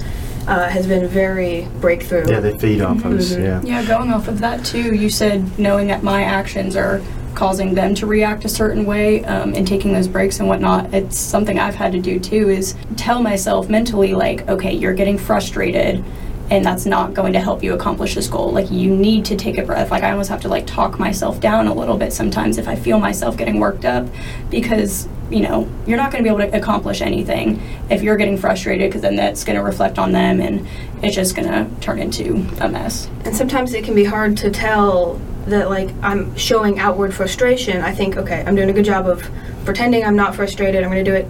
uh, 0.48 0.70
has 0.70 0.88
been 0.88 1.08
very 1.08 1.68
breakthrough. 1.80 2.30
Yeah, 2.30 2.40
they 2.40 2.58
feed 2.58 2.82
off 2.82 3.04
of 3.04 3.14
us. 3.14 3.36
Yeah. 3.36 3.62
Yeah, 3.64 3.86
going 3.86 4.12
off 4.12 4.28
of 4.28 4.40
that 4.40 4.66
too, 4.66 4.96
you 4.96 5.10
said 5.10 5.60
knowing 5.60 5.88
that 5.88 6.04
my 6.04 6.24
actions 6.24 6.76
are 6.76 7.02
causing 7.36 7.76
them 7.76 7.94
to 7.94 8.08
react 8.08 8.46
a 8.46 8.50
certain 8.50 8.86
way 8.86 9.24
um, 9.26 9.54
and 9.54 9.68
taking 9.68 9.94
those 9.94 10.08
breaks 10.08 10.40
and 10.40 10.48
whatnot. 10.48 10.92
It's 10.94 11.20
something 11.20 11.60
I've 11.60 11.76
had 11.76 11.92
to 11.92 12.00
do 12.00 12.20
too 12.20 12.50
is 12.50 12.76
tell 12.96 13.22
myself 13.22 13.70
mentally, 13.70 14.16
like, 14.16 14.48
okay, 14.50 14.74
you're 14.74 14.96
getting 14.96 15.18
frustrated 15.18 16.04
and 16.50 16.66
that's 16.66 16.86
not 16.86 17.14
going 17.14 17.34
to 17.34 17.40
help 17.42 17.62
you 17.62 17.74
accomplish 17.74 18.16
this 18.16 18.28
goal. 18.28 18.52
Like, 18.52 18.72
you 18.72 18.96
need 18.96 19.26
to 19.26 19.36
take 19.36 19.58
a 19.58 19.64
breath. 19.64 19.92
Like, 19.92 20.04
I 20.04 20.12
almost 20.12 20.30
have 20.30 20.42
to 20.42 20.48
like 20.48 20.66
talk 20.66 20.98
myself 20.98 21.42
down 21.42 21.68
a 21.68 21.74
little 21.74 21.98
bit 21.98 22.14
sometimes 22.14 22.58
if 22.58 22.68
I 22.70 22.76
feel 22.76 23.00
myself 23.00 23.38
getting 23.38 23.60
worked 23.60 23.86
up 23.86 24.08
because 24.50 25.10
you 25.30 25.42
know, 25.42 25.70
you're 25.86 25.98
not 25.98 26.12
going 26.12 26.24
to 26.24 26.30
be 26.30 26.34
able 26.34 26.50
to 26.50 26.58
accomplish 26.58 27.02
anything 27.02 27.62
if 27.90 28.02
you're 28.02 28.18
getting 28.18 28.38
frustrated 28.38 28.90
because 28.90 29.02
then 29.02 29.16
that's 29.16 29.44
going 29.44 29.58
to 29.58 29.64
reflect 29.64 30.00
on 30.00 30.12
them 30.12 30.40
and 30.40 30.68
it's 31.04 31.16
just 31.16 31.36
going 31.36 31.48
to 31.48 31.70
turn 31.82 32.00
into 32.00 32.46
a 32.62 32.70
mess. 32.70 33.10
And 33.26 33.36
sometimes 33.36 33.74
it 33.74 33.84
can 33.84 33.94
be 33.94 34.06
hard 34.06 34.38
to 34.38 34.50
tell 34.50 35.20
that 35.48 35.70
like 35.70 35.90
I'm 36.02 36.36
showing 36.36 36.80
outward 36.80 37.14
frustration. 37.14 37.82
I 37.82 37.94
think, 37.94 38.18
okay, 38.18 38.44
I'm 38.46 38.56
doing 38.56 38.70
a 38.70 38.74
good 38.74 38.86
job 38.86 39.08
of 39.08 39.30
pretending 39.66 40.04
I'm 40.06 40.16
not 40.16 40.36
frustrated. 40.36 40.84
I'm 40.84 40.92
going 40.92 41.04
to 41.04 41.12
do 41.12 41.16
it. 41.16 41.28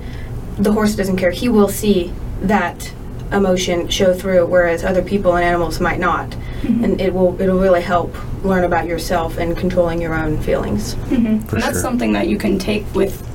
The 0.58 0.72
horse 0.72 0.96
doesn't 0.96 1.18
care. 1.18 1.32
He 1.32 1.50
will 1.50 1.70
see 1.70 2.14
that 2.42 2.94
emotion 3.32 3.90
show 3.90 4.14
through 4.14 4.46
whereas 4.46 4.86
other 4.86 5.02
people 5.02 5.36
and 5.36 5.44
animals 5.44 5.80
might 5.80 6.00
not. 6.00 6.30
Mm-hmm. 6.30 6.84
And 6.84 7.02
it 7.02 7.14
will 7.14 7.40
it'll 7.42 7.60
really 7.60 7.82
help 7.82 8.16
learn 8.44 8.64
about 8.64 8.88
yourself 8.88 9.38
and 9.38 9.58
controlling 9.58 10.02
your 10.02 10.14
own 10.14 10.40
feelings. 10.42 10.96
Mm-hmm. 10.96 11.40
For 11.40 11.56
and 11.56 11.64
that's 11.64 11.74
sure. 11.74 11.82
something 11.82 12.14
that 12.14 12.28
you 12.28 12.38
can 12.38 12.58
take 12.58 12.86
with 12.96 13.27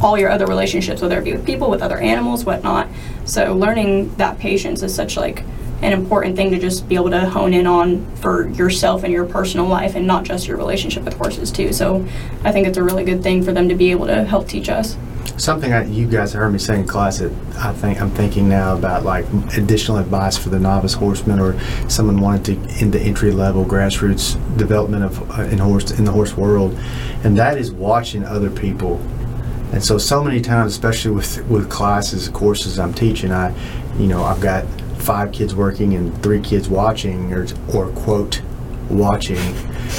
all 0.00 0.18
your 0.18 0.30
other 0.30 0.46
relationships, 0.46 1.02
whether 1.02 1.18
it 1.18 1.24
be 1.24 1.32
with 1.32 1.44
people, 1.44 1.70
with 1.70 1.82
other 1.82 1.98
animals, 1.98 2.44
whatnot. 2.44 2.88
So 3.24 3.54
learning 3.54 4.14
that 4.16 4.38
patience 4.38 4.82
is 4.82 4.94
such 4.94 5.16
like 5.16 5.44
an 5.82 5.92
important 5.92 6.34
thing 6.34 6.50
to 6.50 6.58
just 6.58 6.88
be 6.88 6.96
able 6.96 7.10
to 7.10 7.28
hone 7.28 7.54
in 7.54 7.66
on 7.66 8.04
for 8.16 8.48
yourself 8.48 9.04
and 9.04 9.12
your 9.12 9.24
personal 9.24 9.66
life 9.66 9.94
and 9.94 10.06
not 10.06 10.24
just 10.24 10.46
your 10.46 10.56
relationship 10.56 11.04
with 11.04 11.14
horses 11.14 11.52
too. 11.52 11.72
So 11.72 12.04
I 12.42 12.50
think 12.50 12.66
it's 12.66 12.78
a 12.78 12.82
really 12.82 13.04
good 13.04 13.22
thing 13.22 13.42
for 13.44 13.52
them 13.52 13.68
to 13.68 13.74
be 13.74 13.90
able 13.92 14.06
to 14.06 14.24
help 14.24 14.48
teach 14.48 14.68
us. 14.68 14.96
Something 15.36 15.70
that 15.70 15.86
you 15.86 16.08
guys 16.08 16.32
heard 16.32 16.50
me 16.50 16.58
say 16.58 16.80
in 16.80 16.86
class 16.86 17.18
that 17.18 17.30
I 17.58 17.72
think 17.72 18.00
I'm 18.00 18.10
thinking 18.10 18.48
now 18.48 18.76
about 18.76 19.04
like 19.04 19.24
additional 19.56 19.98
advice 19.98 20.36
for 20.36 20.48
the 20.48 20.58
novice 20.58 20.94
horseman 20.94 21.38
or 21.38 21.56
someone 21.88 22.20
wanting 22.20 22.60
to 22.66 22.80
in 22.80 22.90
the 22.90 23.00
entry 23.00 23.30
level 23.30 23.64
grassroots 23.64 24.34
development 24.56 25.04
of 25.04 25.38
uh, 25.38 25.42
in 25.44 25.58
horse 25.58 25.92
in 25.92 26.04
the 26.04 26.10
horse 26.10 26.36
world, 26.36 26.76
and 27.22 27.36
that 27.36 27.56
is 27.56 27.70
watching 27.70 28.24
other 28.24 28.50
people. 28.50 29.00
And 29.72 29.84
so 29.84 29.98
so 29.98 30.24
many 30.24 30.40
times, 30.40 30.72
especially 30.72 31.10
with 31.12 31.44
with 31.48 31.68
classes 31.70 32.28
courses 32.28 32.78
I'm 32.78 32.94
teaching, 32.94 33.32
I 33.32 33.54
you 33.98 34.06
know 34.06 34.24
I've 34.24 34.40
got 34.40 34.64
five 34.98 35.32
kids 35.32 35.54
working 35.54 35.94
and 35.94 36.22
three 36.22 36.40
kids 36.40 36.68
watching 36.68 37.32
or 37.32 37.46
or 37.74 37.88
quote 37.88 38.42
watching, 38.90 39.38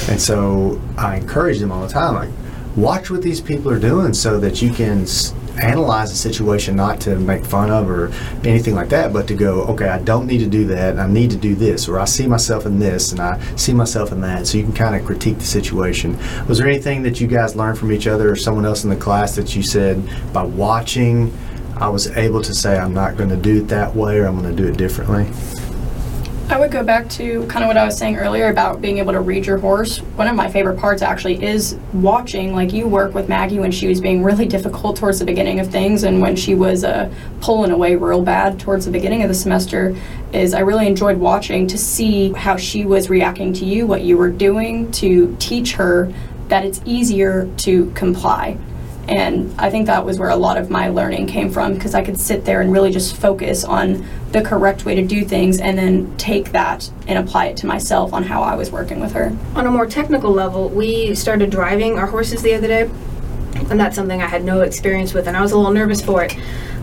and 0.08 0.20
so 0.20 0.80
I 0.98 1.16
encourage 1.16 1.58
them 1.60 1.70
all 1.72 1.86
the 1.86 1.92
time 1.92 2.14
like 2.14 2.30
watch 2.76 3.10
what 3.10 3.22
these 3.22 3.40
people 3.40 3.70
are 3.70 3.78
doing 3.78 4.14
so 4.14 4.38
that 4.38 4.62
you 4.62 4.70
can 4.72 5.06
analyze 5.62 6.10
the 6.10 6.16
situation 6.16 6.76
not 6.76 7.00
to 7.00 7.16
make 7.16 7.44
fun 7.44 7.70
of 7.70 7.88
or 7.90 8.12
anything 8.44 8.74
like 8.74 8.88
that 8.88 9.12
but 9.12 9.26
to 9.28 9.34
go 9.34 9.62
okay 9.62 9.88
i 9.88 9.98
don't 9.98 10.26
need 10.26 10.38
to 10.38 10.46
do 10.46 10.66
that. 10.66 10.98
I 10.98 11.06
need 11.06 11.30
to 11.30 11.36
do 11.36 11.54
this 11.54 11.88
or 11.88 11.98
i 11.98 12.04
see 12.04 12.26
myself 12.26 12.66
in 12.66 12.78
this 12.78 13.12
and 13.12 13.20
i 13.20 13.40
see 13.56 13.72
myself 13.72 14.12
in 14.12 14.20
that. 14.22 14.46
So 14.46 14.58
you 14.58 14.64
can 14.64 14.72
kind 14.72 14.96
of 14.96 15.04
critique 15.04 15.38
the 15.38 15.44
situation. 15.44 16.18
Was 16.48 16.58
there 16.58 16.68
anything 16.68 17.02
that 17.02 17.20
you 17.20 17.26
guys 17.26 17.56
learned 17.56 17.78
from 17.78 17.92
each 17.92 18.06
other 18.06 18.30
or 18.30 18.36
someone 18.36 18.64
else 18.64 18.84
in 18.84 18.90
the 18.90 18.96
class 18.96 19.36
that 19.36 19.54
you 19.54 19.62
said 19.62 20.02
by 20.32 20.42
watching 20.42 21.32
i 21.76 21.88
was 21.88 22.08
able 22.16 22.42
to 22.42 22.54
say 22.54 22.78
i'm 22.78 22.92
not 22.92 23.16
going 23.16 23.30
to 23.30 23.36
do 23.36 23.62
it 23.62 23.68
that 23.68 23.94
way 23.94 24.18
or 24.18 24.26
i'm 24.26 24.40
going 24.40 24.54
to 24.54 24.62
do 24.62 24.68
it 24.68 24.76
differently 24.76 25.26
I 26.50 26.58
would 26.58 26.72
go 26.72 26.82
back 26.82 27.08
to 27.10 27.46
kind 27.46 27.62
of 27.62 27.68
what 27.68 27.76
I 27.76 27.84
was 27.84 27.96
saying 27.96 28.16
earlier 28.16 28.48
about 28.48 28.80
being 28.80 28.98
able 28.98 29.12
to 29.12 29.20
read 29.20 29.46
your 29.46 29.56
horse. 29.58 29.98
One 29.98 30.26
of 30.26 30.34
my 30.34 30.50
favorite 30.50 30.80
parts 30.80 31.00
actually 31.00 31.40
is 31.44 31.78
watching, 31.92 32.52
like 32.56 32.72
you 32.72 32.88
work 32.88 33.14
with 33.14 33.28
Maggie 33.28 33.60
when 33.60 33.70
she 33.70 33.86
was 33.86 34.00
being 34.00 34.24
really 34.24 34.46
difficult 34.46 34.96
towards 34.96 35.20
the 35.20 35.24
beginning 35.24 35.60
of 35.60 35.70
things 35.70 36.02
and 36.02 36.20
when 36.20 36.34
she 36.34 36.56
was 36.56 36.82
uh, 36.82 37.08
pulling 37.40 37.70
away 37.70 37.94
real 37.94 38.20
bad 38.22 38.58
towards 38.58 38.84
the 38.84 38.90
beginning 38.90 39.22
of 39.22 39.28
the 39.28 39.34
semester. 39.34 39.96
Is 40.32 40.52
I 40.52 40.60
really 40.60 40.88
enjoyed 40.88 41.18
watching 41.18 41.68
to 41.68 41.78
see 41.78 42.32
how 42.32 42.56
she 42.56 42.84
was 42.84 43.08
reacting 43.08 43.52
to 43.52 43.64
you, 43.64 43.86
what 43.86 44.02
you 44.02 44.16
were 44.16 44.30
doing 44.30 44.90
to 44.92 45.36
teach 45.38 45.74
her 45.74 46.12
that 46.48 46.64
it's 46.64 46.80
easier 46.84 47.48
to 47.58 47.92
comply. 47.92 48.58
And 49.10 49.52
I 49.58 49.70
think 49.70 49.86
that 49.86 50.04
was 50.04 50.20
where 50.20 50.28
a 50.28 50.36
lot 50.36 50.56
of 50.56 50.70
my 50.70 50.88
learning 50.88 51.26
came 51.26 51.50
from 51.50 51.74
because 51.74 51.96
I 51.96 52.02
could 52.04 52.18
sit 52.18 52.44
there 52.44 52.60
and 52.60 52.72
really 52.72 52.92
just 52.92 53.16
focus 53.16 53.64
on 53.64 54.06
the 54.30 54.40
correct 54.40 54.84
way 54.84 54.94
to 54.94 55.04
do 55.04 55.24
things 55.24 55.58
and 55.58 55.76
then 55.76 56.16
take 56.16 56.52
that 56.52 56.88
and 57.08 57.18
apply 57.18 57.46
it 57.46 57.56
to 57.58 57.66
myself 57.66 58.12
on 58.12 58.22
how 58.22 58.40
I 58.42 58.54
was 58.54 58.70
working 58.70 59.00
with 59.00 59.12
her. 59.12 59.36
On 59.56 59.66
a 59.66 59.70
more 59.70 59.84
technical 59.84 60.30
level, 60.30 60.68
we 60.68 61.12
started 61.16 61.50
driving 61.50 61.98
our 61.98 62.06
horses 62.06 62.40
the 62.42 62.54
other 62.54 62.68
day, 62.68 62.88
and 63.68 63.80
that's 63.80 63.96
something 63.96 64.22
I 64.22 64.28
had 64.28 64.44
no 64.44 64.60
experience 64.60 65.12
with, 65.12 65.26
and 65.26 65.36
I 65.36 65.40
was 65.40 65.50
a 65.50 65.56
little 65.56 65.72
nervous 65.72 66.00
for 66.00 66.22
it. 66.22 66.36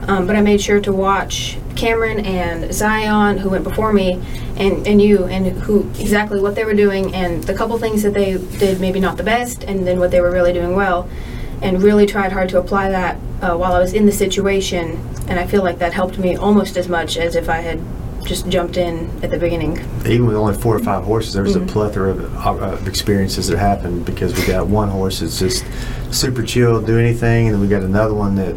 Um, 0.09 0.27
but 0.27 0.35
I 0.35 0.41
made 0.41 0.59
sure 0.61 0.81
to 0.81 0.91
watch 0.91 1.57
Cameron 1.75 2.25
and 2.25 2.73
Zion, 2.73 3.37
who 3.37 3.49
went 3.49 3.63
before 3.63 3.93
me, 3.93 4.21
and, 4.57 4.85
and 4.85 5.01
you, 5.01 5.25
and 5.25 5.47
who 5.61 5.81
exactly 5.99 6.41
what 6.41 6.55
they 6.55 6.65
were 6.65 6.73
doing, 6.73 7.15
and 7.15 7.43
the 7.45 7.53
couple 7.53 7.77
things 7.77 8.03
that 8.03 8.13
they 8.13 8.37
did 8.57 8.81
maybe 8.81 8.99
not 8.99 9.15
the 9.15 9.23
best, 9.23 9.63
and 9.63 9.87
then 9.87 9.97
what 9.97 10.11
they 10.11 10.19
were 10.19 10.31
really 10.31 10.51
doing 10.51 10.75
well, 10.75 11.09
and 11.61 11.81
really 11.81 12.05
tried 12.05 12.31
hard 12.31 12.49
to 12.49 12.59
apply 12.59 12.89
that 12.89 13.15
uh, 13.41 13.55
while 13.55 13.73
I 13.73 13.79
was 13.79 13.93
in 13.93 14.05
the 14.05 14.11
situation, 14.11 14.97
and 15.27 15.39
I 15.39 15.45
feel 15.45 15.63
like 15.63 15.79
that 15.79 15.93
helped 15.93 16.17
me 16.17 16.35
almost 16.35 16.77
as 16.77 16.87
much 16.87 17.17
as 17.17 17.35
if 17.35 17.49
I 17.49 17.57
had 17.57 17.79
just 18.25 18.49
jumped 18.49 18.77
in 18.77 19.09
at 19.23 19.31
the 19.31 19.37
beginning. 19.37 19.79
even 20.05 20.25
with 20.25 20.35
only 20.35 20.53
four 20.53 20.75
or 20.75 20.79
five 20.79 21.03
horses, 21.03 21.33
there 21.33 21.43
was 21.43 21.55
a 21.55 21.61
plethora 21.61 22.11
of, 22.11 22.61
of 22.61 22.87
experiences 22.87 23.47
that 23.47 23.57
happened 23.57 24.05
because 24.05 24.37
we 24.37 24.45
got 24.45 24.67
one 24.67 24.89
horse 24.89 25.21
that's 25.21 25.39
just 25.39 25.65
super 26.11 26.43
chill, 26.43 26.81
do 26.81 26.99
anything, 26.99 27.47
and 27.47 27.55
then 27.55 27.61
we 27.61 27.67
got 27.67 27.83
another 27.83 28.13
one 28.13 28.35
that 28.35 28.55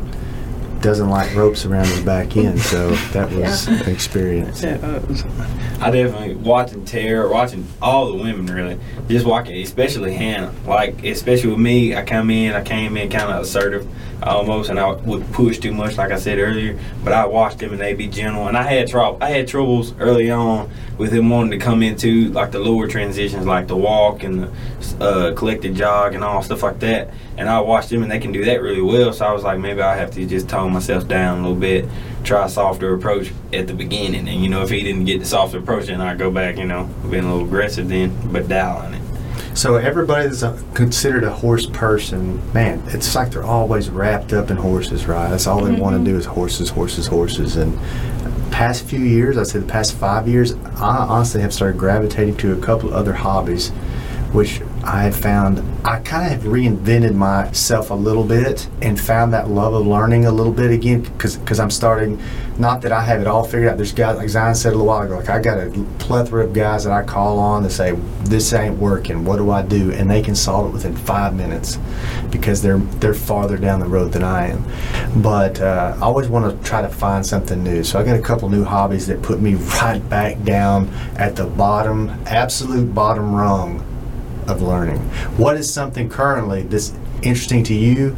doesn't 0.81 1.09
like 1.09 1.35
ropes 1.35 1.65
around 1.65 1.87
his 1.87 2.03
back 2.03 2.37
end. 2.37 2.59
So 2.61 2.91
that 3.13 3.31
was 3.33 3.69
an 3.69 3.89
experience. 3.89 4.65
I 4.65 5.91
definitely 5.91 6.35
watching 6.37 6.85
Tara, 6.85 7.31
watching 7.31 7.67
all 7.81 8.13
the 8.13 8.23
women 8.23 8.47
really, 8.47 8.79
just 9.09 9.27
watching, 9.27 9.57
especially 9.63 10.15
Hannah. 10.15 10.53
Like 10.67 11.05
especially 11.05 11.51
with 11.51 11.59
me, 11.59 11.95
I 11.95 12.05
come 12.05 12.31
in, 12.31 12.55
I 12.55 12.63
came 12.63 12.97
in 12.97 13.11
kind 13.11 13.31
of 13.31 13.43
assertive, 13.43 13.89
almost, 14.23 14.71
and 14.71 14.79
I 14.79 14.93
would 14.93 15.31
push 15.33 15.59
too 15.59 15.73
much, 15.73 15.97
like 15.97 16.13
I 16.13 16.19
said 16.19 16.39
earlier. 16.39 16.79
But 17.03 17.13
I 17.13 17.27
watched 17.27 17.59
them 17.59 17.73
and 17.73 17.81
they 17.81 17.95
be 17.95 18.09
gentle, 18.09 18.49
and 18.49 18.57
I 18.57 18.63
had 18.63 18.89
trouble. 18.89 19.19
I 19.23 19.31
had 19.31 19.49
troubles 19.49 19.95
early 19.99 20.31
on 20.31 20.71
with 20.99 21.13
them 21.13 21.31
wanting 21.31 21.59
to 21.59 21.65
come 21.65 21.83
into 21.83 22.29
like 22.31 22.53
the 22.53 22.59
lower 22.59 22.87
transitions, 22.87 23.47
like 23.47 23.67
the 23.67 23.77
walk 23.77 24.23
and 24.23 24.43
the 24.43 25.05
uh, 25.05 25.35
collected 25.35 25.75
jog 25.75 26.15
and 26.15 26.23
all 26.23 26.43
stuff 26.43 26.63
like 26.63 26.79
that. 26.81 27.11
And 27.39 27.49
I 27.49 27.59
watched 27.61 27.89
them 27.89 28.03
and 28.03 28.13
they 28.13 28.19
can 28.19 28.33
do 28.33 28.45
that 28.45 28.61
really 28.61 28.83
well. 28.83 29.15
So 29.15 29.25
I 29.25 29.33
was 29.33 29.43
like, 29.43 29.59
maybe 29.59 29.81
I 29.81 29.97
have 29.97 30.11
to 30.11 30.27
just 30.27 30.51
tone 30.51 30.70
calm 30.71 30.75
myself 30.75 31.09
down 31.09 31.39
a 31.39 31.43
little 31.43 31.59
bit, 31.59 31.89
try 32.25 32.47
a 32.47 32.49
softer 32.49 32.95
approach 32.95 33.33
at 33.53 33.67
the 33.67 33.75
beginning. 33.75 34.29
And, 34.29 34.43
you 34.43 34.49
know, 34.49 34.63
if 34.63 34.71
he 34.71 34.83
didn't 34.83 35.05
get 35.05 35.21
the 35.21 35.27
softer 35.27 35.59
approach, 35.59 35.87
then 35.87 36.01
I 36.01 36.15
go 36.15 36.31
back, 36.31 36.59
you 36.59 36.67
know, 36.67 36.89
being 37.11 37.25
a 37.25 37.33
little 37.33 37.47
aggressive 37.47 37.89
then, 37.89 38.33
but 38.33 38.49
dialing 38.49 38.95
it. 38.95 39.01
So 39.57 39.77
everybody 39.77 40.29
that's 40.29 40.43
a, 40.43 40.63
considered 40.75 41.25
a 41.25 41.31
horse 41.31 41.67
person, 41.67 42.41
man, 42.53 42.83
it's 42.87 43.15
like 43.15 43.33
they're 43.33 43.43
always 43.43 43.91
wrapped 43.91 44.33
up 44.33 44.51
in 44.51 44.57
horses, 44.57 45.07
right? 45.07 45.29
That's 45.29 45.47
all 45.47 45.63
they 45.65 45.73
want 45.73 45.95
to 45.95 45.99
mm-hmm. 45.99 46.05
do 46.05 46.17
is 46.17 46.25
horses, 46.25 46.71
horses, 46.71 47.07
horses. 47.09 47.57
And 47.57 47.77
past 48.53 48.85
few 48.85 49.01
years, 49.01 49.37
I'd 49.37 49.49
say 49.49 49.59
the 49.59 49.67
past 49.67 49.95
five 49.95 50.29
years, 50.29 50.55
I 50.77 51.05
honestly 51.09 51.41
have 51.41 51.53
started 51.53 51.79
gravitating 51.79 52.37
to 52.39 52.53
a 52.53 52.61
couple 52.61 52.91
of 52.91 52.95
other 52.95 53.13
hobbies, 53.13 53.71
which 54.33 54.61
I 54.85 55.11
found 55.11 55.63
I 55.85 56.01
kind 56.01 56.25
of 56.27 56.33
have 56.33 56.51
reinvented 56.51 57.15
myself 57.15 57.91
a 57.91 57.95
little 57.95 58.25
bit 58.25 58.69
and 58.81 58.99
found 58.99 59.33
that 59.35 59.49
love 59.49 59.75
of 59.75 59.87
learning 59.87 60.27
a 60.27 60.33
little 60.33 60.53
bit 60.53 60.71
again 60.71 61.03
because 61.03 61.61
I'm 61.61 61.71
starting. 61.71 62.21
Not 62.59 62.83
that 62.83 62.93
I 62.93 63.03
have 63.03 63.21
it 63.21 63.27
all 63.27 63.45
figured 63.45 63.71
out. 63.71 63.77
There's 63.77 63.93
guys 63.93 64.17
like 64.17 64.29
Zion 64.29 64.55
said 64.55 64.71
a 64.71 64.73
little 64.73 64.87
while 64.87 65.03
ago. 65.03 65.17
Like 65.17 65.29
I 65.29 65.41
got 65.41 65.59
a 65.59 65.71
plethora 65.99 66.45
of 66.45 66.53
guys 66.53 66.85
that 66.85 66.93
I 66.93 67.03
call 67.03 67.39
on 67.39 67.63
to 67.63 67.71
say 67.71 67.93
this 68.25 68.53
ain't 68.53 68.77
working. 68.77 69.25
What 69.25 69.37
do 69.37 69.51
I 69.51 69.63
do? 69.63 69.93
And 69.93 70.11
they 70.11 70.23
can 70.23 70.35
solve 70.35 70.69
it 70.69 70.73
within 70.73 70.97
five 70.97 71.35
minutes 71.35 71.79
because 72.31 72.63
they're 72.63 72.79
they're 72.79 73.15
farther 73.15 73.57
down 73.57 73.81
the 73.81 73.87
road 73.87 74.13
than 74.13 74.23
I 74.23 74.49
am. 74.49 75.23
But 75.23 75.61
uh, 75.61 75.97
I 75.99 76.03
always 76.03 76.29
want 76.29 76.51
to 76.51 76.69
try 76.69 76.83
to 76.83 76.89
find 76.89 77.25
something 77.25 77.63
new. 77.63 77.85
So 77.85 77.99
I 77.99 78.03
got 78.03 78.19
a 78.19 78.23
couple 78.23 78.49
new 78.49 78.65
hobbies 78.65 79.07
that 79.07 79.23
put 79.23 79.41
me 79.41 79.55
right 79.83 80.07
back 80.09 80.43
down 80.43 80.89
at 81.17 81.37
the 81.37 81.47
bottom, 81.47 82.11
absolute 82.27 82.95
bottom 82.95 83.35
rung 83.35 83.87
of 84.51 84.63
learning. 84.63 84.99
What 85.37 85.57
is 85.57 85.73
something 85.73 86.09
currently 86.09 86.63
that's 86.63 86.93
interesting 87.23 87.63
to 87.65 87.75
you 87.75 88.17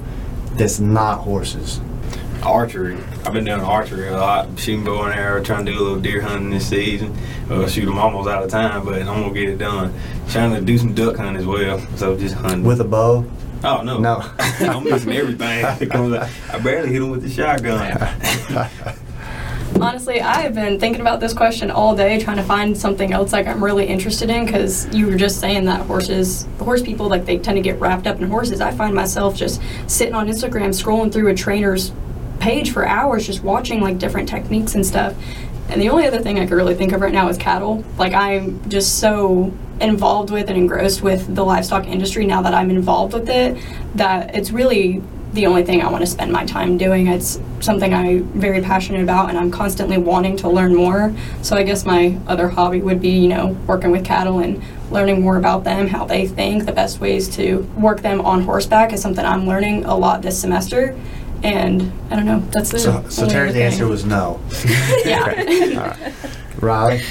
that's 0.54 0.80
not 0.80 1.18
horses? 1.20 1.80
Archery. 2.42 2.96
I've 3.24 3.32
been 3.32 3.44
doing 3.44 3.60
archery 3.60 4.08
a 4.08 4.16
lot, 4.16 4.48
shooting 4.58 4.84
bow 4.84 5.04
and 5.04 5.14
arrow, 5.14 5.42
trying 5.44 5.64
to 5.66 5.72
do 5.72 5.78
a 5.78 5.82
little 5.82 6.00
deer 6.00 6.20
hunting 6.22 6.50
this 6.50 6.68
season. 6.68 7.16
Well, 7.48 7.68
shoot, 7.68 7.88
I'm 7.88 7.98
almost 7.98 8.28
out 8.28 8.42
of 8.42 8.50
time, 8.50 8.84
but 8.84 8.94
I'm 9.00 9.06
gonna 9.06 9.32
get 9.32 9.48
it 9.48 9.58
done. 9.58 9.94
Trying 10.28 10.52
to 10.54 10.60
do 10.60 10.76
some 10.76 10.92
duck 10.94 11.16
hunting 11.16 11.36
as 11.36 11.46
well, 11.46 11.78
so 11.96 12.16
just 12.18 12.34
hunting. 12.34 12.64
With 12.64 12.80
a 12.80 12.84
bow? 12.84 13.24
oh 13.64 13.82
no, 13.82 13.98
No. 13.98 14.28
I'm 14.38 14.82
missing 14.82 15.12
everything. 15.12 15.62
that 15.62 15.88
comes 15.88 16.14
out. 16.14 16.28
I 16.52 16.58
barely 16.58 16.88
hit 16.88 17.00
him 17.00 17.10
with 17.10 17.22
the 17.22 17.30
shotgun. 17.30 17.96
Honestly, 19.80 20.20
I 20.20 20.40
have 20.42 20.54
been 20.54 20.78
thinking 20.78 21.00
about 21.00 21.20
this 21.20 21.32
question 21.32 21.70
all 21.70 21.96
day, 21.96 22.18
trying 22.20 22.36
to 22.36 22.42
find 22.42 22.76
something 22.76 23.12
else 23.12 23.32
like 23.32 23.46
I'm 23.46 23.62
really 23.62 23.86
interested 23.86 24.30
in. 24.30 24.46
Because 24.46 24.92
you 24.94 25.06
were 25.06 25.16
just 25.16 25.40
saying 25.40 25.64
that 25.64 25.86
horses, 25.86 26.46
horse 26.58 26.82
people, 26.82 27.08
like 27.08 27.24
they 27.24 27.38
tend 27.38 27.56
to 27.56 27.62
get 27.62 27.80
wrapped 27.80 28.06
up 28.06 28.20
in 28.20 28.28
horses. 28.28 28.60
I 28.60 28.70
find 28.70 28.94
myself 28.94 29.34
just 29.34 29.60
sitting 29.88 30.14
on 30.14 30.28
Instagram, 30.28 30.68
scrolling 30.68 31.12
through 31.12 31.28
a 31.28 31.34
trainer's 31.34 31.92
page 32.38 32.72
for 32.72 32.86
hours, 32.86 33.26
just 33.26 33.42
watching 33.42 33.80
like 33.80 33.98
different 33.98 34.28
techniques 34.28 34.74
and 34.74 34.84
stuff. 34.84 35.16
And 35.68 35.80
the 35.80 35.88
only 35.88 36.06
other 36.06 36.20
thing 36.20 36.38
I 36.38 36.46
could 36.46 36.56
really 36.56 36.74
think 36.74 36.92
of 36.92 37.00
right 37.00 37.12
now 37.12 37.28
is 37.28 37.38
cattle. 37.38 37.84
Like 37.98 38.12
I'm 38.12 38.68
just 38.68 38.98
so 38.98 39.52
involved 39.80 40.30
with 40.30 40.48
and 40.48 40.56
engrossed 40.56 41.02
with 41.02 41.34
the 41.34 41.44
livestock 41.44 41.86
industry 41.86 42.26
now 42.26 42.42
that 42.42 42.54
I'm 42.54 42.70
involved 42.70 43.14
with 43.14 43.28
it 43.28 43.58
that 43.94 44.34
it's 44.34 44.50
really 44.50 45.02
the 45.32 45.46
only 45.46 45.64
thing 45.64 45.80
I 45.80 45.90
want 45.90 46.02
to 46.02 46.06
spend 46.06 46.30
my 46.30 46.44
time 46.44 46.76
doing. 46.76 47.06
It's 47.06 47.40
something 47.60 47.94
I'm 47.94 48.24
very 48.38 48.60
passionate 48.60 49.02
about 49.02 49.30
and 49.30 49.38
I'm 49.38 49.50
constantly 49.50 49.96
wanting 49.96 50.36
to 50.38 50.48
learn 50.48 50.74
more. 50.74 51.14
So 51.40 51.56
I 51.56 51.62
guess 51.62 51.84
my 51.84 52.18
other 52.26 52.48
hobby 52.48 52.82
would 52.82 53.00
be, 53.00 53.10
you 53.10 53.28
know, 53.28 53.48
working 53.66 53.90
with 53.90 54.04
cattle 54.04 54.40
and 54.40 54.62
learning 54.90 55.22
more 55.22 55.38
about 55.38 55.64
them, 55.64 55.88
how 55.88 56.04
they 56.04 56.26
think, 56.26 56.66
the 56.66 56.72
best 56.72 57.00
ways 57.00 57.34
to 57.36 57.62
work 57.76 58.02
them 58.02 58.20
on 58.20 58.42
horseback 58.42 58.92
is 58.92 59.00
something 59.00 59.24
I'm 59.24 59.46
learning 59.46 59.86
a 59.86 59.96
lot 59.96 60.20
this 60.20 60.38
semester. 60.38 60.96
And 61.42 61.92
I 62.10 62.16
don't 62.16 62.26
know, 62.26 62.40
that's 62.52 62.70
the 62.70 62.78
So, 62.78 63.04
so 63.08 63.26
Terry's 63.26 63.56
answer 63.56 63.88
was 63.88 64.04
no. 64.04 64.40
yeah. 65.04 65.96
Riley? 66.60 67.02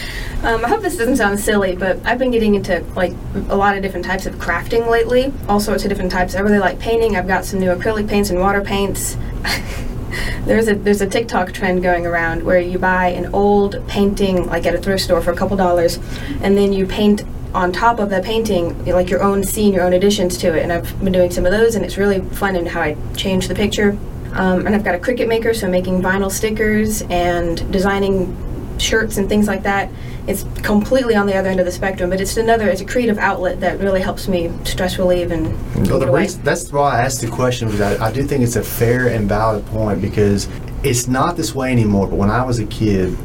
Um, 0.44 0.66
I 0.66 0.70
hope 0.70 0.82
this 0.82 0.98
doesn't 0.98 1.18
sound 1.18 1.40
silly, 1.40 1.76
but 1.76 2.04
I've 2.04 2.18
been 2.18 2.32
getting 2.32 2.56
into 2.56 2.84
like 2.96 3.14
a 3.50 3.56
lot 3.56 3.76
of 3.76 3.84
different 3.84 4.08
types 4.08 4.26
of 4.26 4.36
crafting 4.36 4.90
lately. 4.90 5.32
All 5.48 5.60
sorts 5.60 5.84
of 5.84 5.90
different 5.90 6.12
types. 6.12 6.34
I 6.34 6.40
really 6.40 6.58
like 6.58 6.80
painting. 6.80 7.16
I've 7.16 7.28
got 7.28 7.46
some 7.46 7.60
new 7.60 7.70
acrylic 7.70 8.10
paints 8.10 8.32
and 8.32 8.40
water 8.40 8.62
paints. 8.62 9.18
there's 10.46 10.68
a 10.68 10.74
there's 10.74 11.02
a 11.02 11.08
TikTok 11.08 11.52
trend 11.52 11.84
going 11.84 12.08
around 12.08 12.42
where 12.42 12.60
you 12.60 12.80
buy 12.80 13.10
an 13.10 13.28
old 13.36 13.88
painting 13.88 14.48
like 14.48 14.66
at 14.66 14.74
a 14.74 14.80
thrift 14.80 15.04
store 15.04 15.22
for 15.22 15.32
a 15.32 15.36
couple 15.36 15.56
dollars, 15.56 16.00
and 16.42 16.58
then 16.58 16.74
you 16.74 16.88
paint 16.88 17.22
on 17.54 17.72
top 17.72 18.00
of 18.00 18.10
the 18.10 18.22
painting 18.22 18.84
like 18.86 19.12
your 19.12 19.22
own 19.22 19.44
scene, 19.44 19.74
your 19.74 19.84
own 19.84 19.94
additions 19.94 20.40
to 20.40 20.58
it. 20.58 20.64
And 20.64 20.74
I've 20.74 21.04
been 21.04 21.14
doing 21.14 21.30
some 21.30 21.46
of 21.46 21.52
those, 21.52 21.76
and 21.76 21.86
it's 21.86 21.98
really 21.98 22.20
fun 22.20 22.56
in 22.56 22.66
how 22.66 22.82
I 22.82 22.98
change 23.16 23.48
the 23.48 23.54
picture. 23.54 23.96
Um, 24.34 24.66
and 24.66 24.74
I've 24.74 24.84
got 24.84 24.96
a 24.96 24.98
Cricut 24.98 25.28
maker, 25.28 25.54
so 25.54 25.70
making 25.70 26.02
vinyl 26.02 26.32
stickers 26.32 27.04
and 27.04 27.72
designing 27.72 28.36
shirts 28.82 29.18
and 29.18 29.30
things 29.30 29.48
like 29.48 29.64
that. 29.64 29.90
It's 30.28 30.44
completely 30.62 31.16
on 31.16 31.26
the 31.26 31.36
other 31.36 31.50
end 31.50 31.60
of 31.60 31.66
the 31.66 31.72
spectrum, 31.72 32.10
but 32.10 32.20
it's 32.22 32.38
another, 32.38 32.68
it's 32.70 32.82
a 32.82 32.86
creative 32.86 33.18
outlet 33.18 33.60
that 33.62 33.80
really 33.80 34.02
helps 34.02 34.28
me 34.28 34.52
stress 34.64 34.98
relieve 34.98 35.32
and 35.32 35.48
Well, 35.88 36.00
the 36.00 36.12
reason, 36.12 36.44
that's 36.44 36.72
why 36.72 36.98
I 36.98 37.02
asked 37.02 37.22
the 37.22 37.28
question 37.30 37.68
because 37.70 37.82
I, 38.00 38.08
I 38.08 38.12
do 38.12 38.24
think 38.24 38.44
it's 38.44 38.56
a 38.56 38.64
fair 38.64 39.08
and 39.08 39.28
valid 39.28 39.66
point 39.68 40.02
because 40.02 40.48
it's 40.84 41.08
not 41.08 41.38
this 41.38 41.56
way 41.56 41.72
anymore. 41.72 42.08
But 42.08 42.18
when 42.18 42.30
I 42.30 42.44
was 42.46 42.60
a 42.60 42.66
kid, 42.66 43.18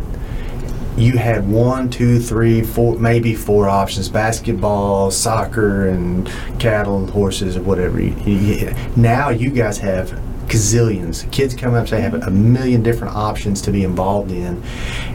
you 0.96 1.18
had 1.18 1.46
one, 1.46 1.90
two, 1.90 2.18
three, 2.18 2.62
four, 2.62 2.98
maybe 2.98 3.34
four 3.34 3.68
options: 3.68 4.09
basketball, 4.09 5.11
soccer, 5.11 5.88
and 5.88 6.26
cattle 6.59 6.98
and 6.98 7.11
horses 7.11 7.57
or 7.59 7.62
whatever. 7.62 8.00
You- 8.00 8.14
you- 8.24 8.74
now 8.96 9.28
you 9.28 9.50
guys 9.50 9.76
have 9.78 10.18
gazillions. 10.46 11.30
Kids 11.32 11.54
come 11.54 11.74
up 11.74 11.88
they 11.88 12.00
have 12.00 12.14
a 12.14 12.30
million 12.30 12.82
different 12.82 13.14
options 13.14 13.61
to 13.62 13.70
be 13.70 13.84
involved 13.84 14.30
in. 14.30 14.62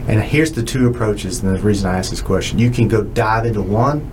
And 0.08 0.20
here's 0.20 0.52
the 0.52 0.62
two 0.62 0.88
approaches, 0.88 1.42
and 1.42 1.56
the 1.56 1.62
reason 1.62 1.88
I 1.88 1.98
asked 1.98 2.10
this 2.10 2.20
question: 2.20 2.58
you 2.58 2.70
can 2.70 2.88
go 2.88 3.02
dive 3.02 3.46
into 3.46 3.62
one, 3.62 4.10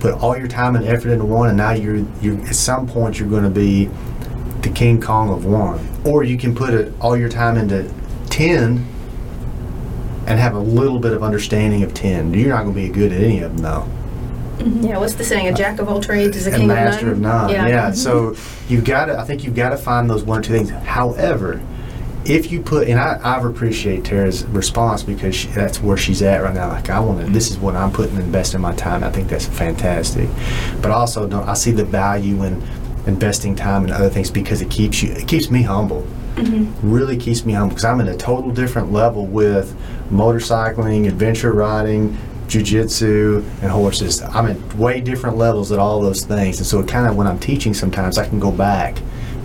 put 0.00 0.14
all 0.14 0.36
your 0.36 0.48
time 0.48 0.76
and 0.76 0.84
effort 0.86 1.10
into 1.10 1.24
one, 1.24 1.48
and 1.48 1.56
now 1.56 1.72
you're 1.72 1.96
you 2.20 2.40
at 2.42 2.54
some 2.54 2.86
point 2.86 3.18
you're 3.18 3.28
going 3.28 3.44
to 3.44 3.50
be 3.50 3.90
the 4.60 4.70
King 4.70 5.00
Kong 5.00 5.30
of 5.30 5.46
one, 5.46 5.86
or 6.04 6.22
you 6.24 6.36
can 6.36 6.54
put 6.54 6.74
it, 6.74 6.92
all 7.00 7.16
your 7.16 7.30
time 7.30 7.56
into 7.56 7.90
ten 8.28 8.86
and 10.26 10.38
have 10.38 10.54
a 10.54 10.60
little 10.60 11.00
bit 11.00 11.12
of 11.12 11.24
understanding 11.24 11.82
of 11.82 11.92
10. 11.92 12.34
You're 12.34 12.50
not 12.50 12.62
going 12.62 12.74
to 12.74 12.80
be 12.80 12.88
good 12.88 13.12
at 13.12 13.20
any 13.20 13.40
of 13.40 13.56
them, 13.56 13.62
though. 13.62 13.86
Mm-hmm. 14.64 14.84
Yeah, 14.84 14.98
what's 14.98 15.14
the 15.14 15.24
saying? 15.24 15.48
A 15.48 15.52
jack 15.52 15.80
of 15.80 15.88
all 15.88 16.00
trades 16.00 16.36
is 16.36 16.46
a 16.46 16.50
And 16.50 16.58
king 16.58 16.68
master 16.68 17.10
of 17.10 17.18
none. 17.18 17.50
of 17.50 17.56
none. 17.56 17.68
Yeah. 17.68 17.90
Mm-hmm. 17.90 17.94
So 17.94 18.36
you've 18.68 18.84
got 18.84 19.06
to, 19.06 19.18
I 19.18 19.24
think 19.24 19.42
you've 19.42 19.56
got 19.56 19.70
to 19.70 19.76
find 19.76 20.08
those 20.08 20.22
one 20.22 20.38
or 20.38 20.42
two 20.42 20.52
things. 20.52 20.70
However, 20.70 21.60
if 22.24 22.52
you 22.52 22.60
put, 22.60 22.88
and 22.88 22.98
I, 22.98 23.14
I 23.22 23.40
appreciate 23.46 24.04
Tara's 24.04 24.44
response 24.46 25.02
because 25.02 25.34
she, 25.34 25.48
that's 25.48 25.80
where 25.80 25.96
she's 25.96 26.22
at 26.22 26.42
right 26.42 26.54
now. 26.54 26.68
Like, 26.68 26.90
I 26.90 27.00
want 27.00 27.24
to, 27.24 27.32
this 27.32 27.50
is 27.50 27.58
what 27.58 27.74
I'm 27.74 27.90
putting 27.90 28.16
investing 28.16 28.60
my 28.60 28.74
time. 28.74 29.02
I 29.02 29.10
think 29.10 29.28
that's 29.28 29.46
fantastic. 29.46 30.28
But 30.82 30.90
also, 30.90 31.26
don't, 31.26 31.48
I 31.48 31.54
see 31.54 31.70
the 31.70 31.84
value 31.84 32.42
in 32.42 32.62
investing 33.06 33.56
time 33.56 33.84
in 33.84 33.90
other 33.90 34.10
things 34.10 34.30
because 34.30 34.60
it 34.60 34.70
keeps 34.70 35.02
you, 35.02 35.12
it 35.12 35.26
keeps 35.26 35.50
me 35.50 35.62
humble. 35.62 36.06
Mm-hmm. 36.36 36.90
Really 36.90 37.16
keeps 37.16 37.44
me 37.44 37.54
humble 37.54 37.70
because 37.70 37.84
I'm 37.84 38.00
in 38.00 38.08
a 38.08 38.16
total 38.16 38.50
different 38.50 38.92
level 38.92 39.26
with 39.26 39.74
motorcycling, 40.10 41.08
adventure 41.08 41.52
riding, 41.52 42.16
jujitsu, 42.46 43.44
and 43.62 43.70
horses. 43.70 44.20
I'm 44.22 44.46
at 44.46 44.74
way 44.74 45.00
different 45.00 45.36
levels 45.36 45.72
at 45.72 45.78
all 45.78 46.00
those 46.00 46.24
things. 46.24 46.58
And 46.58 46.66
so, 46.66 46.80
it 46.80 46.88
kind 46.88 47.06
of, 47.08 47.16
when 47.16 47.26
I'm 47.26 47.38
teaching, 47.38 47.72
sometimes 47.72 48.18
I 48.18 48.28
can 48.28 48.38
go 48.38 48.52
back, 48.52 48.98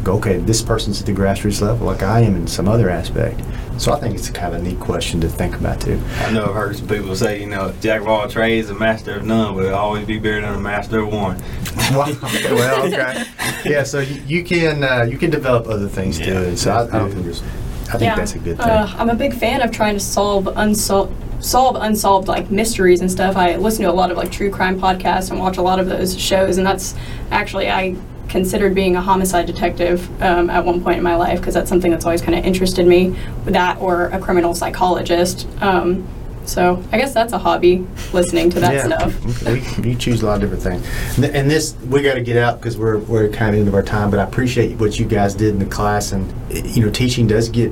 okay, 0.07 0.37
this 0.37 0.61
person's 0.61 0.99
at 0.99 1.05
the 1.05 1.13
grassroots 1.13 1.61
level, 1.61 1.87
like 1.87 2.03
I 2.03 2.21
am 2.21 2.35
in 2.35 2.47
some 2.47 2.67
other 2.67 2.89
aspect. 2.89 3.41
So, 3.77 3.91
I 3.91 3.99
think 3.99 4.15
it's 4.15 4.29
kind 4.29 4.55
of 4.55 4.61
a 4.61 4.63
neat 4.63 4.79
question 4.79 5.19
to 5.19 5.27
think 5.27 5.55
about 5.55 5.81
too. 5.81 5.99
I 6.19 6.31
know 6.31 6.45
I've 6.45 6.55
heard 6.55 6.77
some 6.77 6.87
people 6.87 7.13
say, 7.13 7.41
you 7.41 7.47
know, 7.47 7.73
jack 7.81 8.01
of 8.01 8.07
all 8.07 8.29
trades, 8.29 8.69
a 8.69 8.73
master 8.73 9.15
of 9.15 9.25
none, 9.25 9.53
but 9.53 9.65
it'll 9.65 9.77
always 9.77 10.07
be 10.07 10.17
better 10.17 10.41
than 10.41 10.53
a 10.53 10.59
master 10.59 10.99
of 10.99 11.11
one. 11.11 11.41
well, 11.91 12.85
okay, 12.85 13.25
yeah. 13.65 13.83
So 13.83 13.99
you, 13.99 14.21
you 14.25 14.43
can 14.45 14.83
uh, 14.83 15.03
you 15.03 15.17
can 15.17 15.29
develop 15.29 15.67
other 15.67 15.89
things 15.89 16.17
too. 16.17 16.31
Yeah, 16.31 16.41
and 16.41 16.59
so 16.59 16.71
I, 16.71 16.83
I 16.83 16.99
don't 16.99 17.11
think 17.11 17.25
there's. 17.25 17.41
I 17.41 17.97
think 17.97 18.03
yeah. 18.03 18.15
that's 18.15 18.35
a 18.35 18.39
good 18.39 18.57
thing. 18.57 18.65
Uh, 18.65 18.93
I'm 18.97 19.09
a 19.09 19.15
big 19.15 19.33
fan 19.33 19.61
of 19.61 19.71
trying 19.71 19.93
to 19.95 19.99
solve 19.99 20.47
unsolved 20.55 21.13
solve 21.43 21.75
unsolved 21.75 22.27
like 22.27 22.49
mysteries 22.49 23.01
and 23.01 23.11
stuff. 23.11 23.35
I 23.35 23.55
listen 23.57 23.83
to 23.83 23.91
a 23.91 23.93
lot 23.93 24.09
of 24.09 24.17
like 24.17 24.31
true 24.31 24.49
crime 24.49 24.79
podcasts 24.79 25.29
and 25.29 25.39
watch 25.39 25.57
a 25.57 25.61
lot 25.61 25.79
of 25.79 25.87
those 25.87 26.19
shows, 26.19 26.57
and 26.57 26.65
that's 26.65 26.95
actually 27.31 27.69
I 27.69 27.95
considered 28.35 28.75
being 28.75 28.97
a 28.97 29.01
homicide 29.01 29.45
detective 29.45 30.09
um, 30.21 30.49
at 30.49 30.65
one 30.65 30.83
point 30.83 30.97
in 30.97 31.03
my 31.03 31.15
life 31.15 31.39
because 31.39 31.53
that's 31.53 31.69
something 31.69 31.89
that's 31.89 32.03
always 32.03 32.21
kind 32.21 32.37
of 32.37 32.43
interested 32.43 32.85
me. 32.85 33.15
That 33.45 33.79
or 33.79 34.07
a 34.07 34.19
criminal 34.19 34.53
psychologist. 34.53 35.47
Um, 35.61 36.05
so 36.43 36.83
I 36.91 36.97
guess 36.97 37.13
that's 37.13 37.31
a 37.31 37.37
hobby, 37.37 37.87
listening 38.13 38.49
to 38.51 38.59
that 38.59 38.85
stuff. 38.85 39.41
Okay, 39.47 39.81
We, 39.81 39.91
you 39.91 39.95
choose 39.95 40.21
a 40.21 40.25
lot 40.25 40.43
of 40.43 40.51
different 40.51 40.63
things. 40.63 41.17
And, 41.17 41.25
and 41.33 41.49
this, 41.49 41.75
we 41.89 42.03
got 42.03 42.15
to 42.15 42.21
get 42.21 42.37
out 42.37 42.59
because 42.59 42.77
we're, 42.77 42.97
we're 42.99 43.29
kind 43.29 43.55
of 43.55 43.61
into 43.61 43.73
our 43.73 43.81
time, 43.81 44.11
but 44.11 44.19
I 44.19 44.23
appreciate 44.23 44.77
what 44.77 44.99
you 44.99 45.05
guys 45.05 45.33
did 45.33 45.49
in 45.49 45.59
the 45.59 45.65
class. 45.65 46.11
And, 46.11 46.31
you 46.51 46.85
know, 46.85 46.91
teaching 46.91 47.27
does 47.27 47.47
get, 47.47 47.71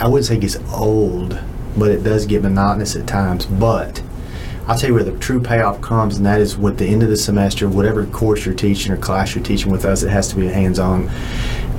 I 0.00 0.06
wouldn't 0.06 0.26
say 0.26 0.36
it 0.36 0.40
gets 0.40 0.56
old, 0.72 1.38
but 1.76 1.90
it 1.90 2.04
does 2.04 2.26
get 2.26 2.42
monotonous 2.42 2.94
at 2.94 3.06
times. 3.06 3.44
But 3.44 4.02
I'll 4.68 4.76
tell 4.76 4.88
you 4.88 4.94
where 4.94 5.04
the 5.04 5.16
true 5.20 5.40
payoff 5.40 5.80
comes, 5.80 6.16
and 6.16 6.26
that 6.26 6.40
is 6.40 6.56
with 6.56 6.76
the 6.76 6.86
end 6.86 7.04
of 7.04 7.08
the 7.08 7.16
semester, 7.16 7.68
whatever 7.68 8.04
course 8.06 8.44
you're 8.44 8.54
teaching 8.54 8.90
or 8.90 8.96
class 8.96 9.32
you're 9.32 9.44
teaching 9.44 9.70
with 9.70 9.84
us, 9.84 10.02
it 10.02 10.08
has 10.10 10.26
to 10.30 10.36
be 10.36 10.48
hands 10.48 10.80
on. 10.80 11.08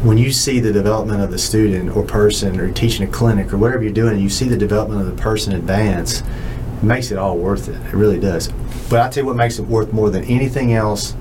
when 0.04 0.18
you 0.18 0.32
see 0.32 0.60
the 0.60 0.72
development 0.72 1.22
of 1.22 1.32
the 1.32 1.38
student 1.38 1.96
or 1.96 2.04
person 2.04 2.60
or 2.60 2.72
teaching 2.72 3.08
a 3.08 3.12
clinic 3.12 3.52
or 3.52 3.58
whatever 3.58 3.84
you're 3.84 3.92
doing, 3.92 4.20
you 4.20 4.30
see 4.30 4.48
the 4.48 4.56
development 4.56 5.02
of 5.02 5.08
the 5.08 5.22
person 5.22 5.54
advance, 5.54 6.22
it 6.22 6.84
makes 6.84 7.12
it 7.12 7.18
all 7.18 7.36
worth 7.38 7.68
it. 7.68 7.76
It 7.88 7.94
really 7.94 8.20
does. 8.20 8.50
But 8.90 9.02
I 9.02 9.10
tell 9.10 9.24
you 9.24 9.28
what 9.28 9.36
makes 9.36 9.58
it 9.58 9.64
worth 9.64 9.92
more 9.92 10.10
than 10.10 10.24
anything 10.26 10.74
else, 10.74 11.16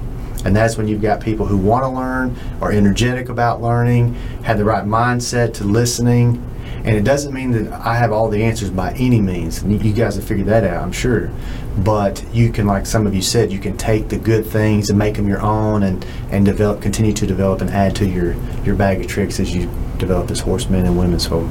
and 0.44 0.54
that's 0.54 0.76
when 0.76 0.86
you've 0.86 1.02
got 1.02 1.20
people 1.20 1.46
who 1.46 1.56
want 1.56 1.84
to 1.84 1.88
learn, 1.88 2.36
are 2.60 2.70
energetic 2.70 3.28
about 3.30 3.62
learning, 3.62 4.14
have 4.44 4.58
the 4.58 4.64
right 4.64 4.84
mindset 4.84 5.54
to 5.54 5.64
listening. 5.64 6.44
And 6.87 6.95
it 6.95 7.03
doesn't 7.03 7.34
mean 7.34 7.51
that 7.51 7.72
I 7.84 7.97
have 7.97 8.12
all 8.12 8.28
the 8.28 8.45
answers 8.45 8.70
by 8.70 8.93
any 8.93 9.20
means. 9.20 9.64
You 9.64 9.93
guys 9.93 10.14
have 10.14 10.24
figured 10.24 10.47
that 10.47 10.62
out, 10.62 10.84
I'm 10.84 10.93
sure. 10.93 11.32
But 11.78 12.24
you 12.32 12.53
can, 12.53 12.68
like 12.68 12.87
some 12.87 13.09
of 13.09 13.14
you 13.14 13.22
said, 13.22 13.51
you 13.51 13.59
can 13.59 13.76
take 13.76 14.09
the 14.09 14.16
good 14.16 14.47
things 14.47 14.89
and 14.89 14.97
make 14.97 15.16
them 15.16 15.26
your 15.26 15.43
own, 15.43 15.82
and 15.82 16.07
and 16.30 16.45
develop, 16.47 16.80
continue 16.80 17.12
to 17.14 17.26
develop 17.26 17.61
and 17.61 17.70
add 17.70 17.97
to 17.97 18.07
your 18.07 18.34
your 18.62 18.76
bag 18.76 19.01
of 19.01 19.09
tricks 19.09 19.41
as 19.41 19.53
you 19.53 19.68
develop 19.99 20.30
as 20.30 20.39
horsemen 20.39 20.87
and 20.87 20.97
women. 20.97 21.18
So, 21.18 21.45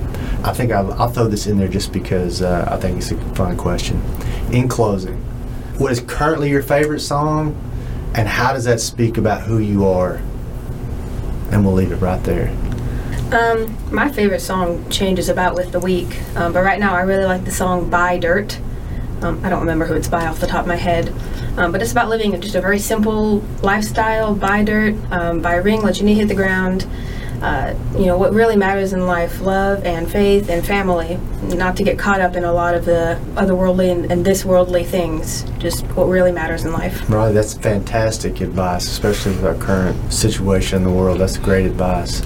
I 0.45 0.53
think 0.53 0.71
I'll, 0.71 0.93
I'll 0.93 1.09
throw 1.09 1.27
this 1.27 1.47
in 1.47 1.57
there 1.57 1.67
just 1.67 1.91
because 1.91 2.41
uh, 2.41 2.69
I 2.71 2.77
think 2.77 2.97
it's 2.97 3.11
a 3.11 3.17
fun 3.35 3.57
question. 3.57 4.01
In 4.53 4.69
closing, 4.69 5.17
what 5.77 5.91
is 5.91 5.99
currently 5.99 6.49
your 6.49 6.63
favorite 6.63 7.01
song, 7.01 7.53
and 8.15 8.25
how 8.25 8.53
does 8.53 8.63
that 8.63 8.79
speak 8.79 9.17
about 9.17 9.41
who 9.41 9.59
you 9.59 9.85
are? 9.85 10.21
And 11.51 11.65
we'll 11.65 11.73
leave 11.75 11.91
it 11.91 11.97
right 11.97 12.23
there. 12.23 12.55
Um, 13.31 13.75
my 13.91 14.11
favorite 14.11 14.41
song 14.41 14.87
changes 14.89 15.29
about 15.29 15.55
with 15.55 15.71
the 15.71 15.79
week, 15.79 16.21
um, 16.35 16.53
but 16.53 16.63
right 16.63 16.79
now 16.79 16.93
I 16.93 17.01
really 17.01 17.25
like 17.25 17.43
the 17.43 17.51
song 17.51 17.89
"Buy 17.89 18.17
Dirt." 18.17 18.59
Um, 19.21 19.43
I 19.43 19.49
don't 19.49 19.61
remember 19.61 19.85
who 19.85 19.95
it's 19.95 20.07
by 20.07 20.27
off 20.27 20.39
the 20.39 20.47
top 20.47 20.61
of 20.61 20.67
my 20.67 20.75
head, 20.75 21.13
um, 21.57 21.71
but 21.71 21.81
it's 21.81 21.91
about 21.91 22.09
living 22.09 22.39
just 22.39 22.55
a 22.55 22.61
very 22.61 22.79
simple 22.79 23.39
lifestyle. 23.63 24.35
Buy 24.35 24.63
dirt, 24.63 24.95
um, 25.09 25.41
buy 25.41 25.55
a 25.55 25.61
ring, 25.61 25.81
let 25.81 25.97
your 25.97 26.05
knee 26.05 26.13
hit 26.13 26.27
the 26.27 26.35
ground. 26.35 26.85
Uh, 27.41 27.73
you 27.97 28.05
know 28.05 28.17
what 28.17 28.33
really 28.33 28.55
matters 28.55 28.93
in 28.93 29.07
life: 29.07 29.41
love 29.41 29.83
and 29.85 30.09
faith 30.09 30.49
and 30.49 30.65
family. 30.65 31.17
Not 31.43 31.75
to 31.77 31.83
get 31.83 31.97
caught 31.97 32.21
up 32.21 32.35
in 32.35 32.43
a 32.43 32.53
lot 32.53 32.75
of 32.75 32.85
the 32.85 33.19
otherworldly 33.35 33.91
and, 33.91 34.11
and 34.11 34.23
this 34.23 34.45
worldly 34.45 34.83
things. 34.83 35.43
Just 35.57 35.85
what 35.95 36.05
really 36.05 36.31
matters 36.31 36.63
in 36.63 36.71
life. 36.71 37.09
Right, 37.09 37.31
that's 37.31 37.53
fantastic 37.55 38.41
advice, 38.41 38.87
especially 38.87 39.31
with 39.31 39.45
our 39.45 39.55
current 39.55 40.13
situation 40.13 40.77
in 40.77 40.83
the 40.83 40.93
world. 40.93 41.19
That's 41.19 41.37
great 41.37 41.65
advice. 41.65 42.21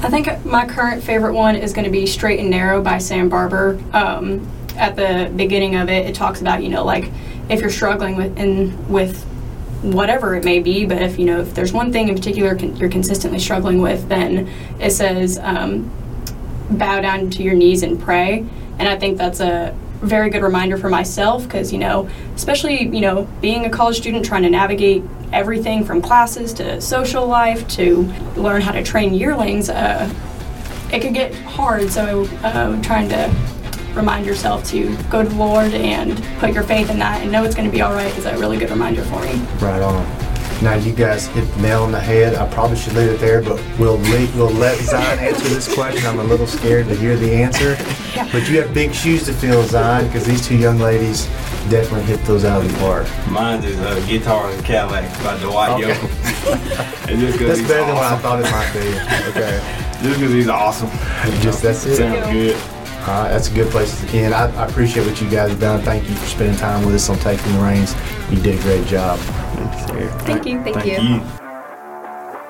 I 0.00 0.10
think 0.10 0.44
my 0.44 0.64
current 0.64 1.02
favorite 1.02 1.34
one 1.34 1.56
is 1.56 1.72
going 1.72 1.84
to 1.84 1.90
be 1.90 2.06
Straight 2.06 2.38
and 2.38 2.50
Narrow 2.50 2.80
by 2.80 2.98
Sam 2.98 3.28
Barber. 3.28 3.80
Um, 3.92 4.48
at 4.76 4.94
the 4.94 5.30
beginning 5.34 5.74
of 5.74 5.88
it, 5.88 6.06
it 6.06 6.14
talks 6.14 6.40
about, 6.40 6.62
you 6.62 6.68
know, 6.68 6.84
like 6.84 7.10
if 7.48 7.60
you're 7.60 7.68
struggling 7.68 8.16
with 8.16 8.38
in 8.38 8.88
with 8.88 9.24
whatever 9.82 10.36
it 10.36 10.44
may 10.44 10.60
be, 10.60 10.86
but 10.86 11.02
if 11.02 11.18
you 11.18 11.24
know 11.24 11.40
if 11.40 11.52
there's 11.54 11.72
one 11.72 11.92
thing 11.92 12.08
in 12.08 12.14
particular 12.14 12.54
con- 12.54 12.76
you're 12.76 12.88
consistently 12.88 13.40
struggling 13.40 13.82
with, 13.82 14.08
then 14.08 14.48
it 14.80 14.90
says 14.92 15.36
um, 15.42 15.90
bow 16.70 17.00
down 17.00 17.28
to 17.30 17.42
your 17.42 17.54
knees 17.54 17.82
and 17.82 18.00
pray. 18.00 18.46
And 18.78 18.88
I 18.88 18.96
think 18.96 19.18
that's 19.18 19.40
a 19.40 19.76
very 20.00 20.30
good 20.30 20.42
reminder 20.42 20.76
for 20.76 20.88
myself 20.88 21.44
because 21.44 21.72
you 21.72 21.78
know, 21.78 22.08
especially 22.34 22.82
you 22.82 23.00
know, 23.00 23.28
being 23.40 23.64
a 23.64 23.70
college 23.70 23.96
student 23.96 24.24
trying 24.24 24.42
to 24.42 24.50
navigate 24.50 25.02
everything 25.32 25.84
from 25.84 26.00
classes 26.00 26.52
to 26.54 26.80
social 26.80 27.26
life 27.26 27.66
to 27.68 28.02
learn 28.36 28.62
how 28.62 28.72
to 28.72 28.82
train 28.82 29.14
yearlings, 29.14 29.68
uh, 29.68 30.12
it 30.92 31.00
could 31.00 31.14
get 31.14 31.34
hard. 31.34 31.90
So 31.90 32.24
uh, 32.42 32.80
trying 32.82 33.08
to 33.10 33.34
remind 33.94 34.26
yourself 34.26 34.64
to 34.70 34.96
go 35.10 35.22
to 35.22 35.28
the 35.28 35.34
Lord 35.34 35.72
and 35.74 36.22
put 36.38 36.52
your 36.52 36.62
faith 36.62 36.88
in 36.90 36.98
that 37.00 37.20
and 37.20 37.32
know 37.32 37.44
it's 37.44 37.54
going 37.54 37.68
to 37.68 37.72
be 37.72 37.82
all 37.82 37.92
right 37.92 38.16
is 38.16 38.26
a 38.26 38.38
really 38.38 38.56
good 38.56 38.70
reminder 38.70 39.02
for 39.04 39.20
me. 39.22 39.34
Right 39.60 39.82
on. 39.82 40.17
Now 40.62 40.74
you 40.74 40.92
guys 40.92 41.26
hit 41.28 41.44
the 41.54 41.62
nail 41.62 41.84
on 41.84 41.92
the 41.92 42.00
head. 42.00 42.34
I 42.34 42.48
probably 42.52 42.76
should 42.76 42.94
leave 42.94 43.10
it 43.10 43.20
there, 43.20 43.40
but 43.40 43.62
we'll 43.78 43.96
leave, 43.98 44.34
we'll 44.36 44.50
let 44.50 44.76
Zion 44.80 45.18
answer 45.20 45.48
this 45.48 45.72
question. 45.72 46.04
I'm 46.06 46.18
a 46.18 46.24
little 46.24 46.48
scared 46.48 46.88
to 46.88 46.96
hear 46.96 47.16
the 47.16 47.32
answer, 47.32 47.76
but 48.32 48.48
you 48.48 48.60
have 48.60 48.74
big 48.74 48.92
shoes 48.92 49.24
to 49.26 49.32
fill, 49.32 49.62
Zion, 49.64 50.06
because 50.08 50.24
these 50.26 50.44
two 50.44 50.56
young 50.56 50.78
ladies 50.78 51.26
definitely 51.70 52.02
hit 52.06 52.20
those 52.24 52.44
out 52.44 52.64
of 52.64 52.72
the 52.72 52.78
park. 52.80 53.06
Mine 53.30 53.62
is 53.62 53.78
uh, 53.78 54.04
Guitar 54.08 54.50
and 54.50 54.64
Cadillac 54.64 55.08
by 55.22 55.38
Dwight 55.40 55.70
Okay. 55.82 55.92
Yoakam. 55.94 56.94
And 57.08 57.20
just 57.20 57.38
'cause 57.38 57.46
That's 57.48 57.60
he's 57.60 57.68
better 57.68 57.86
than 57.86 57.94
what 57.94 58.04
I 58.04 58.18
thought 58.18 58.40
it 58.40 58.50
might 58.50 58.72
be. 58.72 59.30
Okay. 59.30 59.60
Just 60.02 60.18
because 60.20 60.32
he's 60.34 60.48
awesome. 60.48 60.90
Just 61.40 61.62
that's 61.62 61.86
it. 61.86 61.96
Sounds 61.96 62.30
good. 62.32 62.54
All 63.06 63.22
right, 63.22 63.28
that's 63.30 63.48
a 63.50 63.54
good 63.54 63.70
place 63.70 63.98
to 64.00 64.06
end. 64.18 64.34
I, 64.34 64.50
I 64.60 64.66
appreciate 64.66 65.06
what 65.06 65.18
you 65.20 65.30
guys 65.30 65.50
have 65.50 65.60
done. 65.60 65.80
Thank 65.82 66.06
you 66.08 66.14
for 66.16 66.26
spending 66.26 66.56
time 66.56 66.84
with 66.84 66.94
us 66.96 67.08
on 67.08 67.18
Taking 67.18 67.52
the 67.54 67.60
Reins. 67.60 67.94
You 68.30 68.36
did 68.42 68.58
a 68.58 68.62
great 68.62 68.86
job. 68.86 69.18
Thank 70.24 70.46
you. 70.46 70.62
Thank, 70.62 70.76
Thank 70.76 70.86
you. 70.86 71.02
you. 71.02 71.20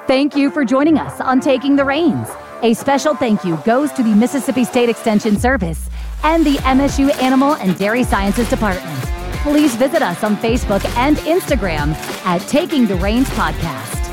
Thank 0.07 0.37
you 0.37 0.51
for 0.51 0.65
joining 0.65 0.99
us 0.99 1.21
on 1.21 1.41
Taking 1.41 1.77
the 1.77 1.85
Reins. 1.85 2.29
A 2.63 2.75
special 2.75 3.15
thank 3.15 3.45
you 3.45 3.57
goes 3.59 3.93
to 3.93 4.03
the 4.03 4.15
Mississippi 4.15 4.65
State 4.65 4.89
Extension 4.89 5.39
Service 5.39 5.89
and 6.25 6.45
the 6.45 6.55
MSU 6.59 7.15
Animal 7.23 7.55
and 7.57 7.77
Dairy 7.79 8.05
Sciences 8.05 8.49
Department. 8.51 8.99
Please 9.43 9.77
visit 9.77 10.03
us 10.03 10.25
on 10.25 10.37
Facebook 10.39 10.85
and 10.97 11.17
Instagram 11.19 11.95
at 12.25 12.41
Taking 12.49 12.87
the 12.87 12.97
Reins 12.97 13.29
Podcast. 13.31 14.08